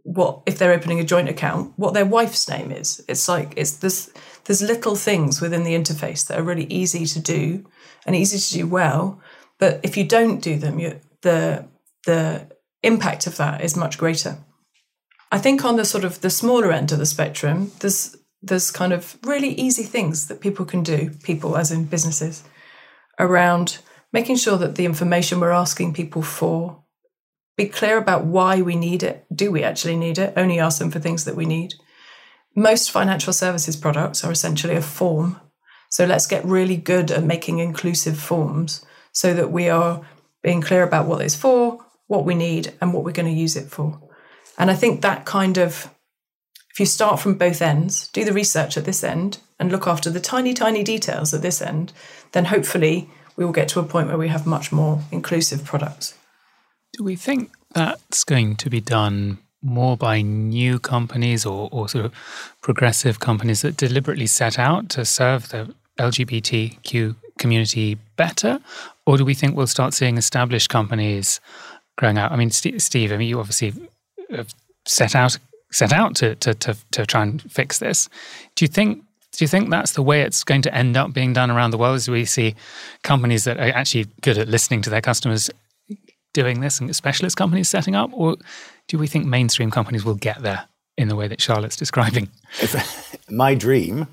what 0.04 0.42
if 0.46 0.58
they're 0.58 0.72
opening 0.72 1.02
a 1.02 1.04
joint 1.04 1.28
account 1.28 1.74
what 1.76 1.94
their 1.94 2.06
wife's 2.06 2.48
name 2.50 2.72
is. 2.72 3.04
It's 3.10 3.28
like 3.28 3.54
it's 3.58 3.78
this 3.78 4.12
there's 4.46 4.62
little 4.62 4.96
things 4.96 5.42
within 5.42 5.64
the 5.64 5.76
interface 5.76 6.26
that 6.28 6.40
are 6.40 6.44
really 6.44 6.66
easy 6.66 7.06
to 7.06 7.20
do 7.20 7.66
and 8.06 8.16
easy 8.16 8.40
to 8.40 8.54
do 8.60 8.68
well. 8.68 9.22
But 9.60 9.82
if 9.84 9.98
you 9.98 10.06
don't 10.06 10.40
do 10.40 10.58
them 10.58 10.80
you, 10.80 11.02
the 11.24 11.68
the 12.06 12.48
impact 12.84 13.28
of 13.28 13.36
that 13.38 13.62
is 13.62 13.76
much 13.76 13.98
greater. 13.98 14.38
I 15.30 15.40
think 15.40 15.66
on 15.66 15.76
the 15.76 15.84
sort 15.84 16.06
of 16.06 16.22
the 16.22 16.30
smaller 16.30 16.72
end 16.72 16.94
of 16.94 17.00
the 17.00 17.06
spectrum 17.06 17.72
there's 17.82 18.16
there's 18.42 18.72
kind 18.72 18.94
of 18.94 19.18
really 19.24 19.50
easy 19.50 19.84
things 19.84 20.28
that 20.28 20.40
people 20.40 20.66
can 20.66 20.84
do 20.84 21.10
people 21.24 21.58
as 21.58 21.72
in 21.72 21.84
businesses 21.86 22.44
around 23.20 23.80
making 24.14 24.38
sure 24.38 24.58
that 24.58 24.76
the 24.76 24.86
information 24.86 25.40
we're 25.40 25.52
asking 25.52 25.94
people 25.94 26.22
for 26.22 26.84
be 27.58 27.68
clear 27.68 27.98
about 27.98 28.26
why 28.26 28.62
we 28.62 28.76
need 28.76 29.02
it. 29.02 29.26
Do 29.34 29.52
we 29.52 29.64
actually 29.64 29.98
need 29.98 30.20
it? 30.20 30.34
Only 30.38 30.60
ask 30.60 30.80
them 30.80 30.92
for 30.92 31.00
things 31.00 31.26
that 31.26 31.36
we 31.36 31.46
need. 31.46 31.74
Most 32.56 32.92
financial 32.92 33.34
services 33.34 33.76
products 33.76 34.24
are 34.24 34.32
essentially 34.32 34.76
a 34.76 34.82
form. 34.82 35.40
So 35.90 36.06
let's 36.06 36.28
get 36.28 36.46
really 36.46 36.78
good 36.78 37.12
at 37.12 37.24
making 37.24 37.60
inclusive 37.60 38.18
forms 38.18 38.86
so 39.12 39.34
that 39.34 39.52
we 39.52 39.70
are 39.70 40.02
being 40.44 40.62
clear 40.62 40.84
about 40.84 41.08
what 41.08 41.22
it's 41.22 41.36
for, 41.36 41.84
what 42.06 42.26
we 42.26 42.36
need, 42.36 42.74
and 42.80 42.94
what 42.94 43.04
we're 43.04 43.12
going 43.12 43.34
to 43.34 43.42
use 43.42 43.56
it 43.56 43.70
for. 43.70 44.00
And 44.58 44.70
I 44.70 44.76
think 44.76 45.02
that 45.02 45.26
kind 45.26 45.58
of, 45.58 45.90
if 46.72 46.80
you 46.80 46.86
start 46.86 47.20
from 47.20 47.36
both 47.36 47.62
ends, 47.62 48.08
do 48.10 48.24
the 48.24 48.34
research 48.34 48.78
at 48.78 48.86
this 48.86 49.04
end, 49.04 49.40
and 49.60 49.72
look 49.72 49.88
after 49.88 50.10
the 50.10 50.20
tiny, 50.20 50.54
tiny 50.54 50.84
details 50.84 51.34
at 51.34 51.42
this 51.42 51.62
end, 51.62 51.94
then 52.34 52.46
hopefully 52.46 53.10
we 53.38 53.46
will 53.46 53.54
get 53.54 53.70
to 53.70 53.80
a 53.80 53.84
point 53.84 54.08
where 54.08 54.18
we 54.18 54.28
have 54.28 54.46
much 54.46 54.72
more 54.72 55.02
inclusive 55.12 55.64
products. 55.64 56.16
Do 56.94 57.04
we 57.04 57.16
think 57.16 57.52
that's 57.74 58.24
going 58.24 58.56
to 58.58 58.70
be 58.70 58.82
done 58.82 59.38
more 59.62 59.96
by 59.96 60.22
new 60.22 60.80
companies 60.80 61.46
or, 61.46 61.70
or 61.72 61.88
sort 61.88 62.06
of 62.06 62.14
progressive 62.62 63.20
companies 63.20 63.62
that 63.62 63.78
deliberately 63.78 64.28
set 64.28 64.58
out 64.58 64.90
to 64.90 65.06
serve 65.06 65.50
the 65.50 65.74
LGBTQ 66.00 67.16
community 67.38 67.98
better? 68.16 68.60
Or 69.06 69.18
do 69.18 69.26
we 69.26 69.34
think 69.34 69.56
we'll 69.56 69.68
start 69.68 69.94
seeing 69.94 70.18
established 70.18 70.70
companies 70.70 71.40
growing 71.98 72.18
out? 72.18 72.32
I 72.32 72.36
mean, 72.36 72.52
Steve, 72.52 73.12
I 73.12 73.18
mean, 73.18 73.30
you 73.30 73.40
obviously 73.40 73.74
have 74.32 74.54
set 74.86 75.16
out 75.16 75.38
set 75.70 75.92
out 75.92 76.16
to, 76.16 76.34
to, 76.36 76.54
to, 76.54 76.78
to 76.92 77.06
try 77.06 77.24
and 77.24 77.52
fix 77.52 77.80
this. 77.80 78.08
Do 78.56 78.64
you 78.64 78.70
think 78.70 79.04
do 79.38 79.44
you 79.44 79.48
think 79.48 79.70
that's 79.70 79.92
the 79.92 80.02
way 80.02 80.22
it's 80.22 80.44
going 80.44 80.64
to 80.64 80.74
end 80.74 80.98
up 80.98 81.14
being 81.14 81.32
done 81.32 81.52
around 81.52 81.72
the 81.72 81.78
world? 81.78 81.96
As 81.96 82.10
we 82.10 82.26
see 82.26 82.56
companies 83.04 83.44
that 83.44 83.58
are 83.58 83.70
actually 83.70 84.08
good 84.22 84.38
at 84.38 84.48
listening 84.48 84.82
to 84.82 84.90
their 84.90 85.02
customers 85.02 85.50
doing 86.34 86.60
this 86.60 86.80
and 86.80 86.96
specialist 86.96 87.38
companies 87.38 87.68
setting 87.68 87.96
up? 87.96 88.10
Or 88.14 88.36
do 88.88 88.98
we 88.98 89.08
think 89.08 89.26
mainstream 89.26 89.72
companies 89.72 90.06
will 90.06 90.16
get 90.16 90.42
there 90.42 90.66
in 90.98 91.08
the 91.08 91.16
way 91.16 91.28
that 91.28 91.42
Charlotte's 91.42 91.76
describing? 91.76 92.30
If, 92.62 93.30
my 93.30 93.56
dream 93.56 94.08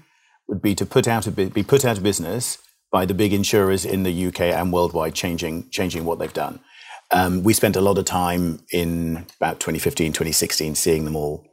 would 0.48 0.60
be 0.60 0.74
to 0.74 0.84
put 0.86 1.08
out 1.08 1.26
a, 1.26 1.30
be 1.30 1.62
put 1.62 1.84
out 1.84 1.96
of 1.98 2.02
business 2.02 2.58
by 2.90 3.06
the 3.06 3.14
big 3.14 3.32
insurers 3.32 3.84
in 3.84 4.02
the 4.02 4.26
UK 4.26 4.40
and 4.40 4.72
worldwide 4.72 5.14
changing, 5.14 5.68
changing 5.70 6.04
what 6.04 6.18
they've 6.18 6.32
done. 6.32 6.60
Um, 7.10 7.42
we 7.42 7.52
spent 7.52 7.76
a 7.76 7.80
lot 7.80 7.98
of 7.98 8.04
time 8.04 8.60
in 8.72 9.26
about 9.40 9.60
2015, 9.60 10.12
2016 10.12 10.74
seeing 10.74 11.04
them 11.04 11.16
all. 11.16 11.46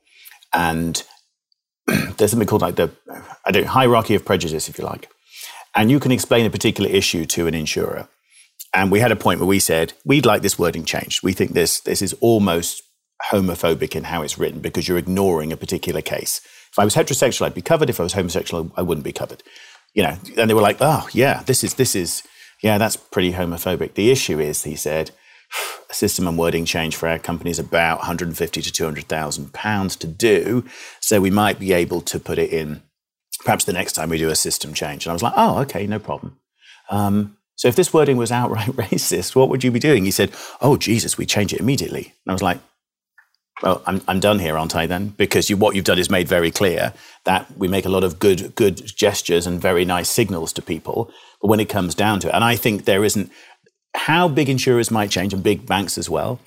And 0.54 1.04
there's 2.18 2.32
something 2.32 2.48
called 2.48 2.62
like 2.62 2.76
the 2.76 2.92
I 3.46 3.52
don't 3.52 3.66
hierarchy 3.66 4.16
of 4.16 4.26
prejudice, 4.26 4.70
if 4.70 4.78
you 4.78 4.86
like. 4.86 5.10
And 5.76 5.90
you 5.90 6.00
can 6.00 6.12
explain 6.12 6.46
a 6.46 6.50
particular 6.50 6.90
issue 6.90 7.26
to 7.26 7.48
an 7.48 7.54
insurer. 7.54 8.08
And 8.74 8.92
we 8.92 9.00
had 9.00 9.12
a 9.12 9.16
point 9.16 9.40
where 9.40 9.48
we 9.48 9.60
said, 9.60 9.94
we'd 10.06 10.26
like 10.26 10.42
this 10.42 10.60
wording 10.60 10.86
changed. 10.86 11.24
We 11.24 11.34
think 11.34 11.52
this 11.52 11.80
this 11.82 12.02
is 12.02 12.14
almost 12.22 12.84
homophobic 13.32 13.96
in 13.96 14.06
how 14.06 14.22
it's 14.22 14.38
written 14.38 14.60
because 14.60 14.88
you're 14.88 14.98
ignoring 14.98 15.52
a 15.52 15.58
particular 15.58 16.02
case. 16.02 16.42
If 16.72 16.80
I 16.80 16.86
was 16.86 16.96
heterosexual, 16.96 17.46
I'd 17.46 17.54
be 17.54 17.62
covered. 17.62 17.90
If 17.90 18.00
I 18.00 18.04
was 18.04 18.14
homosexual, 18.14 18.72
I 18.78 18.82
wouldn't 18.82 19.06
be 19.06 19.12
covered. 19.12 19.44
You 19.94 20.04
know, 20.04 20.18
and 20.38 20.50
they 20.50 20.54
were 20.54 20.62
like, 20.62 20.78
oh 20.80 21.08
yeah, 21.12 21.44
this 21.44 21.64
is 21.64 21.74
this 21.76 21.96
is 21.96 22.24
yeah, 22.62 22.78
that's 22.78 22.96
pretty 22.96 23.34
homophobic. 23.34 23.96
The 23.96 24.12
issue 24.12 24.40
is, 24.40 24.64
he 24.64 24.76
said, 24.76 25.12
system 25.92 26.28
and 26.28 26.38
wording 26.38 26.66
change 26.66 26.96
for 26.96 27.08
our 27.08 27.20
company 27.20 27.52
is 27.52 27.60
about 27.60 28.00
150 28.00 28.62
to 28.62 28.72
200,000 28.72 29.54
pounds 29.54 29.96
to 29.98 30.08
do. 30.08 30.64
So 31.00 31.22
we 31.22 31.32
might 31.32 31.60
be 31.60 31.74
able 31.74 32.02
to 32.02 32.20
put 32.20 32.40
it 32.40 32.52
in 32.52 32.82
perhaps 33.44 33.66
the 33.66 33.74
next 33.74 33.94
time 33.94 34.10
we 34.10 34.18
do 34.18 34.30
a 34.30 34.36
system 34.36 34.74
change. 34.74 35.06
And 35.06 35.12
I 35.12 35.14
was 35.14 35.24
like, 35.24 35.34
oh, 35.36 35.60
okay, 35.62 35.88
no 35.88 36.00
problem. 36.00 36.38
Um, 36.90 37.38
so 37.56 37.68
if 37.68 37.76
this 37.76 37.94
wording 37.94 38.18
was 38.18 38.32
outright 38.32 38.68
racist, 38.76 39.36
what 39.36 39.50
would 39.50 39.64
you 39.64 39.72
be 39.72 39.80
doing? 39.80 40.06
He 40.06 40.12
said, 40.12 40.32
oh, 40.62 40.78
Jesus, 40.78 41.18
we 41.18 41.26
change 41.26 41.54
it 41.54 41.60
immediately. 41.60 42.14
And 42.26 42.32
I 42.32 42.34
was 42.34 42.42
like, 42.42 42.60
well, 43.62 43.84
I'm, 43.86 44.02
I'm 44.08 44.20
done 44.20 44.40
here, 44.40 44.58
aren't 44.58 44.76
I 44.76 44.88
then? 44.88 45.10
Because 45.10 45.50
you, 45.50 45.58
what 45.58 45.76
you've 45.76 45.86
done 45.86 46.00
is 46.00 46.10
made 46.10 46.28
very 46.28 46.50
clear 46.50 46.94
that 47.26 47.46
we 47.56 47.68
make 47.68 47.86
a 47.86 47.90
lot 47.90 48.04
of 48.04 48.18
good, 48.18 48.56
good 48.56 48.84
gestures 48.88 49.46
and 49.46 49.62
very 49.62 49.86
nice 49.86 50.10
signals 50.10 50.52
to 50.54 50.62
people. 50.62 51.12
But 51.42 51.50
when 51.50 51.60
it 51.60 51.70
comes 51.70 51.94
down 51.94 52.20
to 52.22 52.30
it, 52.30 52.34
and 52.34 52.44
I 52.44 52.56
think 52.56 52.86
there 52.86 53.04
isn't, 53.04 53.32
how 53.96 54.28
big 54.28 54.50
insurers 54.50 54.92
might 54.92 55.12
change 55.12 55.34
and 55.34 55.44
big 55.44 55.66
banks 55.66 55.98
as 55.98 56.10
well 56.10 56.40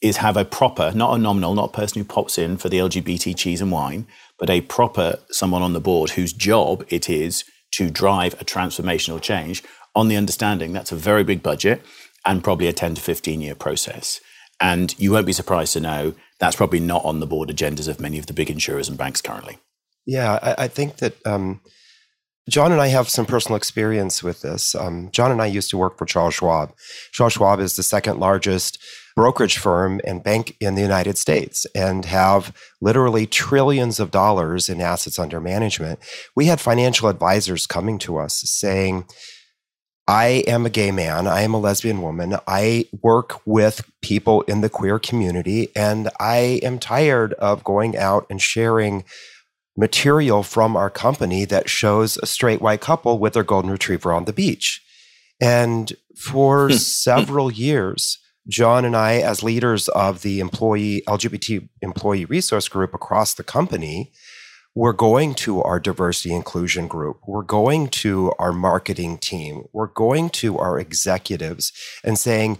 is 0.00 0.18
have 0.18 0.36
a 0.36 0.44
proper, 0.44 0.92
not 0.94 1.14
a 1.14 1.18
nominal, 1.18 1.54
not 1.54 1.70
a 1.70 1.76
person 1.76 2.00
who 2.00 2.06
pops 2.06 2.38
in 2.38 2.56
for 2.56 2.68
the 2.68 2.78
LGBT 2.78 3.36
cheese 3.36 3.60
and 3.60 3.72
wine, 3.72 4.06
but 4.38 4.50
a 4.50 4.60
proper 4.62 5.18
someone 5.30 5.62
on 5.62 5.72
the 5.72 5.80
board 5.80 6.10
whose 6.10 6.32
job 6.32 6.84
it 6.88 7.10
is 7.10 7.44
to 7.72 7.90
drive 7.90 8.34
a 8.34 8.44
transformational 8.44 9.20
change 9.20 9.62
on 9.94 10.08
the 10.08 10.16
understanding 10.16 10.72
that's 10.72 10.92
a 10.92 10.96
very 10.96 11.24
big 11.24 11.42
budget 11.42 11.82
and 12.24 12.44
probably 12.44 12.68
a 12.68 12.72
10 12.72 12.94
to 12.94 13.00
15 13.00 13.40
year 13.40 13.54
process. 13.54 14.20
And 14.60 14.98
you 14.98 15.12
won't 15.12 15.26
be 15.26 15.32
surprised 15.32 15.72
to 15.74 15.80
know 15.80 16.14
that's 16.38 16.56
probably 16.56 16.80
not 16.80 17.04
on 17.04 17.20
the 17.20 17.26
board 17.26 17.48
agendas 17.48 17.88
of 17.88 18.00
many 18.00 18.18
of 18.18 18.26
the 18.26 18.32
big 18.32 18.50
insurers 18.50 18.88
and 18.88 18.98
banks 18.98 19.20
currently. 19.20 19.58
Yeah, 20.06 20.38
I, 20.42 20.64
I 20.64 20.68
think 20.68 20.96
that 20.96 21.14
um, 21.26 21.60
John 22.48 22.72
and 22.72 22.80
I 22.80 22.88
have 22.88 23.08
some 23.08 23.26
personal 23.26 23.56
experience 23.56 24.22
with 24.22 24.40
this. 24.40 24.74
Um, 24.74 25.10
John 25.12 25.30
and 25.30 25.42
I 25.42 25.46
used 25.46 25.70
to 25.70 25.78
work 25.78 25.98
for 25.98 26.06
Charles 26.06 26.34
Schwab. 26.34 26.72
Charles 27.12 27.34
Schwab 27.34 27.60
is 27.60 27.76
the 27.76 27.82
second 27.82 28.18
largest 28.18 28.82
brokerage 29.14 29.58
firm 29.58 30.00
and 30.04 30.22
bank 30.22 30.56
in 30.60 30.74
the 30.74 30.80
United 30.80 31.18
States 31.18 31.66
and 31.74 32.04
have 32.04 32.56
literally 32.80 33.26
trillions 33.26 34.00
of 34.00 34.10
dollars 34.10 34.68
in 34.68 34.80
assets 34.80 35.18
under 35.18 35.40
management. 35.40 35.98
We 36.36 36.46
had 36.46 36.60
financial 36.60 37.08
advisors 37.08 37.66
coming 37.66 37.98
to 37.98 38.16
us 38.16 38.40
saying, 38.46 39.06
I 40.06 40.44
am 40.46 40.64
a 40.64 40.70
gay 40.70 40.90
man. 40.90 41.26
I 41.26 41.42
am 41.42 41.52
a 41.52 41.58
lesbian 41.58 42.00
woman. 42.00 42.36
I 42.46 42.86
work 43.02 43.42
with 43.44 43.90
people 44.00 44.40
in 44.42 44.62
the 44.62 44.70
queer 44.70 44.98
community, 44.98 45.68
and 45.76 46.08
I 46.18 46.60
am 46.62 46.78
tired 46.78 47.34
of 47.34 47.62
going 47.62 47.94
out 47.94 48.24
and 48.30 48.40
sharing 48.40 49.04
material 49.78 50.42
from 50.42 50.76
our 50.76 50.90
company 50.90 51.44
that 51.44 51.70
shows 51.70 52.18
a 52.18 52.26
straight 52.26 52.60
white 52.60 52.80
couple 52.80 53.18
with 53.18 53.32
their 53.32 53.44
golden 53.44 53.70
retriever 53.70 54.12
on 54.12 54.24
the 54.24 54.32
beach. 54.32 54.82
And 55.40 55.92
for 56.16 56.68
hmm. 56.68 56.74
several 56.74 57.50
years, 57.50 58.18
John 58.48 58.84
and 58.84 58.96
I, 58.96 59.18
as 59.18 59.42
leaders 59.42 59.88
of 59.90 60.22
the 60.22 60.40
employee 60.40 61.02
LGBT 61.06 61.68
employee 61.80 62.24
resource 62.24 62.68
group 62.68 62.92
across 62.92 63.34
the 63.34 63.44
company, 63.44 64.12
we're 64.74 64.92
going 64.92 65.34
to 65.34 65.62
our 65.62 65.78
diversity 65.78 66.34
inclusion 66.34 66.88
group. 66.88 67.20
We're 67.26 67.42
going 67.42 67.88
to 67.88 68.32
our 68.38 68.52
marketing 68.52 69.18
team. 69.18 69.64
We're 69.72 69.88
going 69.88 70.30
to 70.30 70.58
our 70.58 70.78
executives 70.78 71.72
and 72.02 72.18
saying, 72.18 72.58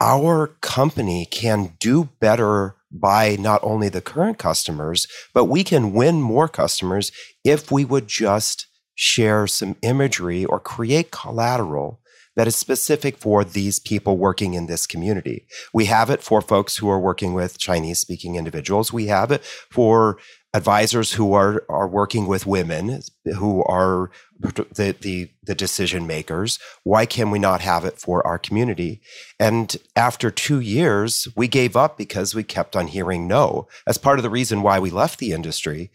our 0.00 0.48
company 0.60 1.26
can 1.26 1.74
do 1.80 2.10
better 2.20 2.76
by 3.00 3.36
not 3.38 3.60
only 3.62 3.88
the 3.88 4.00
current 4.00 4.38
customers, 4.38 5.06
but 5.34 5.44
we 5.44 5.64
can 5.64 5.92
win 5.92 6.20
more 6.20 6.48
customers 6.48 7.12
if 7.44 7.70
we 7.70 7.84
would 7.84 8.08
just 8.08 8.66
share 8.94 9.46
some 9.46 9.76
imagery 9.82 10.44
or 10.44 10.58
create 10.58 11.10
collateral 11.10 12.00
that 12.36 12.46
is 12.46 12.54
specific 12.54 13.16
for 13.16 13.44
these 13.44 13.78
people 13.78 14.18
working 14.18 14.54
in 14.54 14.66
this 14.66 14.86
community. 14.86 15.46
We 15.72 15.86
have 15.86 16.10
it 16.10 16.22
for 16.22 16.42
folks 16.42 16.76
who 16.76 16.88
are 16.88 17.00
working 17.00 17.32
with 17.32 17.58
Chinese 17.58 17.98
speaking 17.98 18.36
individuals. 18.36 18.92
We 18.92 19.06
have 19.06 19.32
it 19.32 19.42
for 19.70 20.18
advisors 20.56 21.12
who 21.12 21.34
are 21.34 21.62
are 21.68 21.86
working 21.86 22.26
with 22.26 22.46
women 22.46 23.02
who 23.36 23.62
are 23.64 24.10
the, 24.38 24.96
the 24.98 25.30
the 25.42 25.54
decision 25.54 26.06
makers 26.06 26.58
why 26.82 27.04
can 27.04 27.30
we 27.30 27.38
not 27.38 27.60
have 27.60 27.84
it 27.84 27.98
for 27.98 28.26
our 28.26 28.38
community? 28.38 29.02
And 29.38 29.76
after 29.94 30.30
2 30.30 30.60
years 30.60 31.28
we 31.36 31.46
gave 31.46 31.76
up 31.76 31.98
because 31.98 32.34
we 32.34 32.42
kept 32.42 32.74
on 32.74 32.86
hearing 32.86 33.28
no. 33.28 33.68
As 33.86 33.98
part 33.98 34.18
of 34.18 34.22
the 34.22 34.30
reason 34.30 34.62
why 34.62 34.78
we 34.78 34.90
left 34.90 35.18
the 35.18 35.32
industry. 35.32 35.90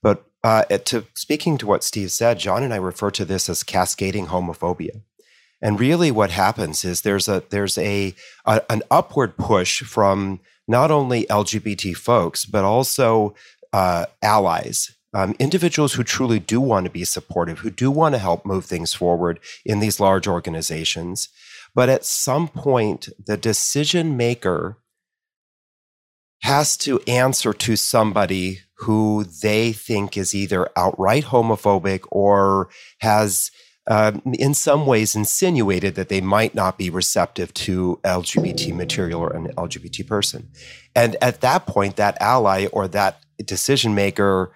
But 0.00 0.24
uh, 0.44 0.62
to 0.90 1.06
speaking 1.14 1.58
to 1.58 1.66
what 1.66 1.82
Steve 1.82 2.12
said 2.12 2.38
John 2.38 2.62
and 2.62 2.72
I 2.72 2.76
refer 2.76 3.10
to 3.12 3.24
this 3.24 3.48
as 3.48 3.64
cascading 3.64 4.26
homophobia. 4.28 5.02
And 5.60 5.80
really 5.80 6.12
what 6.12 6.30
happens 6.30 6.84
is 6.84 7.00
there's 7.00 7.26
a 7.26 7.42
there's 7.50 7.78
a, 7.78 8.14
a 8.46 8.62
an 8.70 8.82
upward 8.92 9.36
push 9.36 9.82
from 9.82 10.40
not 10.68 10.90
only 10.90 11.26
LGBT 11.26 11.96
folks, 11.96 12.44
but 12.44 12.64
also 12.64 13.34
uh, 13.74 14.06
allies, 14.22 14.94
um, 15.14 15.34
individuals 15.40 15.94
who 15.94 16.04
truly 16.04 16.38
do 16.38 16.60
want 16.60 16.84
to 16.84 16.90
be 16.90 17.04
supportive, 17.04 17.58
who 17.58 17.70
do 17.70 17.90
want 17.90 18.14
to 18.14 18.20
help 18.20 18.46
move 18.46 18.66
things 18.66 18.94
forward 18.94 19.40
in 19.64 19.80
these 19.80 19.98
large 19.98 20.28
organizations. 20.28 21.28
But 21.74 21.88
at 21.88 22.04
some 22.04 22.46
point, 22.46 23.08
the 23.18 23.36
decision 23.36 24.16
maker 24.16 24.78
has 26.42 26.76
to 26.76 27.00
answer 27.08 27.52
to 27.52 27.74
somebody 27.74 28.60
who 28.78 29.24
they 29.42 29.72
think 29.72 30.16
is 30.16 30.36
either 30.36 30.70
outright 30.76 31.24
homophobic 31.24 32.04
or 32.12 32.68
has 33.00 33.50
uh, 33.88 34.12
in 34.34 34.54
some 34.54 34.86
ways 34.86 35.16
insinuated 35.16 35.96
that 35.96 36.08
they 36.08 36.20
might 36.20 36.54
not 36.54 36.78
be 36.78 36.90
receptive 36.90 37.52
to 37.54 37.98
LGBT 38.04 38.72
material 38.72 39.20
or 39.20 39.34
an 39.34 39.48
LGBT 39.54 40.06
person. 40.06 40.48
And 40.94 41.16
at 41.20 41.40
that 41.40 41.66
point, 41.66 41.96
that 41.96 42.16
ally 42.20 42.66
or 42.66 42.86
that 42.88 43.23
decision 43.44 43.94
maker, 43.94 44.52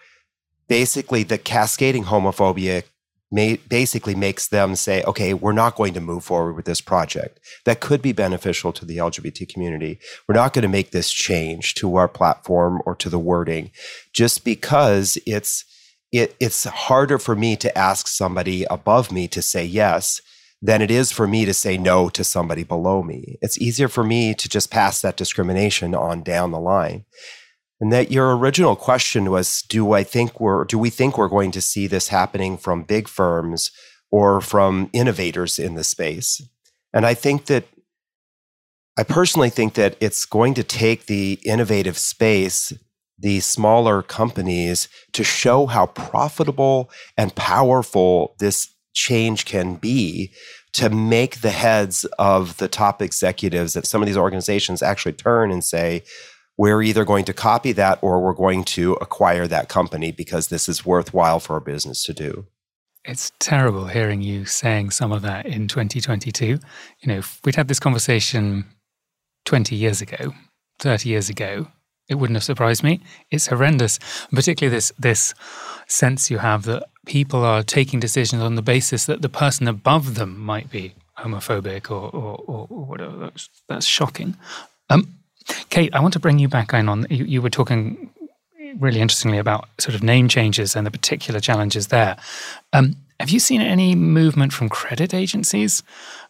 basically 0.69 1.23
the 1.23 1.39
cascading 1.39 2.05
homophobia 2.05 2.85
may, 3.31 3.57
basically 3.69 4.15
makes 4.15 4.49
them 4.49 4.75
say, 4.75 5.03
okay, 5.05 5.35
we're 5.35 5.53
not 5.53 5.77
going 5.77 5.95
to 5.95 6.01
move 6.01 6.25
forward 6.25 6.55
with 6.55 6.65
this 6.65 6.81
project 6.81 7.41
that 7.65 7.81
could 7.81 8.01
be 8.01 8.13
beneficial 8.13 8.73
to 8.73 8.85
the 8.85 8.97
LGBT 8.97 9.49
community. 9.49 9.99
We're 10.27 10.35
not 10.35 10.53
going 10.53 10.63
to 10.63 10.69
make 10.69 10.91
this 10.91 11.11
change 11.11 11.75
to 11.75 11.97
our 11.97 12.09
platform 12.09 12.81
or 12.87 12.95
to 12.97 13.11
the 13.11 13.19
wording 13.19 13.71
just 14.13 14.45
because 14.45 15.19
it's, 15.27 15.65
it, 16.13 16.35
it's 16.41 16.65
harder 16.65 17.19
for 17.19 17.37
me 17.37 17.57
to 17.57 17.77
ask 17.77 18.07
somebody 18.07 18.65
above 18.65 19.13
me 19.13 19.29
to 19.29 19.43
say 19.43 19.65
yes 19.65 20.23
than 20.61 20.83
it 20.83 20.91
is 20.91 21.13
for 21.13 21.29
me 21.29 21.45
to 21.45 21.55
say 21.55 21.79
no 21.79 22.09
to 22.09 22.25
somebody 22.25 22.65
below 22.65 23.03
me. 23.03 23.39
It's 23.41 23.59
easier 23.59 23.89
for 23.89 24.03
me 24.03 24.35
to 24.35 24.49
just 24.49 24.71
pass 24.71 25.01
that 25.03 25.17
discrimination 25.17 25.95
on 25.95 26.23
down 26.23 26.51
the 26.51 26.59
line. 26.59 27.05
And 27.81 27.93
that 27.93 28.11
your 28.11 28.37
original 28.37 28.75
question 28.75 29.31
was 29.31 29.63
do 29.63 29.93
I 29.93 30.03
think 30.03 30.41
we're 30.41 30.65
do 30.65 30.79
we 30.79 30.91
think 30.91 31.17
we're 31.17 31.29
going 31.29 31.53
to 31.53 31.61
see 31.61 31.87
this 31.87 32.09
happening 32.09 32.57
from 32.57 32.83
big 32.83 33.09
firms 33.09 33.71
or 34.11 34.41
from 34.41 34.91
innovators 34.93 35.59
in 35.59 35.75
the 35.75 35.85
space? 35.85 36.43
And 36.93 37.07
I 37.07 37.15
think 37.15 37.47
that 37.47 37.65
I 38.99 39.05
personally 39.05 39.51
think 39.51 39.75
that 39.75 39.97
it's 40.01 40.25
going 40.25 40.55
to 40.55 40.65
take 40.65 41.07
the 41.07 41.39
innovative 41.45 41.97
space, 41.97 42.73
the 43.17 43.39
smaller 43.39 44.03
companies 44.03 44.89
to 45.13 45.23
show 45.23 45.67
how 45.67 45.87
profitable 45.87 46.91
and 47.17 47.33
powerful 47.37 48.35
this 48.41 48.75
change 48.95 49.45
can 49.45 49.77
be 49.77 50.33
to 50.73 50.91
make 50.91 51.41
the 51.41 51.51
heads 51.51 52.05
of 52.19 52.57
the 52.57 52.69
top 52.69 53.01
executives 53.01 53.77
at 53.77 53.87
some 53.87 54.03
of 54.03 54.07
these 54.07 54.17
organizations 54.17 54.83
actually 54.83 55.13
turn 55.13 55.53
and 55.53 55.63
say, 55.63 56.03
we're 56.59 56.83
either 56.83 57.05
going 57.05 57.25
to 57.25 57.33
copy 57.33 57.73
that 57.73 57.99
or 58.03 58.21
we're 58.21 58.35
going 58.35 58.65
to 58.65 58.95
acquire 58.95 59.47
that 59.47 59.69
company 59.69 60.11
because 60.11 60.49
this 60.49 60.69
is 60.69 60.85
worthwhile 60.85 61.39
for 61.39 61.55
our 61.55 61.61
business 61.61 62.03
to 62.05 62.13
do. 62.13 62.47
It's 63.05 63.33
terrible 63.39 63.87
hearing 63.87 64.21
you 64.21 64.45
saying 64.45 64.91
some 64.91 65.13
of 65.13 65.23
that 65.23 65.47
in 65.47 65.69
2022. 65.69 66.47
You 66.47 66.59
know, 67.07 67.19
if 67.19 67.41
we'd 67.45 67.55
had 67.55 67.69
this 67.69 67.79
conversation 67.79 68.67
20 69.47 69.77
years 69.77 70.03
ago, 70.03 70.35
30 70.81 71.09
years 71.09 71.31
ago, 71.31 71.69
it 72.09 72.17
wouldn't 72.17 72.37
have 72.37 72.45
surprised 72.45 72.83
me. 72.83 73.01
It's 73.31 73.47
horrendous, 73.47 73.99
particularly 74.33 74.75
this 74.75 74.93
this 74.99 75.35
sense 75.87 76.31
you 76.31 76.39
have 76.39 76.65
that 76.65 76.89
people 77.07 77.45
are 77.45 77.63
taking 77.63 78.01
decisions 78.01 78.43
on 78.43 78.55
the 78.55 78.63
basis 78.63 79.05
that 79.07 79.23
the 79.23 79.29
person 79.29 79.69
above 79.69 80.15
them 80.15 80.39
might 80.39 80.71
be 80.71 80.95
homophobic 81.19 81.91
or 81.91 82.11
or, 82.11 82.67
or, 82.69 82.85
whatever. 82.85 83.17
That's, 83.19 83.49
that's 83.69 83.87
shocking. 83.87 84.37
Um, 84.91 85.18
Kate, 85.71 85.95
I 85.95 86.01
want 86.01 86.13
to 86.15 86.21
bring 86.21 86.39
you 86.39 86.49
back 86.49 86.73
in 86.73 86.89
on. 86.89 87.07
You, 87.11 87.25
you 87.25 87.43
were 87.43 87.51
talking 87.51 88.11
really 88.79 89.01
interestingly 89.01 89.39
about 89.39 89.69
sort 89.79 89.95
of 89.95 90.03
name 90.03 90.29
changes 90.29 90.77
and 90.77 90.87
the 90.87 90.91
particular 90.91 91.41
challenges 91.41 91.89
there. 91.89 92.17
Um, 92.73 92.97
have 93.21 93.31
you 93.31 93.41
seen 93.41 93.61
any 93.61 93.95
movement 93.95 94.53
from 94.53 94.69
credit 94.69 95.13
agencies? 95.13 95.83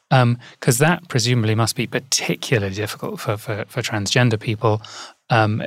Because 0.08 0.80
um, 0.80 0.86
that 0.86 1.08
presumably 1.08 1.54
must 1.54 1.76
be 1.76 1.86
particularly 1.86 2.74
difficult 2.74 3.20
for, 3.20 3.36
for, 3.36 3.66
for 3.68 3.82
transgender 3.82 4.40
people. 4.40 4.80
Um, 5.28 5.62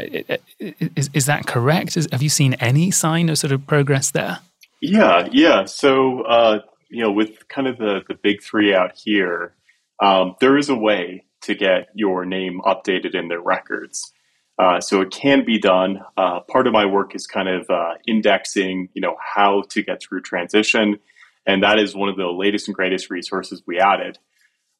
is, 0.59 1.11
is 1.13 1.27
that 1.27 1.45
correct? 1.45 1.95
Is, 1.95 2.07
have 2.11 2.23
you 2.23 2.29
seen 2.29 2.55
any 2.55 2.89
sign 2.89 3.29
of 3.29 3.37
sort 3.37 3.53
of 3.53 3.67
progress 3.67 4.09
there? 4.09 4.39
Yeah, 4.81 5.27
yeah. 5.31 5.65
So, 5.65 6.21
uh, 6.21 6.59
you 6.89 7.03
know, 7.03 7.11
with 7.11 7.47
kind 7.49 7.67
of 7.67 7.77
the, 7.77 8.01
the 8.07 8.15
big 8.15 8.41
three 8.41 8.73
out 8.73 8.93
here, 8.95 9.53
um, 10.01 10.35
there 10.39 10.57
is 10.57 10.69
a 10.69 10.75
way 10.75 11.23
to 11.41 11.56
get 11.56 11.89
your 11.93 12.25
name 12.25 12.62
updated 12.65 13.15
in 13.15 13.27
their 13.27 13.41
records. 13.41 14.13
Uh, 14.58 14.80
so 14.80 15.01
it 15.01 15.12
can 15.12 15.43
be 15.43 15.58
done. 15.58 16.01
Uh, 16.17 16.39
part 16.41 16.67
of 16.67 16.73
my 16.73 16.86
work 16.86 17.15
is 17.15 17.25
kind 17.25 17.49
of 17.49 17.69
uh, 17.69 17.93
indexing, 18.08 18.89
you 18.93 19.01
know, 19.01 19.15
how 19.19 19.63
to 19.69 19.82
get 19.82 20.01
through 20.01 20.21
transition, 20.21 20.99
and 21.45 21.63
that 21.63 21.80
is 21.80 21.95
one 21.95 22.10
of 22.10 22.17
the 22.17 22.27
latest 22.27 22.67
and 22.67 22.75
greatest 22.75 23.10
resources 23.10 23.63
we 23.65 23.80
added. 23.80 24.19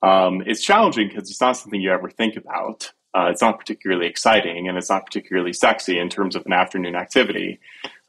Um, 0.04 0.44
it's 0.46 0.62
challenging 0.62 1.08
because 1.08 1.30
it's 1.30 1.42
not 1.42 1.58
something 1.58 1.82
you 1.82 1.92
ever 1.92 2.10
think 2.10 2.36
about. 2.36 2.92
Uh, 3.14 3.28
it's 3.30 3.42
not 3.42 3.60
particularly 3.60 4.08
exciting, 4.08 4.68
and 4.68 4.78
it's 4.78 4.90
not 4.90 5.06
particularly 5.06 5.52
sexy 5.52 6.00
in 6.00 6.10
terms 6.10 6.36
of 6.36 6.46
an 6.46 6.54
afternoon 6.54 6.96
activity. 6.96 7.60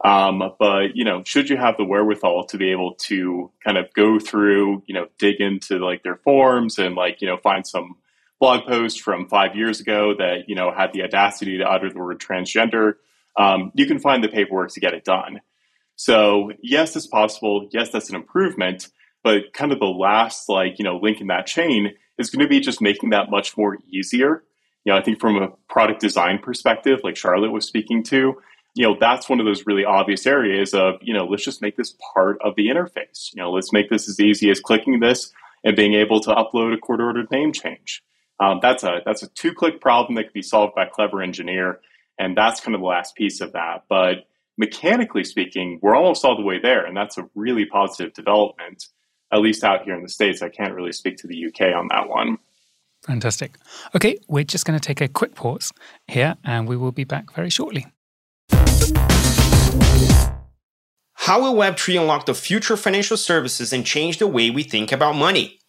Um, 0.04 0.42
but 0.58 0.94
you 0.94 1.04
know, 1.04 1.22
should 1.24 1.48
you 1.48 1.56
have 1.56 1.76
the 1.76 1.84
wherewithal 1.84 2.46
to 2.46 2.58
be 2.58 2.70
able 2.70 2.94
to 2.94 3.50
kind 3.64 3.78
of 3.78 3.92
go 3.94 4.18
through, 4.18 4.82
you 4.86 4.94
know, 4.94 5.06
dig 5.18 5.40
into 5.40 5.78
like 5.78 6.02
their 6.02 6.16
forms 6.16 6.78
and 6.78 6.94
like 6.94 7.20
you 7.20 7.26
know 7.26 7.36
find 7.36 7.66
some 7.66 7.96
blog 8.42 8.66
post 8.66 9.02
from 9.02 9.28
five 9.28 9.54
years 9.54 9.78
ago 9.78 10.14
that 10.18 10.48
you 10.48 10.56
know 10.56 10.72
had 10.76 10.92
the 10.92 11.04
audacity 11.04 11.58
to 11.58 11.64
utter 11.64 11.88
the 11.88 11.98
word 11.98 12.18
transgender, 12.18 12.94
um, 13.38 13.70
you 13.76 13.86
can 13.86 14.00
find 14.00 14.22
the 14.22 14.28
paperwork 14.28 14.72
to 14.72 14.80
get 14.80 14.94
it 14.94 15.04
done. 15.04 15.40
So 15.94 16.50
yes, 16.60 16.96
it's 16.96 17.06
possible. 17.06 17.68
Yes, 17.70 17.90
that's 17.90 18.10
an 18.10 18.16
improvement. 18.16 18.88
But 19.22 19.52
kind 19.52 19.70
of 19.70 19.78
the 19.78 19.86
last 19.86 20.48
like 20.48 20.80
you 20.80 20.84
know 20.84 20.96
link 20.96 21.20
in 21.20 21.28
that 21.28 21.46
chain 21.46 21.92
is 22.18 22.30
going 22.30 22.44
to 22.44 22.48
be 22.48 22.58
just 22.58 22.80
making 22.80 23.10
that 23.10 23.30
much 23.30 23.56
more 23.56 23.78
easier. 23.88 24.42
You 24.84 24.92
know, 24.92 24.98
I 24.98 25.02
think 25.02 25.20
from 25.20 25.36
a 25.36 25.50
product 25.68 26.00
design 26.00 26.40
perspective, 26.40 26.98
like 27.04 27.16
Charlotte 27.16 27.52
was 27.52 27.64
speaking 27.64 28.02
to, 28.04 28.34
you 28.74 28.82
know, 28.82 28.96
that's 28.98 29.28
one 29.28 29.38
of 29.38 29.46
those 29.46 29.66
really 29.66 29.84
obvious 29.84 30.26
areas 30.26 30.74
of, 30.74 30.96
you 31.00 31.14
know, 31.14 31.26
let's 31.26 31.44
just 31.44 31.62
make 31.62 31.76
this 31.76 31.94
part 32.12 32.38
of 32.42 32.56
the 32.56 32.66
interface. 32.66 33.32
You 33.32 33.40
know, 33.40 33.52
let's 33.52 33.72
make 33.72 33.88
this 33.88 34.08
as 34.08 34.18
easy 34.18 34.50
as 34.50 34.58
clicking 34.58 34.98
this 34.98 35.32
and 35.62 35.76
being 35.76 35.94
able 35.94 36.18
to 36.22 36.30
upload 36.30 36.74
a 36.74 36.78
court 36.78 37.00
ordered 37.00 37.30
name 37.30 37.52
change. 37.52 38.02
Um, 38.40 38.58
that's 38.60 38.82
a 38.82 39.00
that's 39.04 39.22
a 39.22 39.28
two 39.28 39.52
click 39.54 39.80
problem 39.80 40.16
that 40.16 40.24
can 40.24 40.32
be 40.34 40.42
solved 40.42 40.74
by 40.74 40.84
a 40.84 40.90
clever 40.90 41.22
engineer, 41.22 41.80
and 42.18 42.36
that's 42.36 42.60
kind 42.60 42.74
of 42.74 42.80
the 42.80 42.86
last 42.86 43.14
piece 43.14 43.40
of 43.40 43.52
that. 43.52 43.84
But 43.88 44.26
mechanically 44.58 45.24
speaking, 45.24 45.78
we're 45.82 45.94
almost 45.94 46.24
all 46.24 46.36
the 46.36 46.42
way 46.42 46.58
there, 46.60 46.84
and 46.84 46.96
that's 46.96 47.18
a 47.18 47.28
really 47.34 47.66
positive 47.66 48.14
development. 48.14 48.86
at 49.32 49.40
least 49.40 49.64
out 49.64 49.82
here 49.84 49.94
in 49.94 50.02
the 50.02 50.08
States. 50.08 50.42
I 50.42 50.50
can't 50.50 50.74
really 50.74 50.92
speak 50.92 51.16
to 51.18 51.26
the 51.26 51.46
UK 51.46 51.74
on 51.74 51.88
that 51.88 52.08
one. 52.08 52.38
Fantastic. 53.06 53.56
Okay, 53.96 54.18
we're 54.28 54.44
just 54.44 54.64
going 54.64 54.78
to 54.78 54.86
take 54.86 55.00
a 55.00 55.08
quick 55.08 55.34
pause 55.34 55.72
here 56.06 56.36
and 56.44 56.68
we 56.68 56.76
will 56.76 56.92
be 56.92 57.04
back 57.04 57.34
very 57.34 57.50
shortly. 57.50 57.86
How 61.14 61.40
will 61.40 61.54
Web3 61.54 62.00
unlock 62.00 62.26
the 62.26 62.34
future 62.34 62.74
of 62.74 62.80
financial 62.80 63.16
services 63.16 63.72
and 63.72 63.86
change 63.86 64.18
the 64.18 64.26
way 64.26 64.50
we 64.50 64.62
think 64.62 64.92
about 64.92 65.14
money? 65.14 65.60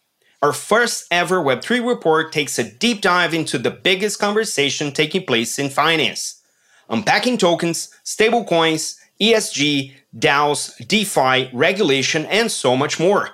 Our 0.44 0.52
first 0.52 1.06
ever 1.10 1.42
Web3 1.42 1.88
report 1.88 2.30
takes 2.30 2.58
a 2.58 2.70
deep 2.70 3.00
dive 3.00 3.32
into 3.32 3.56
the 3.56 3.70
biggest 3.70 4.18
conversation 4.18 4.92
taking 4.92 5.24
place 5.24 5.58
in 5.58 5.70
finance, 5.70 6.42
unpacking 6.90 7.38
tokens, 7.38 7.88
stablecoins, 8.04 8.98
ESG, 9.18 9.94
DAOs, 10.14 10.86
DeFi, 10.86 11.48
regulation, 11.54 12.26
and 12.26 12.52
so 12.52 12.76
much 12.76 13.00
more. 13.00 13.30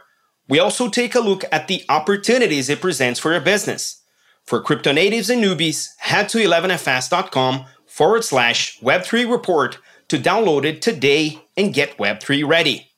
We 0.49 0.61
also 0.61 0.89
take 0.89 1.17
a 1.17 1.21
look 1.21 1.43
at 1.51 1.67
the 1.67 1.85
opportunities 1.89 2.69
it 2.69 2.81
presents 2.81 3.19
for 3.19 3.33
your 3.33 3.41
business. 3.41 4.03
For 4.45 4.63
crypto 4.63 4.93
natives 4.93 5.31
and 5.31 5.43
newbies, 5.43 5.97
head 5.99 6.29
to 6.29 6.39
11fs.com 6.39 7.65
forward 7.87 8.23
slash 8.23 8.79
Web3 8.79 9.29
report 9.29 9.79
to 10.07 10.17
download 10.17 10.65
it 10.65 10.81
today 10.81 11.43
and 11.57 11.75
get 11.75 11.99
Web3 11.99 12.47
ready. 12.47 12.90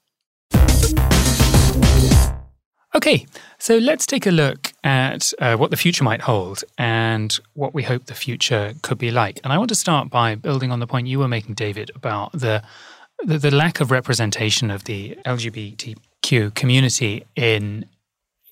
Okay, 2.94 3.26
so 3.58 3.78
let's 3.78 4.04
take 4.04 4.26
a 4.26 4.30
look 4.30 4.72
at 4.84 5.32
uh, 5.38 5.56
what 5.56 5.70
the 5.70 5.78
future 5.78 6.04
might 6.04 6.20
hold 6.20 6.62
and 6.76 7.40
what 7.54 7.72
we 7.72 7.82
hope 7.82 8.04
the 8.04 8.14
future 8.14 8.74
could 8.82 8.98
be 8.98 9.10
like. 9.10 9.40
And 9.42 9.52
I 9.52 9.56
want 9.56 9.70
to 9.70 9.74
start 9.74 10.10
by 10.10 10.34
building 10.34 10.70
on 10.70 10.80
the 10.80 10.86
point 10.86 11.06
you 11.06 11.18
were 11.18 11.28
making, 11.28 11.54
David, 11.54 11.90
about 11.94 12.32
the 12.32 12.62
the, 13.24 13.38
the 13.38 13.50
lack 13.52 13.80
of 13.80 13.90
representation 13.90 14.70
of 14.70 14.84
the 14.84 15.16
LGBTQ 15.24 16.54
community 16.54 17.24
in 17.34 17.86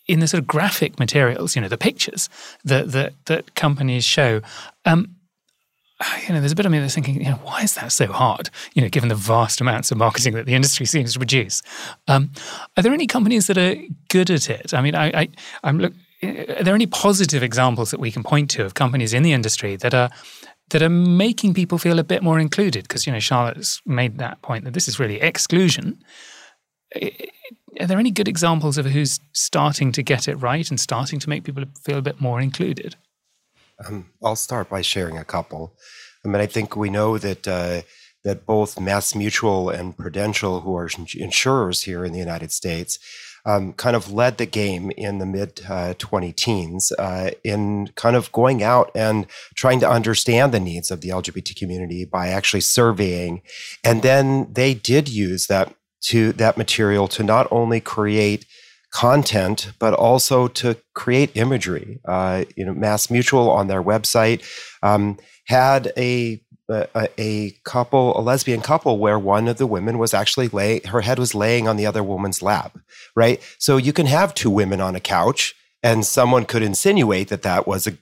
in 0.06 0.20
the 0.20 0.28
sort 0.28 0.40
of 0.40 0.46
graphic 0.46 0.98
materials, 0.98 1.54
you 1.54 1.60
know, 1.62 1.68
the 1.68 1.76
pictures 1.76 2.30
that 2.64 2.92
that, 2.92 3.12
that 3.26 3.54
companies 3.54 4.04
show. 4.04 4.40
Um, 4.86 5.16
you 6.26 6.34
know, 6.34 6.40
there's 6.40 6.52
a 6.52 6.56
bit 6.56 6.66
of 6.66 6.72
me 6.72 6.78
that's 6.78 6.94
thinking, 6.94 7.16
you 7.16 7.30
know, 7.30 7.40
why 7.42 7.62
is 7.62 7.74
that 7.74 7.92
so 7.92 8.06
hard? 8.06 8.50
You 8.74 8.82
know, 8.82 8.88
given 8.88 9.08
the 9.08 9.14
vast 9.14 9.60
amounts 9.60 9.90
of 9.90 9.98
marketing 9.98 10.34
that 10.34 10.46
the 10.46 10.54
industry 10.54 10.86
seems 10.86 11.12
to 11.12 11.18
produce. 11.18 11.62
Um, 12.08 12.32
are 12.76 12.82
there 12.82 12.92
any 12.92 13.06
companies 13.06 13.46
that 13.48 13.58
are 13.58 13.76
good 14.08 14.30
at 14.30 14.48
it? 14.48 14.72
I 14.72 14.80
mean, 14.80 14.94
I, 14.94 15.22
I 15.22 15.28
I'm 15.62 15.78
look. 15.78 15.92
Are 16.22 16.62
there 16.62 16.74
any 16.74 16.86
positive 16.86 17.42
examples 17.42 17.90
that 17.92 18.00
we 18.00 18.10
can 18.10 18.22
point 18.22 18.50
to 18.50 18.64
of 18.64 18.74
companies 18.74 19.14
in 19.14 19.22
the 19.22 19.32
industry 19.32 19.76
that 19.76 19.94
are 19.94 20.10
that 20.70 20.82
are 20.82 20.88
making 20.88 21.54
people 21.54 21.78
feel 21.78 21.98
a 21.98 22.04
bit 22.04 22.22
more 22.22 22.38
included. 22.38 22.84
Because, 22.84 23.06
you 23.06 23.12
know, 23.12 23.20
Charlotte's 23.20 23.82
made 23.84 24.18
that 24.18 24.40
point 24.42 24.64
that 24.64 24.74
this 24.74 24.88
is 24.88 24.98
really 24.98 25.20
exclusion. 25.20 26.02
Are 27.80 27.86
there 27.86 27.98
any 27.98 28.10
good 28.10 28.28
examples 28.28 28.78
of 28.78 28.86
who's 28.86 29.20
starting 29.32 29.92
to 29.92 30.02
get 30.02 30.26
it 30.26 30.36
right 30.36 30.68
and 30.70 30.80
starting 30.80 31.20
to 31.20 31.28
make 31.28 31.44
people 31.44 31.64
feel 31.84 31.98
a 31.98 32.02
bit 32.02 32.20
more 32.20 32.40
included? 32.40 32.96
Um, 33.86 34.10
I'll 34.22 34.36
start 34.36 34.68
by 34.68 34.82
sharing 34.82 35.18
a 35.18 35.24
couple. 35.24 35.74
I 36.24 36.28
mean, 36.28 36.40
I 36.40 36.46
think 36.46 36.76
we 36.76 36.90
know 36.90 37.18
that 37.18 37.48
uh, 37.48 37.82
that 38.24 38.44
both 38.44 38.78
Mass 38.78 39.14
Mutual 39.14 39.70
and 39.70 39.96
Prudential, 39.96 40.60
who 40.60 40.76
are 40.76 40.88
insurers 41.16 41.82
here 41.82 42.04
in 42.04 42.12
the 42.12 42.18
United 42.18 42.52
States, 42.52 42.98
um, 43.46 43.72
kind 43.72 43.96
of 43.96 44.12
led 44.12 44.36
the 44.36 44.46
game 44.46 44.90
in 44.96 45.18
the 45.18 45.26
mid 45.26 45.62
uh, 45.68 45.94
20 45.96 46.32
teens 46.32 46.92
uh, 46.98 47.30
in 47.42 47.88
kind 47.94 48.16
of 48.16 48.30
going 48.32 48.62
out 48.62 48.90
and 48.94 49.26
trying 49.54 49.80
to 49.80 49.88
understand 49.88 50.52
the 50.52 50.60
needs 50.60 50.90
of 50.90 51.00
the 51.00 51.08
LGBT 51.08 51.56
community 51.56 52.04
by 52.04 52.28
actually 52.28 52.60
surveying. 52.60 53.42
And 53.82 54.02
then 54.02 54.52
they 54.52 54.74
did 54.74 55.08
use 55.08 55.46
that 55.46 55.74
to 56.02 56.32
that 56.32 56.56
material 56.56 57.08
to 57.08 57.22
not 57.22 57.46
only 57.50 57.80
create 57.80 58.46
content, 58.90 59.72
but 59.78 59.94
also 59.94 60.48
to 60.48 60.76
create 60.94 61.36
imagery. 61.36 62.00
Uh, 62.04 62.44
you 62.56 62.64
know, 62.64 62.74
Mass 62.74 63.10
Mutual 63.10 63.50
on 63.50 63.68
their 63.68 63.82
website 63.82 64.44
um, 64.82 65.18
had 65.46 65.92
a 65.96 66.42
a, 66.70 67.08
a, 67.18 67.50
couple, 67.64 68.16
a 68.16 68.22
lesbian 68.22 68.60
couple, 68.60 68.98
where 68.98 69.18
one 69.18 69.48
of 69.48 69.58
the 69.58 69.66
women 69.66 69.98
was 69.98 70.14
actually 70.14 70.46
lay, 70.46 70.80
her 70.86 71.00
head 71.00 71.18
was 71.18 71.34
laying 71.34 71.66
on 71.66 71.76
the 71.76 71.84
other 71.84 72.04
woman's 72.04 72.42
lap, 72.42 72.78
right? 73.16 73.40
So 73.58 73.76
you 73.76 73.92
can 73.92 74.06
have 74.06 74.34
two 74.34 74.50
women 74.50 74.80
on 74.80 74.94
a 74.94 75.00
couch, 75.00 75.54
and 75.82 76.06
someone 76.06 76.44
could 76.44 76.62
insinuate 76.62 77.28
that 77.28 77.42
that 77.42 77.66
was 77.66 77.88
a 77.88 77.98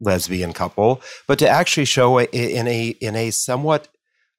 lesbian 0.00 0.52
couple, 0.52 1.00
but 1.26 1.38
to 1.38 1.48
actually 1.48 1.84
show 1.84 2.18
it 2.18 2.30
in 2.32 2.66
a 2.66 2.88
in 3.00 3.14
a 3.16 3.30
somewhat 3.30 3.88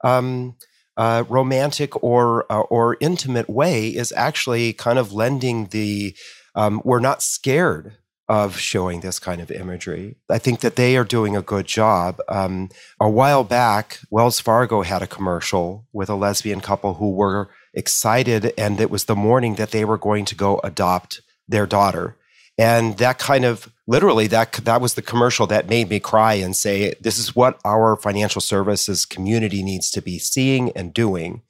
um, 0.04 0.56
uh, 0.97 1.23
romantic 1.30 2.02
or 2.04 2.52
uh, 2.52 2.62
or 2.62 2.97
intimate 2.99 3.49
way 3.49 3.88
is 3.88 4.12
actually 4.15 4.73
kind 4.73 4.99
of 4.99 5.13
lending 5.13 5.67
the 5.67 6.15
um, 6.56 6.82
we're 6.84 6.99
not 6.99 7.21
scared 7.21 7.97
of 8.30 8.60
showing 8.60 8.99
this 8.99 9.17
kind 9.17 9.41
of 9.41 9.49
imagery. 9.49 10.15
I 10.30 10.38
think 10.38 10.60
that 10.60 10.75
they 10.75 10.95
are 10.97 11.04
doing 11.04 11.36
a 11.36 11.41
good 11.41 11.65
job. 11.65 12.19
Um, 12.30 12.69
a 12.99 13.10
while 13.10 13.43
back, 13.43 13.99
Wells 14.12 14.39
Fargo 14.39 14.84
had 14.84 15.02
a 15.02 15.08
commercial 15.08 15.88
with 15.91 16.10
a 16.10 16.15
lesbian 16.15 16.62
couple 16.62 16.93
who 16.95 17.12
were 17.12 17.49
excited, 17.73 18.54
and 18.56 18.80
it 18.80 18.91
was 18.91 19.06
the 19.06 19.15
morning 19.15 19.56
that 19.56 19.71
they 19.71 19.84
were 19.84 19.97
going 19.97 20.25
to 20.25 20.36
go 20.36 20.60
adopt 20.63 21.21
their 21.47 21.65
daughter. 21.65 22.15
And 22.60 22.98
that 22.98 23.19
kind 23.19 23.45
of 23.45 23.72
literally 23.88 24.28
that 24.28 24.52
that 24.52 24.82
was 24.82 24.95
the 24.95 25.02
commercial 25.02 25.48
that 25.48 25.69
made 25.69 25.89
me 25.89 26.02
cry 26.02 26.34
and 26.34 26.54
say, 26.56 26.93
"This 27.00 27.17
is 27.17 27.34
what 27.34 27.58
our 27.63 27.95
financial 27.95 28.41
services 28.41 29.06
community 29.06 29.63
needs 29.63 29.89
to 29.91 30.02
be 30.02 30.19
seeing 30.19 30.72
and 30.74 30.93
doing." 30.93 31.41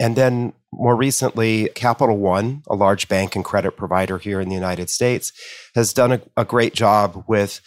And 0.00 0.16
then 0.16 0.52
more 0.72 0.96
recently, 0.96 1.70
Capital 1.74 2.18
One, 2.18 2.62
a 2.68 2.74
large 2.74 3.06
bank 3.06 3.36
and 3.36 3.44
credit 3.44 3.76
provider 3.76 4.18
here 4.18 4.40
in 4.40 4.48
the 4.48 4.56
United 4.56 4.90
States, 4.90 5.32
has 5.76 5.92
done 5.92 6.12
a, 6.12 6.20
a 6.36 6.44
great 6.44 6.74
job 6.74 7.24
with 7.28 7.60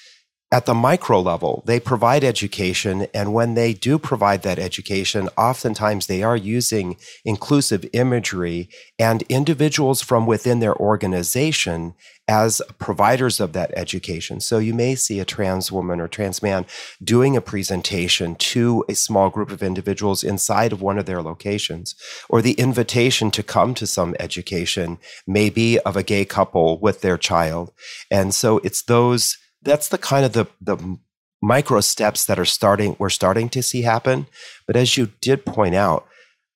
at 0.52 0.66
the 0.66 0.74
micro 0.74 1.20
level, 1.20 1.64
they 1.68 1.80
provide 1.80 2.24
education. 2.24 3.06
And 3.14 3.34
when 3.34 3.54
they 3.54 3.74
do 3.74 4.00
provide 4.00 4.42
that 4.42 4.58
education, 4.58 5.30
oftentimes 5.38 6.08
they 6.08 6.24
are 6.24 6.36
using 6.36 6.98
inclusive 7.24 7.86
imagery 7.94 8.68
and 8.98 9.22
individuals 9.24 10.02
from 10.02 10.26
within 10.26 10.60
their 10.60 10.76
organization 10.76 11.94
as 12.28 12.62
providers 12.80 13.40
of 13.40 13.54
that 13.54 13.72
education. 13.76 14.40
So 14.40 14.58
you 14.58 14.74
may 14.74 14.96
see 14.96 15.20
a 15.20 15.26
trans 15.26 15.72
woman 15.72 16.00
or 16.00 16.08
trans 16.08 16.42
man 16.42 16.66
doing 17.04 17.36
a 17.36 17.42
presentation 17.42 18.36
to 18.36 18.86
a 18.90 18.96
small 18.96 19.30
group 19.30 19.52
of 19.52 19.64
individuals 19.64 20.24
inside 20.24 20.72
of 20.72 20.82
one 20.82 20.98
of 20.98 21.06
their 21.06 21.22
locations, 21.22 21.96
or 22.28 22.42
the 22.42 22.54
invitation 22.54 23.30
to 23.32 23.44
come 23.44 23.74
to 23.76 23.86
some 23.86 24.16
education 24.20 24.98
may 25.28 25.50
be 25.50 25.80
of 25.80 25.96
a 25.96 26.04
gay 26.04 26.26
couple 26.26 26.80
with 26.80 27.02
their 27.02 27.18
child. 27.18 27.72
And 28.10 28.34
so 28.34 28.60
it's 28.64 28.84
those 28.84 29.38
that's 29.62 29.90
the 29.90 29.98
kind 29.98 30.26
of 30.26 30.34
the 30.34 30.46
the 30.62 30.98
micro 31.42 31.80
steps 31.80 32.26
that 32.26 32.38
are 32.40 32.46
starting 32.46 32.96
we're 33.00 33.10
starting 33.10 33.50
to 33.50 33.64
see 33.64 33.82
happen. 33.84 34.28
But 34.68 34.76
as 34.76 34.98
you 34.98 35.12
did 35.22 35.46
point 35.46 35.76
out, 35.76 36.08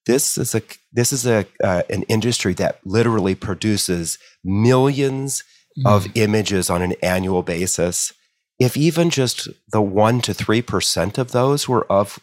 this 0.06 0.38
is 0.38 0.54
a 0.54 0.62
this 0.92 1.14
is 1.14 1.26
a 1.26 1.46
uh, 1.64 1.84
an 1.90 2.04
industry 2.04 2.54
that 2.56 2.80
literally 2.86 3.36
produces 3.36 4.18
millions 4.44 5.44
mm. 5.78 5.86
of 5.86 6.08
images 6.16 6.70
on 6.70 6.82
an 6.82 6.94
annual 7.02 7.44
basis. 7.44 8.14
If 8.60 8.78
even 8.78 9.10
just 9.10 9.50
the 9.72 9.82
one 9.82 10.22
to 10.22 10.34
three 10.34 10.62
percent 10.62 11.18
of 11.18 11.32
those 11.32 11.68
were 11.68 11.86
of 11.92 12.20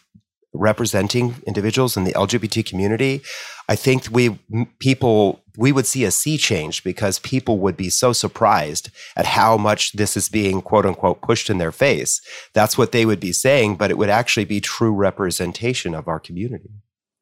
representing 0.53 1.35
individuals 1.47 1.95
in 1.95 2.03
the 2.03 2.13
LGBT 2.13 2.65
community, 2.65 3.21
I 3.69 3.75
think 3.75 4.07
we 4.11 4.39
people 4.79 5.40
we 5.57 5.71
would 5.71 5.85
see 5.85 6.03
a 6.03 6.11
sea 6.11 6.37
change 6.37 6.83
because 6.83 7.19
people 7.19 7.59
would 7.59 7.77
be 7.77 7.89
so 7.89 8.13
surprised 8.13 8.89
at 9.15 9.25
how 9.25 9.57
much 9.57 9.93
this 9.93 10.15
is 10.15 10.29
being 10.29 10.61
quote 10.61 10.85
unquote 10.85 11.21
pushed 11.21 11.49
in 11.49 11.57
their 11.57 11.71
face. 11.71 12.21
That's 12.53 12.77
what 12.77 12.91
they 12.91 13.05
would 13.05 13.19
be 13.19 13.33
saying, 13.33 13.75
but 13.75 13.91
it 13.91 13.97
would 13.97 14.09
actually 14.09 14.45
be 14.45 14.61
true 14.61 14.93
representation 14.93 15.93
of 15.95 16.07
our 16.07 16.19
community. 16.19 16.69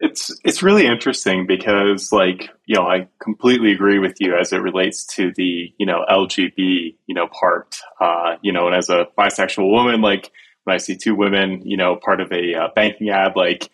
It's 0.01 0.33
it's 0.45 0.63
really 0.63 0.85
interesting 0.85 1.45
because 1.45 2.13
like, 2.13 2.49
you 2.65 2.75
know, 2.75 2.87
I 2.87 3.09
completely 3.21 3.73
agree 3.73 3.99
with 3.99 4.15
you 4.21 4.35
as 4.37 4.53
it 4.53 4.59
relates 4.59 5.05
to 5.15 5.33
the, 5.35 5.73
you 5.77 5.85
know, 5.85 6.05
LGB, 6.09 6.95
you 7.05 7.15
know, 7.15 7.27
part. 7.27 7.75
Uh, 7.99 8.37
you 8.41 8.53
know, 8.53 8.67
and 8.67 8.75
as 8.75 8.89
a 8.89 9.07
bisexual 9.17 9.69
woman, 9.69 10.01
like 10.01 10.31
when 10.63 10.75
I 10.75 10.77
see 10.77 10.95
two 10.95 11.15
women, 11.15 11.61
you 11.65 11.75
know, 11.75 11.97
part 11.97 12.21
of 12.21 12.31
a 12.31 12.55
uh, 12.55 12.67
banking 12.75 13.09
ad, 13.09 13.33
like, 13.35 13.65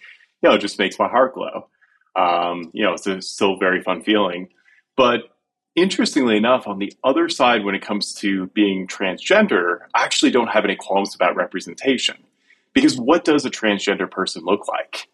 you 0.42 0.50
know, 0.50 0.56
it 0.56 0.62
just 0.62 0.80
makes 0.80 0.98
my 0.98 1.08
heart 1.08 1.36
glow. 1.36 1.68
Um, 2.16 2.72
you 2.74 2.84
know, 2.84 2.94
it's 2.94 3.08
a 3.08 3.22
still 3.22 3.58
very 3.58 3.82
fun 3.82 4.04
feeling. 4.04 4.50
But 4.96 5.22
interestingly 5.76 6.38
enough, 6.38 6.68
on 6.68 6.80
the 6.80 6.94
other 7.04 7.30
side, 7.30 7.64
when 7.66 7.76
it 7.76 7.82
comes 7.82 8.14
to 8.16 8.48
being 8.48 8.88
transgender, 8.88 9.80
I 9.94 10.04
actually 10.04 10.32
don't 10.32 10.48
have 10.48 10.66
any 10.66 10.76
qualms 10.76 11.14
about 11.14 11.36
representation. 11.36 12.18
Because 12.74 12.98
what 12.98 13.24
does 13.24 13.46
a 13.46 13.50
transgender 13.50 14.10
person 14.10 14.44
look 14.44 14.68
like? 14.68 15.08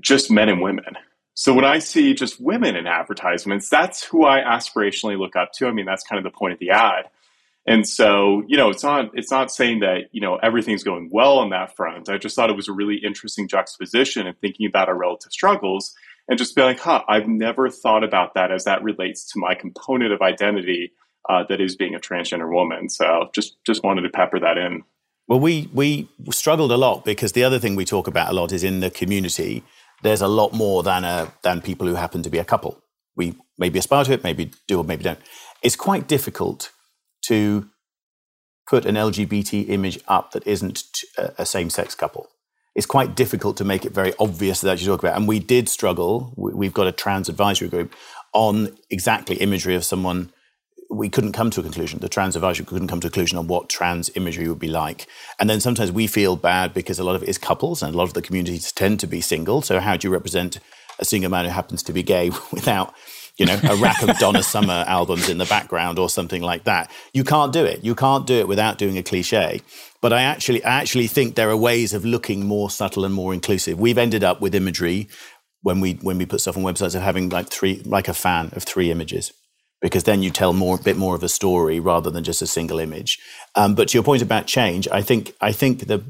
Just 0.00 0.30
men 0.30 0.48
and 0.48 0.62
women. 0.62 0.96
So 1.34 1.54
when 1.54 1.64
I 1.64 1.78
see 1.78 2.14
just 2.14 2.40
women 2.40 2.76
in 2.76 2.86
advertisements, 2.86 3.68
that's 3.68 4.02
who 4.04 4.24
I 4.24 4.40
aspirationally 4.40 5.18
look 5.18 5.36
up 5.36 5.52
to. 5.54 5.66
I 5.66 5.72
mean, 5.72 5.86
that's 5.86 6.04
kind 6.04 6.18
of 6.18 6.30
the 6.30 6.36
point 6.36 6.52
of 6.52 6.58
the 6.58 6.70
ad. 6.70 7.08
And 7.66 7.86
so, 7.86 8.42
you 8.48 8.56
know, 8.56 8.70
it's 8.70 8.82
not 8.82 9.10
it's 9.14 9.30
not 9.30 9.52
saying 9.52 9.80
that, 9.80 10.04
you 10.12 10.20
know, 10.20 10.36
everything's 10.36 10.82
going 10.82 11.10
well 11.12 11.38
on 11.38 11.50
that 11.50 11.76
front. 11.76 12.08
I 12.08 12.18
just 12.18 12.34
thought 12.34 12.50
it 12.50 12.56
was 12.56 12.68
a 12.68 12.72
really 12.72 12.96
interesting 12.96 13.48
juxtaposition 13.48 14.26
and 14.26 14.38
thinking 14.40 14.66
about 14.66 14.88
our 14.88 14.96
relative 14.96 15.32
struggles 15.32 15.94
and 16.28 16.38
just 16.38 16.54
be 16.54 16.62
like, 16.62 16.78
huh, 16.78 17.02
I've 17.08 17.28
never 17.28 17.68
thought 17.68 18.04
about 18.04 18.34
that 18.34 18.50
as 18.50 18.64
that 18.64 18.82
relates 18.82 19.30
to 19.32 19.38
my 19.38 19.54
component 19.54 20.12
of 20.12 20.22
identity 20.22 20.92
uh, 21.28 21.44
that 21.48 21.60
is 21.60 21.76
being 21.76 21.94
a 21.94 21.98
transgender 21.98 22.50
woman. 22.50 22.88
So 22.88 23.28
just 23.34 23.56
just 23.66 23.84
wanted 23.84 24.02
to 24.02 24.10
pepper 24.10 24.40
that 24.40 24.56
in. 24.56 24.82
Well, 25.28 25.40
we 25.40 25.68
we 25.72 26.08
struggled 26.30 26.72
a 26.72 26.76
lot 26.76 27.04
because 27.04 27.32
the 27.32 27.44
other 27.44 27.58
thing 27.58 27.76
we 27.76 27.84
talk 27.84 28.06
about 28.06 28.30
a 28.30 28.32
lot 28.32 28.52
is 28.52 28.64
in 28.64 28.80
the 28.80 28.90
community. 28.90 29.62
There's 30.02 30.22
a 30.22 30.28
lot 30.28 30.54
more 30.54 30.82
than 30.82 31.04
a 31.04 31.32
than 31.42 31.60
people 31.60 31.86
who 31.86 31.94
happen 31.94 32.22
to 32.22 32.30
be 32.30 32.38
a 32.38 32.44
couple. 32.44 32.82
We 33.16 33.36
maybe 33.58 33.78
aspire 33.78 34.04
to 34.04 34.12
it, 34.14 34.24
maybe 34.24 34.52
do 34.66 34.78
or 34.78 34.84
maybe 34.84 35.04
don't. 35.04 35.18
It's 35.62 35.76
quite 35.76 36.08
difficult 36.08 36.70
to 37.26 37.68
put 38.68 38.86
an 38.86 38.94
LGBT 38.94 39.68
image 39.68 39.98
up 40.06 40.32
that 40.32 40.46
isn't 40.46 41.04
a 41.16 41.44
same 41.44 41.70
sex 41.70 41.94
couple. 41.94 42.28
It's 42.74 42.86
quite 42.86 43.16
difficult 43.16 43.56
to 43.56 43.64
make 43.64 43.84
it 43.84 43.92
very 43.92 44.12
obvious 44.18 44.60
that 44.60 44.80
you 44.80 44.86
talk 44.86 45.00
about. 45.00 45.16
And 45.16 45.26
we 45.26 45.40
did 45.40 45.68
struggle. 45.68 46.32
We've 46.36 46.72
got 46.72 46.86
a 46.86 46.92
trans 46.92 47.28
advisory 47.28 47.68
group 47.68 47.94
on 48.32 48.76
exactly 48.90 49.36
imagery 49.36 49.74
of 49.74 49.84
someone 49.84 50.32
we 50.90 51.08
couldn't 51.08 51.32
come 51.32 51.50
to 51.50 51.60
a 51.60 51.62
conclusion. 51.62 52.00
The 52.00 52.08
trans 52.08 52.34
advisory 52.34 52.66
couldn't 52.66 52.88
come 52.88 53.00
to 53.00 53.06
a 53.06 53.10
conclusion 53.10 53.38
on 53.38 53.46
what 53.46 53.68
trans 53.68 54.10
imagery 54.16 54.48
would 54.48 54.58
be 54.58 54.68
like. 54.68 55.06
And 55.38 55.48
then 55.48 55.60
sometimes 55.60 55.92
we 55.92 56.08
feel 56.08 56.36
bad 56.36 56.74
because 56.74 56.98
a 56.98 57.04
lot 57.04 57.14
of 57.14 57.22
it 57.22 57.28
is 57.28 57.38
couples 57.38 57.82
and 57.82 57.94
a 57.94 57.96
lot 57.96 58.04
of 58.04 58.14
the 58.14 58.22
communities 58.22 58.72
tend 58.72 58.98
to 59.00 59.06
be 59.06 59.20
single. 59.20 59.62
So 59.62 59.78
how 59.78 59.96
do 59.96 60.08
you 60.08 60.12
represent 60.12 60.58
a 60.98 61.04
single 61.04 61.30
man 61.30 61.44
who 61.44 61.52
happens 61.52 61.82
to 61.84 61.92
be 61.92 62.02
gay 62.02 62.30
without, 62.52 62.94
you 63.40 63.46
know, 63.46 63.58
a 63.64 63.76
rack 63.76 64.02
of 64.02 64.16
Donna 64.18 64.42
Summer 64.42 64.84
albums 64.86 65.28
in 65.28 65.38
the 65.38 65.46
background 65.46 65.98
or 65.98 66.10
something 66.10 66.42
like 66.42 66.64
that? 66.64 66.90
You 67.14 67.24
can't 67.24 67.52
do 67.52 67.64
it. 67.64 67.82
You 67.82 67.94
can't 67.94 68.26
do 68.26 68.34
it 68.34 68.46
without 68.46 68.78
doing 68.78 68.98
a 68.98 69.02
cliche. 69.02 69.62
But 70.00 70.12
I 70.12 70.22
actually, 70.22 70.62
I 70.62 70.80
actually 70.80 71.06
think 71.06 71.34
there 71.34 71.50
are 71.50 71.56
ways 71.56 71.94
of 71.94 72.04
looking 72.04 72.46
more 72.46 72.70
subtle 72.70 73.04
and 73.04 73.14
more 73.14 73.34
inclusive. 73.34 73.80
We've 73.80 73.98
ended 73.98 74.22
up 74.22 74.40
with 74.40 74.54
imagery 74.54 75.08
when 75.62 75.80
we 75.80 75.94
when 75.94 76.18
we 76.18 76.26
put 76.26 76.40
stuff 76.40 76.56
on 76.56 76.62
websites 76.62 76.94
of 76.94 77.02
having 77.02 77.30
like 77.30 77.48
three, 77.48 77.82
like 77.84 78.08
a 78.08 78.14
fan 78.14 78.50
of 78.52 78.62
three 78.62 78.90
images 78.90 79.32
because 79.80 80.04
then 80.04 80.22
you 80.22 80.30
tell 80.30 80.52
more 80.52 80.76
a 80.76 80.82
bit 80.82 80.96
more 80.96 81.14
of 81.14 81.22
a 81.22 81.28
story 81.28 81.80
rather 81.80 82.10
than 82.10 82.22
just 82.22 82.42
a 82.42 82.46
single 82.46 82.78
image. 82.78 83.18
Um, 83.56 83.74
but 83.74 83.88
to 83.88 83.96
your 83.96 84.04
point 84.04 84.22
about 84.22 84.46
change, 84.46 84.86
I 84.88 85.02
think 85.02 85.34
I 85.40 85.52
think 85.52 85.86
the 85.86 86.04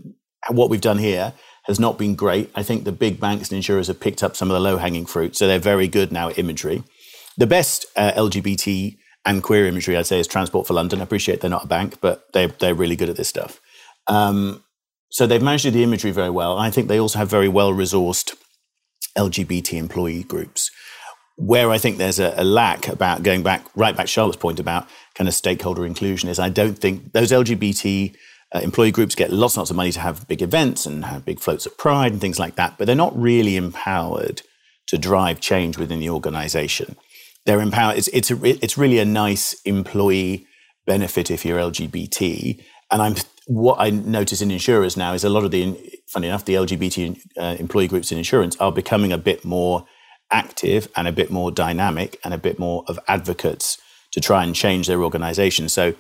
what 0.49 0.71
we've 0.71 0.81
done 0.81 0.99
here 0.99 1.33
has 1.65 1.79
not 1.79 1.99
been 1.99 2.15
great. 2.15 2.51
I 2.55 2.63
think 2.63 2.85
the 2.85 2.93
big 2.93 3.21
banks 3.21 3.51
and 3.51 3.57
insurers 3.57 3.87
have 3.87 4.01
picked 4.01 4.23
up 4.23 4.35
some 4.35 4.51
of 4.51 4.55
the 4.55 4.61
low 4.61 4.79
hanging 4.79 5.07
fruit, 5.07 5.37
so 5.37 5.47
they're 5.47 5.59
very 5.59 5.87
good 5.89 6.11
now 6.11 6.31
at 6.31 6.39
imagery. 6.39 6.83
The 7.37 7.47
best 7.47 7.87
uh, 7.97 8.13
LGBT 8.13 8.97
and 9.25 9.43
queer 9.43 9.67
imagery, 9.67 9.97
I'd 9.97 10.07
say, 10.07 10.21
is 10.21 10.27
Transport 10.27 10.67
for 10.67 10.75
London. 10.75 11.01
I 11.01 11.05
appreciate 11.05 11.41
they're 11.41 11.51
not 11.51 11.65
a 11.65 11.69
bank, 11.69 12.01
but 12.01 12.33
they're 12.33 12.49
they're 12.49 12.75
really 12.75 12.97
good 12.97 13.09
at 13.09 13.17
this 13.17 13.29
stuff. 13.29 13.61
Um, 14.07 14.65
so 15.11 15.27
they've 15.27 15.43
managed 15.43 15.73
the 15.73 15.83
imagery 15.83 16.11
very 16.11 16.31
well. 16.31 16.59
I 16.59 16.71
think 16.71 16.89
they 16.89 17.01
also 17.01 17.19
have 17.19 17.29
very 17.29 17.49
well 17.49 17.73
resourced 17.73 18.35
LGBT 19.17 19.75
employee 19.75 20.23
groups 20.23 20.71
where 21.41 21.71
I 21.71 21.79
think 21.79 21.97
there's 21.97 22.19
a, 22.19 22.35
a, 22.37 22.45
lack 22.45 22.87
about 22.87 23.23
going 23.23 23.43
back 23.43 23.65
right 23.75 23.97
back 23.97 24.09
Charlotte's 24.09 24.37
point 24.37 24.61
about 24.61 24.87
kind 25.15 25.27
of 25.27 25.33
stakeholder 25.33 25.87
inclusion 25.87 26.29
is 26.29 26.39
I 26.39 26.51
don't 26.51 26.79
think 26.79 27.13
those 27.13 27.33
LGBT 27.33 28.15
uh, 28.55 28.59
employee 28.59 28.91
groups 28.91 29.15
get 29.15 29.33
lots 29.33 29.55
and 29.55 29.63
lots 29.63 29.71
of 29.71 29.77
money 29.77 29.91
to 29.93 30.01
have 30.01 30.29
big 30.29 30.43
events 30.43 30.85
and 30.85 31.05
have 31.07 31.25
big 31.25 31.41
floats 31.41 31.65
of 31.65 31.79
pride 31.79 32.13
and 32.13 32.21
things 32.21 32.39
like 32.39 32.57
that, 32.57 32.77
but 32.77 32.87
they're 32.87 32.95
not 32.95 33.19
really 33.19 33.57
empowered 33.57 34.43
to 34.89 34.99
drive 34.99 35.41
change 35.41 35.79
within 35.79 35.99
the 35.99 36.11
organization. 36.11 36.97
They're 37.51 37.61
empowered. 37.61 37.99
It's 37.99 38.07
it's 38.07 38.31
a, 38.31 38.65
it's 38.65 38.79
really 38.79 39.01
a 39.01 39.05
nice 39.05 39.61
employee 39.63 40.47
benefit 40.87 41.33
if 41.33 41.45
you're 41.45 41.59
LGBT. 41.59 42.63
And 42.93 43.03
I'm 43.03 43.17
what 43.49 43.81
I 43.81 43.91
notice 43.91 44.41
in 44.41 44.53
insurers 44.53 44.97
now 44.97 45.15
is 45.15 45.25
a 45.25 45.29
lot 45.29 45.43
of 45.43 45.51
the 45.51 45.77
funny 46.07 46.29
enough 46.29 46.45
the 46.45 46.55
LGBT 46.55 47.21
uh, 47.37 47.57
employee 47.59 47.89
groups 47.89 48.13
in 48.13 48.19
insurance 48.19 48.57
are 48.59 48.71
becoming 48.71 49.13
a 49.13 49.19
bit 49.19 49.45
more 49.45 49.85
active 50.31 50.87
and 50.95 51.09
a 51.09 51.13
bit 51.13 51.33
more 51.33 51.51
dynamic 51.51 52.21
and 52.23 52.33
a 52.33 52.39
bit 52.39 52.61
more 52.61 52.85
of 52.87 53.01
advocates 53.09 53.79
to 54.13 54.21
try 54.21 54.45
and 54.45 54.55
change 54.55 54.87
their 54.87 55.03
organization. 55.03 55.69
So 55.69 55.95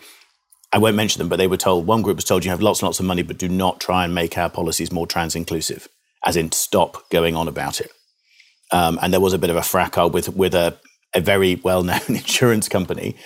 I 0.72 0.78
won't 0.78 0.94
mention 0.94 1.18
them, 1.18 1.28
but 1.28 1.38
they 1.38 1.48
were 1.48 1.56
told 1.56 1.84
one 1.84 2.02
group 2.02 2.14
was 2.14 2.24
told 2.24 2.44
you 2.44 2.52
have 2.52 2.62
lots 2.62 2.78
and 2.78 2.86
lots 2.86 3.00
of 3.00 3.06
money, 3.06 3.22
but 3.22 3.38
do 3.38 3.48
not 3.48 3.80
try 3.80 4.04
and 4.04 4.14
make 4.14 4.38
our 4.38 4.50
policies 4.50 4.92
more 4.92 5.08
trans 5.08 5.34
inclusive, 5.34 5.88
as 6.24 6.36
in 6.36 6.52
stop 6.52 7.10
going 7.10 7.34
on 7.34 7.48
about 7.48 7.80
it. 7.80 7.90
Um, 8.70 9.00
and 9.02 9.12
there 9.12 9.18
was 9.18 9.32
a 9.32 9.38
bit 9.38 9.50
of 9.50 9.56
a 9.56 9.62
fracas 9.62 10.12
with 10.12 10.28
with 10.36 10.54
a, 10.54 10.78
a 11.14 11.20
very 11.20 11.56
well 11.56 11.82
known 11.82 12.00
insurance 12.08 12.68
company. 12.68 13.16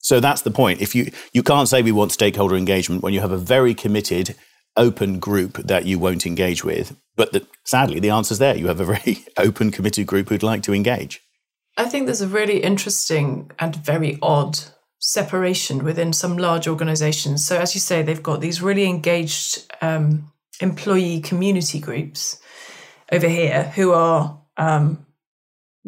So 0.00 0.20
that's 0.20 0.42
the 0.42 0.50
point. 0.50 0.80
If 0.80 0.94
you 0.94 1.10
you 1.32 1.42
can't 1.42 1.68
say 1.68 1.82
we 1.82 1.92
want 1.92 2.12
stakeholder 2.12 2.56
engagement 2.56 3.02
when 3.02 3.12
you 3.12 3.20
have 3.20 3.32
a 3.32 3.38
very 3.38 3.74
committed 3.74 4.34
open 4.78 5.18
group 5.18 5.54
that 5.58 5.84
you 5.84 5.98
won't 5.98 6.24
engage 6.24 6.64
with. 6.64 6.96
But 7.16 7.32
the, 7.32 7.46
sadly, 7.64 8.00
the 8.00 8.10
answer's 8.10 8.38
there. 8.38 8.56
You 8.56 8.68
have 8.68 8.80
a 8.80 8.84
very 8.84 9.24
open, 9.36 9.70
committed 9.70 10.06
group 10.06 10.28
who'd 10.28 10.42
like 10.42 10.62
to 10.62 10.72
engage. 10.72 11.20
I 11.76 11.84
think 11.84 12.06
there's 12.06 12.22
a 12.22 12.28
really 12.28 12.62
interesting 12.62 13.50
and 13.58 13.76
very 13.76 14.18
odd 14.22 14.58
separation 15.00 15.84
within 15.84 16.12
some 16.12 16.38
large 16.38 16.66
organizations. 16.66 17.46
So, 17.46 17.58
as 17.58 17.74
you 17.74 17.80
say, 17.80 18.02
they've 18.02 18.22
got 18.22 18.40
these 18.40 18.62
really 18.62 18.84
engaged 18.84 19.70
um, 19.80 20.32
employee 20.60 21.20
community 21.20 21.78
groups 21.78 22.40
over 23.12 23.28
here 23.28 23.64
who 23.74 23.92
are 23.92 24.40
um, 24.56 25.06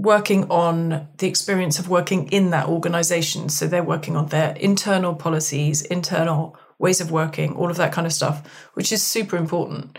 working 0.00 0.50
on 0.50 1.08
the 1.18 1.28
experience 1.28 1.78
of 1.78 1.88
working 1.88 2.28
in 2.28 2.50
that 2.50 2.68
organization. 2.68 3.48
So, 3.48 3.66
they're 3.66 3.82
working 3.82 4.16
on 4.16 4.26
their 4.26 4.54
internal 4.56 5.14
policies, 5.14 5.82
internal 5.82 6.56
ways 6.78 7.00
of 7.00 7.10
working, 7.10 7.54
all 7.56 7.70
of 7.70 7.76
that 7.76 7.92
kind 7.92 8.06
of 8.06 8.12
stuff, 8.12 8.46
which 8.74 8.90
is 8.92 9.02
super 9.02 9.36
important. 9.36 9.98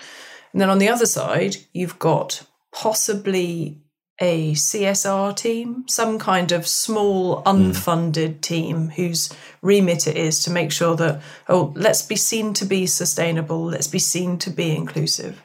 And 0.52 0.62
then 0.62 0.70
on 0.70 0.80
the 0.80 0.90
other 0.90 1.06
side, 1.06 1.58
you've 1.74 2.00
got 2.00 2.44
possibly 2.74 3.82
a 4.20 4.54
CSR 4.54 5.36
team, 5.36 5.84
some 5.88 6.20
kind 6.20 6.52
of 6.52 6.68
small 6.68 7.42
hmm. 7.42 7.48
unfunded 7.48 8.36
mm. 8.36 8.42
team 8.42 8.90
whose 8.90 9.34
remit 9.64 10.08
it 10.08 10.16
is 10.16 10.44
to 10.44 10.52
make 10.52 10.72
sure 10.72 10.96
that, 10.96 11.22
oh, 11.50 11.74
let's 11.76 12.04
be 12.04 12.16
seen 12.16 12.54
to 12.54 12.66
be 12.66 12.86
sustainable, 12.86 13.66
let's 13.66 13.88
be 13.88 14.00
seen 14.00 14.38
to 14.38 14.52
be 14.52 14.76
inclusive. 14.76 15.42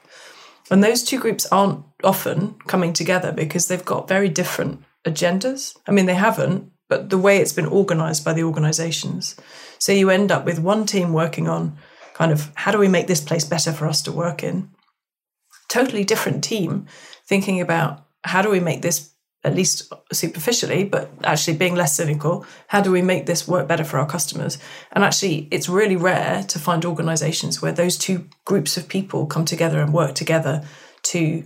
And 0.70 0.84
those 0.84 1.02
two 1.02 1.18
groups 1.18 1.46
aren't 1.46 1.85
often 2.04 2.54
coming 2.66 2.92
together 2.92 3.32
because 3.32 3.68
they've 3.68 3.84
got 3.84 4.08
very 4.08 4.28
different 4.28 4.82
agendas. 5.04 5.76
I 5.86 5.92
mean, 5.92 6.06
they 6.06 6.14
haven't, 6.14 6.70
but 6.88 7.10
the 7.10 7.18
way 7.18 7.38
it's 7.38 7.52
been 7.52 7.66
organized 7.66 8.24
by 8.24 8.32
the 8.32 8.44
organizations. 8.44 9.36
So 9.78 9.92
you 9.92 10.10
end 10.10 10.30
up 10.30 10.44
with 10.44 10.58
one 10.58 10.86
team 10.86 11.12
working 11.12 11.48
on 11.48 11.76
kind 12.14 12.32
of 12.32 12.50
how 12.54 12.72
do 12.72 12.78
we 12.78 12.88
make 12.88 13.06
this 13.06 13.20
place 13.20 13.44
better 13.44 13.72
for 13.72 13.86
us 13.86 14.02
to 14.02 14.12
work 14.12 14.42
in? 14.42 14.70
Totally 15.68 16.04
different 16.04 16.44
team 16.44 16.86
thinking 17.26 17.60
about 17.60 18.06
how 18.24 18.42
do 18.42 18.50
we 18.50 18.60
make 18.60 18.82
this 18.82 19.10
at 19.44 19.54
least 19.54 19.92
superficially, 20.12 20.82
but 20.82 21.08
actually 21.22 21.56
being 21.56 21.76
less 21.76 21.94
cynical, 21.94 22.44
how 22.66 22.80
do 22.80 22.90
we 22.90 23.00
make 23.00 23.26
this 23.26 23.46
work 23.46 23.68
better 23.68 23.84
for 23.84 23.98
our 23.98 24.06
customers? 24.06 24.58
And 24.90 25.04
actually, 25.04 25.46
it's 25.52 25.68
really 25.68 25.94
rare 25.94 26.42
to 26.44 26.58
find 26.58 26.84
organizations 26.84 27.62
where 27.62 27.70
those 27.70 27.96
two 27.96 28.28
groups 28.44 28.76
of 28.76 28.88
people 28.88 29.26
come 29.26 29.44
together 29.44 29.80
and 29.80 29.92
work 29.94 30.16
together 30.16 30.64
to 31.04 31.44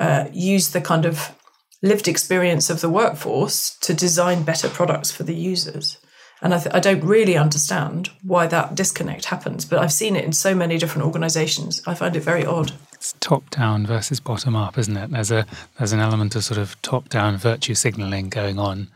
uh, 0.00 0.28
use 0.32 0.70
the 0.70 0.80
kind 0.80 1.04
of 1.04 1.36
lived 1.82 2.08
experience 2.08 2.70
of 2.70 2.80
the 2.80 2.88
workforce 2.88 3.76
to 3.78 3.94
design 3.94 4.42
better 4.42 4.68
products 4.68 5.10
for 5.10 5.22
the 5.22 5.34
users. 5.34 5.98
And 6.42 6.54
I, 6.54 6.58
th- 6.58 6.74
I 6.74 6.80
don't 6.80 7.04
really 7.04 7.36
understand 7.36 8.10
why 8.22 8.46
that 8.46 8.74
disconnect 8.74 9.26
happens, 9.26 9.66
but 9.66 9.78
I've 9.78 9.92
seen 9.92 10.16
it 10.16 10.24
in 10.24 10.32
so 10.32 10.54
many 10.54 10.78
different 10.78 11.04
organizations. 11.06 11.82
I 11.86 11.94
find 11.94 12.16
it 12.16 12.20
very 12.20 12.46
odd. 12.46 12.72
It's 12.94 13.14
top 13.20 13.48
down 13.50 13.86
versus 13.86 14.20
bottom 14.20 14.56
up, 14.56 14.78
isn't 14.78 14.96
it? 14.96 15.10
There's 15.10 15.30
a 15.30 15.46
there's 15.78 15.92
an 15.92 16.00
element 16.00 16.34
of 16.34 16.44
sort 16.44 16.58
of 16.58 16.80
top 16.82 17.08
down 17.10 17.36
virtue 17.36 17.74
signaling 17.74 18.30
going 18.30 18.58
on 18.58 18.88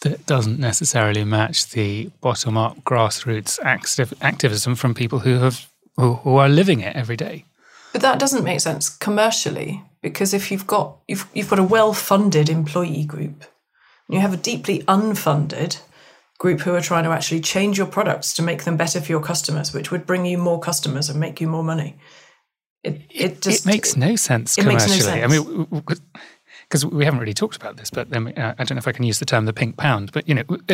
that 0.00 0.26
doesn't 0.26 0.58
necessarily 0.58 1.24
match 1.24 1.70
the 1.70 2.10
bottom 2.20 2.56
up 2.56 2.78
grassroots 2.82 3.60
activ- 3.60 4.14
activism 4.20 4.74
from 4.74 4.94
people 4.94 5.20
who 5.20 5.38
have 5.38 5.68
who, 5.96 6.14
who 6.14 6.36
are 6.36 6.48
living 6.48 6.80
it 6.80 6.96
every 6.96 7.16
day. 7.16 7.44
But 7.92 8.02
that 8.02 8.18
doesn't 8.18 8.44
make 8.44 8.60
sense 8.60 8.88
commercially 8.88 9.82
because 10.02 10.34
if 10.34 10.50
you've 10.50 10.66
got 10.66 10.98
you've 11.08 11.28
you've 11.32 11.48
got 11.48 11.58
a 11.58 11.64
well 11.64 11.92
funded 11.92 12.48
employee 12.48 13.04
group, 13.04 13.44
you 14.08 14.20
have 14.20 14.34
a 14.34 14.36
deeply 14.36 14.80
unfunded 14.80 15.80
group 16.38 16.60
who 16.60 16.74
are 16.74 16.80
trying 16.80 17.04
to 17.04 17.10
actually 17.10 17.40
change 17.40 17.78
your 17.78 17.86
products 17.86 18.34
to 18.34 18.42
make 18.42 18.64
them 18.64 18.76
better 18.76 19.00
for 19.00 19.12
your 19.12 19.22
customers, 19.22 19.72
which 19.72 19.90
would 19.90 20.04
bring 20.04 20.26
you 20.26 20.36
more 20.36 20.58
customers 20.58 21.08
and 21.08 21.20
make 21.20 21.40
you 21.40 21.46
more 21.46 21.64
money. 21.64 21.96
It 22.82 23.02
it, 23.10 23.40
just, 23.40 23.64
it 23.64 23.68
makes 23.68 23.96
no 23.96 24.16
sense 24.16 24.56
commercially. 24.56 24.96
No 24.96 25.02
sense. 25.02 25.24
I 25.24 25.26
mean, 25.28 25.84
because 26.72 26.84
we 26.84 27.04
haven't 27.04 27.20
really 27.20 27.34
talked 27.34 27.54
about 27.54 27.76
this, 27.76 27.90
but 27.90 28.10
then, 28.10 28.28
uh, 28.28 28.54
I 28.58 28.64
don't 28.64 28.76
know 28.76 28.80
if 28.80 28.88
I 28.88 28.92
can 28.92 29.04
use 29.04 29.18
the 29.18 29.24
term 29.24 29.44
the 29.44 29.52
pink 29.52 29.76
pound, 29.76 30.10
but 30.10 30.26
you 30.26 30.34
know, 30.34 30.42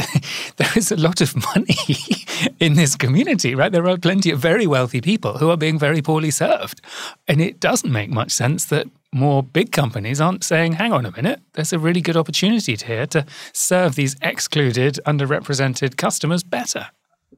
there 0.56 0.68
is 0.76 0.90
a 0.90 0.96
lot 0.96 1.20
of 1.20 1.34
money 1.54 1.76
in 2.60 2.74
this 2.74 2.96
community, 2.96 3.54
right? 3.54 3.70
There 3.70 3.86
are 3.88 3.98
plenty 3.98 4.30
of 4.30 4.38
very 4.38 4.66
wealthy 4.66 5.00
people 5.00 5.38
who 5.38 5.50
are 5.50 5.56
being 5.56 5.78
very 5.78 6.00
poorly 6.00 6.30
served, 6.30 6.80
and 7.26 7.42
it 7.42 7.60
doesn't 7.60 7.92
make 7.92 8.10
much 8.10 8.30
sense 8.30 8.64
that 8.66 8.86
more 9.12 9.42
big 9.42 9.72
companies 9.72 10.20
aren't 10.20 10.44
saying, 10.44 10.72
hang 10.72 10.92
on 10.92 11.06
a 11.06 11.12
minute, 11.12 11.40
there's 11.54 11.72
a 11.72 11.78
really 11.78 12.00
good 12.00 12.16
opportunity 12.16 12.76
here 12.76 13.06
to 13.06 13.24
serve 13.52 13.94
these 13.94 14.16
excluded, 14.20 14.98
underrepresented 15.06 15.96
customers 15.96 16.42
better. 16.42 16.88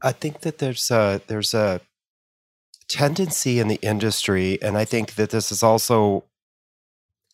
I 0.03 0.13
think 0.13 0.41
that 0.41 0.59
there's 0.59 0.91
a, 0.91 1.21
there's 1.27 1.55
a 1.55 1.81
tendency 2.89 3.61
in 3.61 3.69
the 3.69 3.79
industry, 3.83 4.59
and 4.63 4.77
I 4.77 4.85
think 4.85 5.15
that 5.15 5.31
this 5.31 5.53
is 5.53 5.63
also 5.63 6.25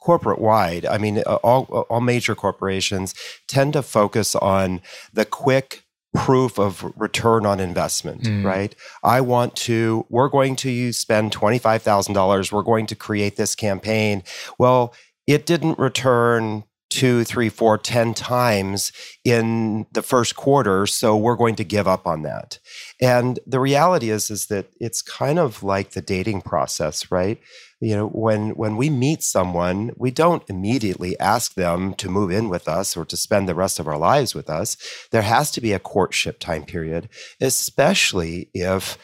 corporate 0.01 0.41
wide. 0.41 0.84
I 0.84 0.99
mean, 0.99 1.22
uh, 1.26 1.37
all, 1.37 1.66
uh, 1.72 1.80
all 1.93 2.01
major 2.01 2.34
corporations 2.34 3.14
tend 3.49 3.72
to 3.72 3.82
focus 3.82 4.34
on 4.37 4.80
the 5.12 5.24
quick 5.24 5.86
proof 6.17 6.59
of 6.59 6.93
return 6.97 7.47
on 7.47 7.61
investment, 7.61 8.23
mm. 8.23 8.45
right? 8.45 8.75
I 9.05 9.21
want 9.21 9.55
to, 9.57 10.07
we're 10.09 10.29
going 10.29 10.57
to 10.57 10.93
spend 10.93 11.33
$25,000. 11.33 12.53
We're 12.53 12.62
going 12.62 12.87
to 12.87 12.95
create 12.95 13.37
this 13.37 13.55
campaign. 13.55 14.23
Well, 14.59 14.95
it 15.27 15.47
didn't 15.47 15.79
return 15.79 16.64
two, 16.89 17.24
three, 17.24 17.49
four, 17.49 17.78
ten 17.78 18.14
times 18.14 18.93
in 19.24 19.87
the 19.93 20.03
first 20.03 20.37
quarter. 20.37 20.87
So 20.87 21.16
we're 21.16 21.37
going 21.37 21.57
to 21.57 21.64
give 21.64 21.89
up 21.89 22.07
on 22.07 22.22
that. 22.22 22.59
And 23.01 23.39
the 23.47 23.61
reality 23.61 24.11
is, 24.11 24.30
is 24.30 24.47
that 24.47 24.70
it's 24.80 25.03
kind 25.03 25.39
of 25.39 25.62
like 25.62 25.91
the 25.91 26.03
dating 26.03 26.43
process, 26.43 27.11
right? 27.11 27.39
You 27.80 27.95
know, 27.95 28.09
when 28.09 28.51
when 28.51 28.76
we 28.76 28.89
meet 28.89 29.22
someone, 29.22 29.91
we 29.97 30.11
don't 30.11 30.49
immediately 30.49 31.18
ask 31.20 31.55
them 31.55 31.93
to 31.95 32.09
move 32.09 32.30
in 32.30 32.49
with 32.49 32.68
us 32.68 32.97
or 32.97 33.05
to 33.05 33.16
spend 33.16 33.49
the 33.49 33.55
rest 33.55 33.78
of 33.78 33.87
our 33.87 33.99
lives 33.99 34.34
with 34.34 34.49
us. 34.49 34.78
There 35.11 35.22
has 35.22 35.51
to 35.53 35.61
be 35.61 35.72
a 35.72 35.78
courtship 35.78 36.39
time 36.39 36.64
period, 36.64 37.11
especially 37.41 38.49
if 38.55 38.97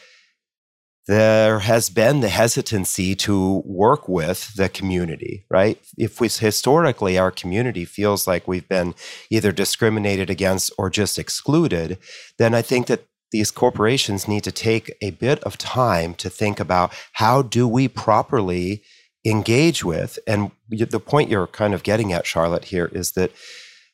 there 1.07 1.59
has 1.59 1.89
been 1.89 2.21
the 2.21 2.29
hesitancy 2.29 3.15
to 3.15 3.61
work 3.65 4.07
with 4.07 4.53
the 4.55 4.69
community, 4.69 5.45
right? 5.49 5.77
If 5.97 6.21
we 6.21 6.29
historically 6.29 7.17
our 7.17 7.31
community 7.31 7.83
feels 7.85 8.25
like 8.25 8.47
we've 8.47 8.67
been 8.69 8.95
either 9.29 9.51
discriminated 9.51 10.29
against 10.29 10.71
or 10.77 10.89
just 10.89 11.19
excluded, 11.19 11.97
then 12.37 12.53
I 12.53 12.61
think 12.61 12.87
that 12.87 13.05
these 13.31 13.51
corporations 13.51 14.27
need 14.27 14.43
to 14.45 14.51
take 14.51 14.95
a 15.01 15.09
bit 15.11 15.43
of 15.43 15.57
time 15.57 16.13
to 16.15 16.29
think 16.29 16.59
about 16.59 16.93
how 17.13 17.41
do 17.41 17.67
we 17.67 17.87
properly 17.87 18.83
engage 19.25 19.83
with 19.83 20.19
and 20.27 20.51
the 20.69 20.99
point 20.99 21.29
you're 21.29 21.47
kind 21.47 21.73
of 21.73 21.83
getting 21.83 22.11
at 22.11 22.27
Charlotte 22.27 22.65
here 22.65 22.89
is 22.91 23.13
that 23.13 23.31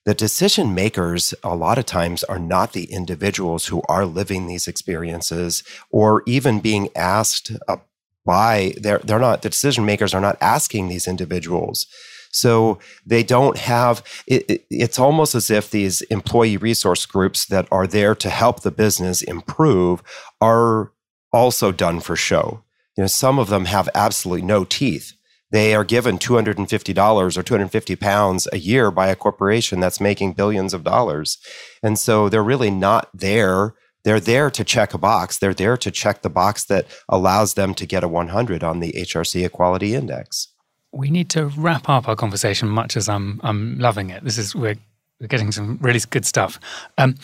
the 0.05 0.13
decision 0.13 0.73
makers 0.73 1.33
a 1.43 1.55
lot 1.55 1.77
of 1.77 1.85
times 1.85 2.23
are 2.23 2.39
not 2.39 2.73
the 2.73 2.85
individuals 2.85 3.67
who 3.67 3.81
are 3.89 4.05
living 4.05 4.47
these 4.47 4.67
experiences 4.67 5.63
or 5.91 6.23
even 6.25 6.59
being 6.59 6.89
asked 6.95 7.51
uh, 7.67 7.77
by 8.25 8.73
they're 8.79 8.99
they're 8.99 9.19
not 9.19 9.41
the 9.41 9.49
decision 9.49 9.85
makers 9.85 10.13
are 10.13 10.21
not 10.21 10.37
asking 10.41 10.87
these 10.87 11.07
individuals. 11.07 11.87
So 12.31 12.77
they 13.05 13.23
don't 13.23 13.57
have 13.57 14.03
it, 14.27 14.49
it, 14.49 14.65
it's 14.69 14.99
almost 14.99 15.35
as 15.35 15.49
if 15.49 15.71
these 15.71 16.01
employee 16.03 16.57
resource 16.57 17.05
groups 17.05 17.45
that 17.47 17.67
are 17.71 17.87
there 17.87 18.15
to 18.15 18.29
help 18.29 18.61
the 18.61 18.71
business 18.71 19.21
improve 19.21 20.03
are 20.39 20.91
also 21.33 21.71
done 21.71 21.99
for 21.99 22.15
show. 22.15 22.63
You 22.95 23.03
know 23.03 23.07
some 23.07 23.39
of 23.39 23.49
them 23.49 23.65
have 23.65 23.89
absolutely 23.95 24.45
no 24.45 24.63
teeth 24.63 25.13
they 25.51 25.73
are 25.73 25.83
given 25.83 26.17
$250 26.17 27.37
or 27.37 27.43
250 27.43 27.95
pounds 27.95 28.47
a 28.51 28.59
year 28.59 28.91
by 28.91 29.07
a 29.07 29.15
corporation 29.15 29.79
that's 29.79 29.99
making 29.99 30.33
billions 30.33 30.73
of 30.73 30.83
dollars. 30.83 31.37
And 31.81 31.97
so 31.97 32.29
they're 32.29 32.43
really 32.43 32.69
not 32.69 33.09
there. 33.13 33.73
They're 34.03 34.19
there 34.19 34.49
to 34.51 34.63
check 34.63 34.93
a 34.93 34.97
box. 34.97 35.37
They're 35.37 35.53
there 35.53 35.77
to 35.77 35.91
check 35.91 36.21
the 36.21 36.29
box 36.29 36.65
that 36.65 36.85
allows 37.07 37.55
them 37.55 37.73
to 37.75 37.85
get 37.85 38.03
a 38.03 38.07
100 38.07 38.63
on 38.63 38.79
the 38.79 38.93
HRC 38.93 39.45
Equality 39.45 39.95
Index. 39.95 40.49
We 40.91 41.09
need 41.09 41.29
to 41.31 41.47
wrap 41.47 41.89
up 41.89 42.07
our 42.07 42.15
conversation, 42.15 42.69
much 42.69 42.95
as 42.95 43.09
I'm, 43.09 43.39
I'm 43.43 43.77
loving 43.77 44.09
it. 44.09 44.23
This 44.23 44.37
is, 44.37 44.55
we're, 44.55 44.77
we're 45.19 45.27
getting 45.27 45.51
some 45.51 45.77
really 45.81 45.99
good 46.09 46.25
stuff. 46.25 46.59
Um, 46.97 47.15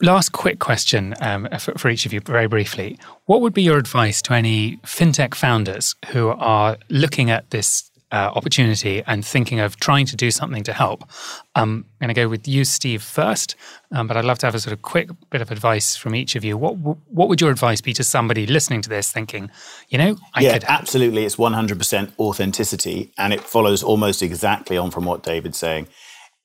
Last 0.00 0.32
quick 0.32 0.58
question 0.58 1.14
um, 1.20 1.48
for, 1.60 1.72
for, 1.78 1.88
each 1.88 2.04
of 2.04 2.12
you, 2.12 2.20
very 2.20 2.48
briefly. 2.48 2.98
What 3.26 3.42
would 3.42 3.54
be 3.54 3.62
your 3.62 3.78
advice 3.78 4.20
to 4.22 4.32
any 4.32 4.78
fintech 4.78 5.36
founders 5.36 5.94
who 6.08 6.28
are 6.30 6.78
looking 6.88 7.30
at 7.30 7.50
this 7.50 7.88
uh, 8.10 8.32
opportunity 8.34 9.04
and 9.06 9.24
thinking 9.24 9.60
of 9.60 9.76
trying 9.76 10.06
to 10.06 10.16
do 10.16 10.32
something 10.32 10.64
to 10.64 10.72
help? 10.72 11.04
Um, 11.54 11.84
I'm 12.00 12.06
going 12.06 12.14
to 12.14 12.20
go 12.20 12.28
with 12.28 12.48
you, 12.48 12.64
Steve, 12.64 13.02
first, 13.02 13.54
um, 13.92 14.08
but 14.08 14.16
I'd 14.16 14.24
love 14.24 14.38
to 14.38 14.46
have 14.46 14.56
a 14.56 14.58
sort 14.58 14.72
of 14.72 14.82
quick 14.82 15.10
bit 15.30 15.42
of 15.42 15.52
advice 15.52 15.94
from 15.94 16.12
each 16.16 16.34
of 16.34 16.44
you. 16.44 16.56
What 16.56 16.72
what 16.72 17.28
would 17.28 17.40
your 17.40 17.52
advice 17.52 17.80
be 17.80 17.92
to 17.92 18.02
somebody 18.02 18.48
listening 18.48 18.82
to 18.82 18.88
this, 18.88 19.12
thinking, 19.12 19.48
you 19.90 19.98
know, 19.98 20.16
I 20.34 20.40
yeah, 20.40 20.54
could 20.54 20.64
absolutely, 20.64 21.24
it's 21.24 21.36
100% 21.36 22.18
authenticity, 22.18 23.12
and 23.16 23.32
it 23.32 23.42
follows 23.42 23.84
almost 23.84 24.22
exactly 24.22 24.76
on 24.76 24.90
from 24.90 25.04
what 25.04 25.22
David's 25.22 25.58
saying 25.58 25.86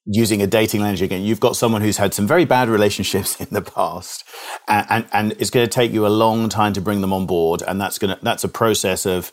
using 0.05 0.41
a 0.41 0.47
dating 0.47 0.81
language 0.81 1.01
again, 1.01 1.21
you've 1.21 1.39
got 1.39 1.55
someone 1.55 1.81
who's 1.81 1.97
had 1.97 2.13
some 2.13 2.27
very 2.27 2.45
bad 2.45 2.69
relationships 2.69 3.35
in 3.41 3.47
the 3.51 3.61
past, 3.61 4.23
and, 4.67 4.85
and, 4.89 5.07
and 5.13 5.31
it's 5.33 5.49
going 5.49 5.65
to 5.65 5.71
take 5.71 5.91
you 5.91 6.05
a 6.05 6.09
long 6.09 6.49
time 6.49 6.73
to 6.73 6.81
bring 6.81 7.01
them 7.01 7.13
on 7.13 7.25
board, 7.25 7.61
and 7.61 7.79
that's 7.79 7.97
going 7.97 8.15
to 8.15 8.23
that's 8.23 8.43
a 8.43 8.49
process 8.49 9.05
of 9.05 9.31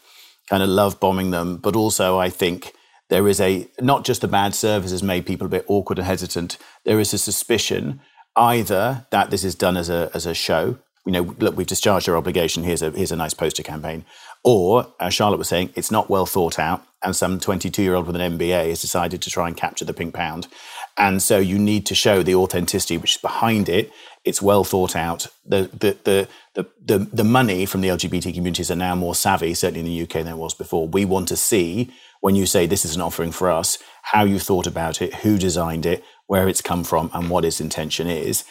kind 0.49 0.63
of 0.63 0.69
love 0.69 0.99
bombing 1.01 1.31
them, 1.31 1.57
but 1.57 1.77
also 1.77 2.19
I 2.19 2.29
think 2.29 2.73
there 3.09 3.29
is 3.29 3.41
a 3.41 3.69
not 3.81 4.05
just 4.05 4.21
the 4.21 4.29
bad 4.29 4.55
service 4.55 4.91
has 4.93 5.03
made 5.03 5.27
people 5.27 5.47
a 5.47 5.51
bit 5.51 5.65
awkward 5.69 5.99
and 5.99 6.07
hesitant. 6.07 6.59
There 6.85 7.01
is 7.01 7.13
a 7.13 7.19
suspicion 7.19 8.01
either 8.37 9.07
that 9.11 9.31
this 9.31 9.45
is 9.45 9.55
done 9.55 9.77
as 9.77 9.91
a 9.91 10.11
as 10.15 10.27
a 10.27 10.35
show. 10.35 10.79
You 11.07 11.13
know, 11.13 11.35
look, 11.39 11.57
we've 11.57 11.67
discharged 11.67 12.09
our 12.09 12.17
obligation. 12.17 12.63
Here's 12.63 12.83
a 12.83 12.91
here's 12.91 13.13
a 13.13 13.17
nice 13.17 13.35
poster 13.35 13.63
campaign, 13.63 14.05
or, 14.43 14.87
as 14.99 15.13
Charlotte 15.13 15.39
was 15.39 15.49
saying, 15.49 15.73
it's 15.77 15.91
not 15.91 16.09
well 16.09 16.27
thought 16.27 16.59
out, 16.59 16.83
and 17.03 17.15
some 17.15 17.39
22 17.39 17.83
year 17.83 17.95
old 17.95 18.07
with 18.07 18.17
an 18.17 18.39
MBA 18.39 18.69
has 18.69 18.81
decided 18.81 19.21
to 19.23 19.31
try 19.31 19.49
and 19.49 19.57
capture 19.57 19.85
the 19.85 19.95
pink 19.95 20.15
pound. 20.15 20.49
And 20.97 21.23
so 21.23 21.39
you 21.39 21.59
need 21.59 21.87
to 21.87 21.95
show 21.95 22.23
the 22.23 22.35
authenticity 22.35 22.99
which 22.99 23.17
is 23.17 23.23
behind 23.23 23.69
it. 23.69 23.93
It's 24.25 24.43
well 24.43 24.65
thought 24.65 24.97
out. 24.97 25.27
The, 25.47 25.71
the, 25.73 26.29
the, 26.55 26.69
the, 26.85 26.99
the, 26.99 27.25
money 27.25 27.65
from 27.65 27.81
the 27.81 27.89
LGBT 27.89 28.35
communities 28.35 28.71
are 28.71 28.77
now 28.77 28.95
more 28.95 29.15
savvy, 29.15 29.55
certainly 29.55 29.81
in 29.81 29.87
the 29.87 30.03
UK, 30.03 30.25
than 30.25 30.35
it 30.35 30.37
was 30.37 30.53
before. 30.53 30.89
We 30.89 31.07
want 31.07 31.29
to 31.29 31.37
see, 31.37 31.91
when 32.21 32.35
you 32.35 32.45
say 32.45 32.67
this 32.67 32.85
is 32.85 32.95
an 32.95 33.01
offering 33.01 33.33
for 33.33 33.51
us, 33.51 33.79
how 34.03 34.25
you 34.25 34.39
thought 34.39 34.67
about 34.67 35.01
it, 35.01 35.15
who 35.17 35.39
designed 35.39 35.87
it, 35.87 36.05
where 36.27 36.49
it's 36.49 36.61
come 36.61 36.85
from, 36.85 37.11
and 37.15 37.31
what 37.31 37.47
its 37.47 37.61
intention 37.61 38.09
is. 38.09 38.45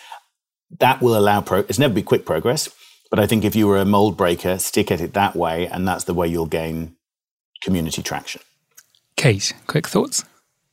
That 0.80 1.02
will 1.02 1.18
allow 1.18 1.42
pro- 1.42 1.60
it's 1.60 1.80
never 1.80 1.94
be 1.94 2.04
quick 2.04 2.26
progress 2.26 2.70
but 3.10 3.20
I 3.20 3.28
think 3.28 3.44
if 3.44 3.56
you 3.56 3.68
were 3.68 3.78
a 3.78 3.86
mold 3.86 4.18
breaker, 4.18 4.58
stick 4.60 4.92
at 4.92 5.02
it 5.02 5.14
that 5.14 5.36
way, 5.36 5.68
and 5.68 5.88
that's 5.88 6.04
the 6.04 6.14
way 6.14 6.28
you'll 6.28 6.46
gain 6.46 6.96
community 7.62 8.02
traction. 8.02 8.42
Kate, 9.16 9.54
quick 9.68 9.88
thoughts? 9.88 10.24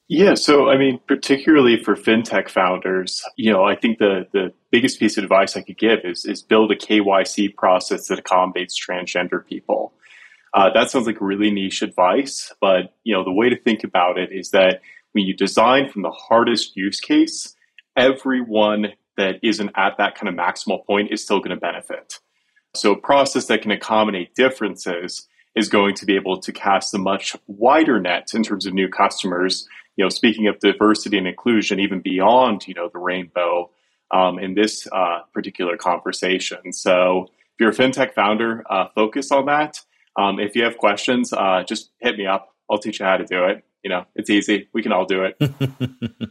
Yeah, 0.09 0.35
so 0.35 0.69
I 0.69 0.79
mean, 0.79 1.01
particularly 1.09 1.83
for 1.83 1.97
fintech 1.97 2.49
founders, 2.49 3.25
you 3.37 3.53
know, 3.53 3.65
I 3.65 3.75
think 3.75 3.99
the 3.99 4.27
the 4.33 4.53
biggest 4.71 5.01
piece 5.01 5.19
of 5.19 5.25
advice 5.25 5.57
I 5.57 5.63
could 5.63 5.79
give 5.79 6.01
is 6.05 6.25
is 6.25 6.43
build 6.43 6.71
a 6.71 6.77
KYC 6.77 7.57
process 7.57 8.07
that 8.07 8.19
accommodates 8.19 8.79
transgender 8.79 9.45
people. 9.45 9.93
Uh, 10.55 10.71
that 10.73 10.91
sounds 10.91 11.07
like 11.07 11.21
really 11.21 11.51
niche 11.51 11.83
advice, 11.83 12.53
but 12.61 12.95
you 13.03 13.15
know, 13.15 13.25
the 13.25 13.33
way 13.33 13.49
to 13.49 13.61
think 13.61 13.83
about 13.83 14.17
it 14.17 14.31
is 14.31 14.51
that 14.51 14.81
when 15.11 15.25
you 15.25 15.35
design 15.35 15.91
from 15.91 16.03
the 16.03 16.11
hardest 16.11 16.77
use 16.77 17.01
case, 17.01 17.57
everyone 17.97 18.93
that 19.17 19.41
isn't 19.43 19.71
at 19.77 19.97
that 19.99 20.15
kind 20.15 20.29
of 20.29 20.35
maximal 20.35 20.85
point 20.87 21.11
is 21.11 21.23
still 21.23 21.41
going 21.41 21.51
to 21.51 21.57
benefit. 21.57 22.21
So 22.77 22.93
a 22.93 22.97
process 22.97 23.47
that 23.47 23.63
can 23.63 23.71
accommodate 23.71 24.35
differences 24.35 25.27
is 25.55 25.69
going 25.69 25.95
to 25.95 26.07
be 26.07 26.15
able 26.15 26.39
to 26.39 26.53
cast 26.53 26.95
a 26.95 26.99
much 26.99 27.35
wider 27.47 27.99
net 27.99 28.33
in 28.35 28.43
terms 28.43 28.67
of 28.67 28.75
new 28.75 28.89
customers. 28.89 29.67
You 29.97 30.05
know, 30.05 30.09
speaking 30.11 30.47
of 30.47 30.59
diversity 30.61 31.17
and 31.17 31.27
inclusion, 31.27 31.81
even 31.81 32.01
beyond 32.01 32.69
you 32.69 32.75
know 32.75 32.91
the 32.93 32.99
rainbow 32.99 33.71
um, 34.11 34.39
in 34.39 34.55
this 34.55 34.87
uh, 34.93 35.21
particular 35.33 35.77
conversation. 35.77 36.73
So 36.73 37.25
if 37.25 37.61
you're 37.61 37.71
a 37.71 37.75
fintech 37.75 38.15
founder, 38.15 38.63
uh, 38.71 38.89
focus 38.95 39.33
on 39.33 39.47
that. 39.47 39.81
Um, 40.17 40.39
if 40.39 40.55
you 40.55 40.65
have 40.65 40.77
questions, 40.79 41.33
uh, 41.33 41.65
just 41.67 41.91
hit 42.01 42.17
me 42.17 42.27
up. 42.27 42.55
I'll 42.71 42.79
teach 42.79 43.01
you 43.01 43.07
how 43.07 43.17
to 43.17 43.25
do 43.25 43.45
it. 43.45 43.65
You 43.83 43.91
know, 43.91 44.05
it's 44.15 44.31
easy. 44.31 44.69
We 44.73 44.83
can 44.83 44.93
all 44.93 45.07
do 45.07 45.25
it. 45.25 45.37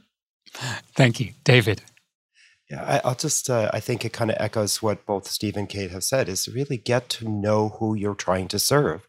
Thank 0.96 1.20
you, 1.20 1.34
David. 1.44 1.82
Yeah, 2.70 3.00
I, 3.04 3.08
will 3.08 3.16
just, 3.16 3.50
uh, 3.50 3.70
I 3.74 3.80
think 3.80 4.04
it 4.04 4.14
kind 4.14 4.32
of 4.32 4.38
echoes 4.40 4.82
what 4.82 5.06
both 5.06 5.28
Steve 5.28 5.56
and 5.56 5.70
Kate 5.70 5.92
have 5.92 6.04
said 6.04 6.28
is 6.28 6.48
really 6.48 6.78
get 6.78 7.10
to 7.10 7.30
know 7.30 7.70
who 7.80 7.94
you're 7.94 8.16
trying 8.16 8.48
to 8.50 8.60
serve. 8.60 9.08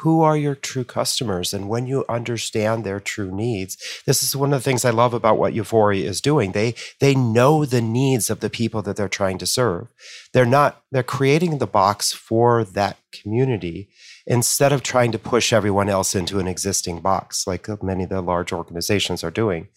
Who 0.00 0.20
are 0.20 0.36
your 0.36 0.54
true 0.54 0.84
customers? 0.84 1.54
And 1.54 1.70
when 1.70 1.86
you 1.86 2.04
understand 2.06 2.84
their 2.84 3.00
true 3.00 3.34
needs, 3.34 3.78
this 4.04 4.22
is 4.22 4.36
one 4.36 4.52
of 4.52 4.60
the 4.60 4.62
things 4.62 4.84
I 4.84 4.90
love 4.90 5.14
about 5.14 5.38
what 5.38 5.54
Euphoria 5.54 6.06
is 6.06 6.20
doing. 6.20 6.52
They, 6.52 6.74
they 7.00 7.14
know 7.14 7.64
the 7.64 7.80
needs 7.80 8.28
of 8.28 8.40
the 8.40 8.50
people 8.50 8.82
that 8.82 8.96
they're 8.96 9.08
trying 9.08 9.38
to 9.38 9.46
serve. 9.46 9.88
They're 10.34 10.44
not, 10.44 10.82
they're 10.92 11.02
creating 11.02 11.58
the 11.58 11.66
box 11.66 12.12
for 12.12 12.62
that 12.62 12.98
community 13.10 13.88
instead 14.26 14.70
of 14.70 14.82
trying 14.82 15.12
to 15.12 15.18
push 15.18 15.52
everyone 15.52 15.88
else 15.88 16.14
into 16.14 16.38
an 16.38 16.46
existing 16.46 17.00
box 17.00 17.46
like 17.46 17.66
many 17.82 18.04
of 18.04 18.10
the 18.10 18.20
large 18.20 18.52
organizations 18.52 19.24
are 19.24 19.30
doing. 19.30 19.68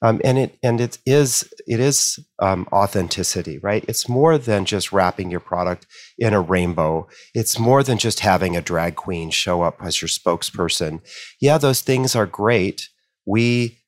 Um, 0.00 0.20
and 0.22 0.38
it 0.38 0.58
and 0.62 0.80
it 0.80 0.98
is 1.04 1.52
it 1.66 1.80
is 1.80 2.20
um, 2.38 2.68
authenticity, 2.72 3.58
right? 3.58 3.84
It's 3.88 4.08
more 4.08 4.38
than 4.38 4.64
just 4.64 4.92
wrapping 4.92 5.30
your 5.30 5.40
product 5.40 5.86
in 6.16 6.34
a 6.34 6.40
rainbow. 6.40 7.08
It's 7.34 7.58
more 7.58 7.82
than 7.82 7.98
just 7.98 8.20
having 8.20 8.56
a 8.56 8.62
drag 8.62 8.94
queen 8.94 9.30
show 9.30 9.62
up 9.62 9.78
as 9.82 10.00
your 10.00 10.08
spokesperson. 10.08 11.00
Yeah, 11.40 11.58
those 11.58 11.80
things 11.80 12.14
are 12.14 12.26
great. 12.26 12.88
We, 13.26 13.78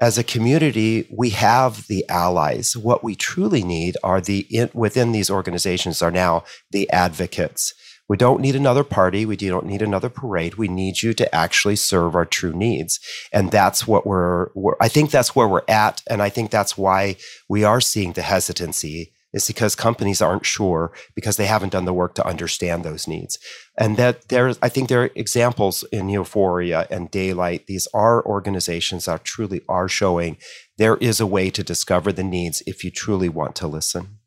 as 0.00 0.16
a 0.16 0.24
community, 0.24 1.06
we 1.14 1.30
have 1.30 1.86
the 1.86 2.08
allies. 2.08 2.74
What 2.74 3.04
we 3.04 3.14
truly 3.14 3.62
need 3.62 3.96
are 4.02 4.22
the 4.22 4.46
in, 4.50 4.70
within 4.72 5.12
these 5.12 5.30
organizations 5.30 6.00
are 6.00 6.10
now 6.10 6.44
the 6.70 6.90
advocates 6.90 7.74
We 8.08 8.16
don't 8.16 8.40
need 8.40 8.56
another 8.56 8.84
party. 8.84 9.24
We 9.24 9.36
don't 9.36 9.66
need 9.66 9.82
another 9.82 10.08
parade. 10.08 10.56
We 10.56 10.68
need 10.68 11.02
you 11.02 11.14
to 11.14 11.34
actually 11.34 11.76
serve 11.76 12.14
our 12.14 12.26
true 12.26 12.52
needs. 12.52 13.00
And 13.32 13.50
that's 13.50 13.86
what 13.86 14.06
we're, 14.06 14.48
we're 14.54 14.74
I 14.80 14.88
think 14.88 15.10
that's 15.10 15.34
where 15.34 15.48
we're 15.48 15.62
at. 15.68 16.02
And 16.08 16.20
I 16.20 16.28
think 16.28 16.50
that's 16.50 16.76
why 16.76 17.16
we 17.48 17.64
are 17.64 17.80
seeing 17.80 18.12
the 18.12 18.22
hesitancy 18.22 19.12
is 19.32 19.46
because 19.46 19.74
companies 19.74 20.20
aren't 20.20 20.44
sure 20.44 20.92
because 21.14 21.36
they 21.36 21.46
haven't 21.46 21.72
done 21.72 21.84
the 21.84 21.92
work 21.92 22.14
to 22.14 22.26
understand 22.26 22.84
those 22.84 23.08
needs. 23.08 23.38
And 23.78 23.96
that 23.96 24.28
there, 24.28 24.52
I 24.60 24.68
think 24.68 24.88
there 24.88 25.04
are 25.04 25.10
examples 25.14 25.84
in 25.84 26.08
Euphoria 26.08 26.86
and 26.90 27.10
Daylight. 27.10 27.66
These 27.66 27.88
are 27.94 28.24
organizations 28.24 29.06
that 29.06 29.24
truly 29.24 29.62
are 29.68 29.88
showing 29.88 30.36
there 30.76 30.96
is 30.96 31.20
a 31.20 31.26
way 31.26 31.50
to 31.50 31.62
discover 31.62 32.12
the 32.12 32.24
needs 32.24 32.62
if 32.66 32.84
you 32.84 32.90
truly 32.90 33.28
want 33.28 33.56
to 33.56 33.66
listen. 33.66 34.18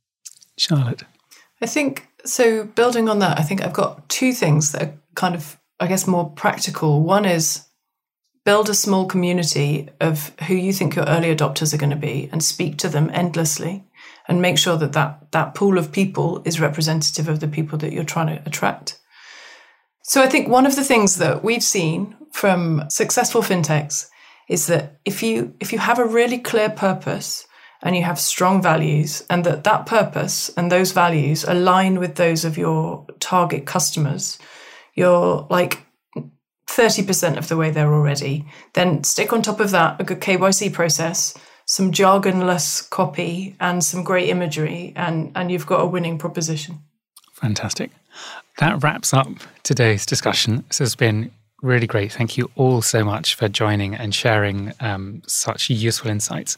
Charlotte. 0.57 1.03
I 1.65 1.67
think 1.67 2.07
so. 2.25 2.63
Building 2.63 3.09
on 3.09 3.17
that, 3.19 3.39
I 3.39 3.41
think 3.41 3.63
I've 3.63 3.73
got 3.73 4.07
two 4.07 4.33
things 4.33 4.71
that 4.71 4.83
are 4.83 4.93
kind 5.15 5.33
of, 5.33 5.59
I 5.79 5.87
guess, 5.87 6.05
more 6.05 6.29
practical. 6.29 7.01
One 7.01 7.25
is 7.25 7.65
build 8.43 8.69
a 8.69 8.75
small 8.75 9.07
community 9.07 9.89
of 9.99 10.31
who 10.41 10.53
you 10.53 10.71
think 10.71 10.95
your 10.95 11.05
early 11.05 11.35
adopters 11.35 11.73
are 11.73 11.79
going 11.79 11.89
to 11.89 11.95
be 11.95 12.29
and 12.31 12.43
speak 12.43 12.77
to 12.77 12.87
them 12.87 13.09
endlessly 13.11 13.83
and 14.27 14.43
make 14.43 14.59
sure 14.59 14.77
that 14.77 14.93
that, 14.93 15.31
that 15.31 15.55
pool 15.55 15.79
of 15.79 15.91
people 15.91 16.43
is 16.45 16.61
representative 16.61 17.27
of 17.27 17.39
the 17.39 17.47
people 17.47 17.79
that 17.79 17.91
you're 17.91 18.03
trying 18.03 18.27
to 18.27 18.43
attract. 18.45 18.99
So 20.03 20.21
I 20.21 20.29
think 20.29 20.47
one 20.47 20.67
of 20.67 20.75
the 20.75 20.83
things 20.83 21.15
that 21.15 21.43
we've 21.43 21.63
seen 21.63 22.15
from 22.31 22.83
successful 22.91 23.41
fintechs 23.41 24.05
is 24.47 24.67
that 24.67 24.99
if 25.03 25.23
you 25.23 25.55
if 25.59 25.73
you 25.73 25.79
have 25.79 25.97
a 25.97 26.05
really 26.05 26.37
clear 26.37 26.69
purpose 26.69 27.47
and 27.85 27.95
you 27.95 28.03
have 28.03 28.19
strong 28.19 28.61
values 28.61 29.23
and 29.29 29.45
that 29.45 29.63
that 29.63 29.85
purpose 29.85 30.49
and 30.57 30.69
those 30.69 30.91
values 30.91 31.45
align 31.45 31.99
with 31.99 32.15
those 32.15 32.43
of 32.43 32.57
your 32.57 33.05
target 33.21 33.65
customers 33.65 34.37
you're 34.95 35.47
like 35.49 35.85
30% 36.67 37.37
of 37.37 37.47
the 37.47 37.57
way 37.57 37.69
there 37.69 37.93
already. 37.93 38.45
Then 38.73 39.03
stick 39.03 39.31
on 39.31 39.41
top 39.41 39.59
of 39.59 39.71
that 39.71 40.01
a 40.01 40.03
good 40.03 40.19
KYC 40.19 40.73
process 40.73 41.33
some 41.67 41.91
jargonless 41.91 42.87
copy 42.91 43.55
and 43.59 43.83
some 43.83 44.03
great 44.03 44.29
imagery 44.29 44.93
and 44.95 45.31
and 45.35 45.51
you've 45.51 45.65
got 45.65 45.81
a 45.81 45.85
winning 45.85 46.17
proposition. 46.17 46.79
Fantastic. 47.33 47.91
That 48.59 48.83
wraps 48.83 49.13
up 49.13 49.27
today's 49.63 50.05
discussion. 50.05 50.63
This 50.67 50.77
has 50.77 50.95
been 50.95 51.31
really 51.61 51.87
great. 51.87 52.11
Thank 52.11 52.37
you 52.37 52.49
all 52.55 52.81
so 52.81 53.03
much 53.03 53.35
for 53.35 53.47
joining 53.47 53.95
and 53.95 54.13
sharing 54.13 54.73
um, 54.79 55.21
such 55.27 55.69
useful 55.69 56.11
insights. 56.11 56.57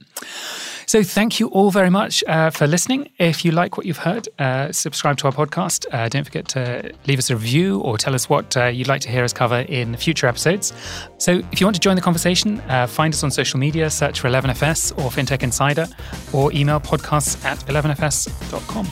So 0.88 1.04
thank 1.04 1.38
you 1.38 1.48
all 1.50 1.70
very 1.70 1.90
much 1.90 2.24
uh, 2.28 2.50
for 2.50 2.66
listening. 2.66 3.10
If 3.20 3.44
you 3.44 3.52
like 3.52 3.76
what 3.76 3.86
you've 3.86 3.98
heard, 3.98 4.30
uh, 4.40 4.72
subscribe 4.72 5.18
to 5.18 5.26
our 5.26 5.34
podcast. 5.34 5.86
Uh, 5.92 6.08
don't 6.08 6.24
forget 6.24 6.48
to 6.50 6.94
leave 7.08 7.20
us 7.20 7.30
a 7.30 7.36
review 7.36 7.82
or 7.82 7.98
tell 7.98 8.16
us 8.16 8.30
what 8.30 8.56
uh, 8.56 8.68
you'd 8.68 8.88
like 8.88 9.02
to 9.02 9.10
hear 9.10 9.26
us 9.26 9.34
cover 9.34 9.60
in 9.68 9.98
future 9.98 10.28
episodes. 10.28 10.72
So 11.18 11.42
if 11.52 11.60
you 11.60 11.68
want 11.68 11.76
to 11.76 11.82
join 11.82 11.98
the 11.98 12.02
conversation, 12.02 12.62
uh, 12.70 12.88
find 12.88 13.14
us 13.14 13.22
on 13.22 13.32
social 13.32 13.60
media, 13.60 13.90
search 13.90 14.22
for 14.22 14.30
11FS 14.30 14.98
or 14.98 15.10
FinTech 15.10 15.44
Insider, 15.44 15.88
or 16.32 16.54
email 16.54 16.80
podcasts 16.80 17.44
at 17.44 17.60
11fs.com. 17.66 18.86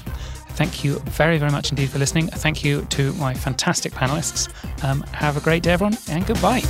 Thank 0.55 0.83
you 0.83 0.99
very, 1.05 1.37
very 1.37 1.51
much 1.51 1.71
indeed 1.71 1.89
for 1.89 1.99
listening. 1.99 2.27
Thank 2.27 2.61
you 2.65 2.81
to 2.89 3.13
my 3.13 3.33
fantastic 3.33 3.93
panelists. 3.93 4.49
Um, 4.83 5.01
have 5.13 5.37
a 5.37 5.41
great 5.41 5.63
day, 5.63 5.71
everyone, 5.71 5.97
and 6.09 6.25
goodbye. 6.27 6.61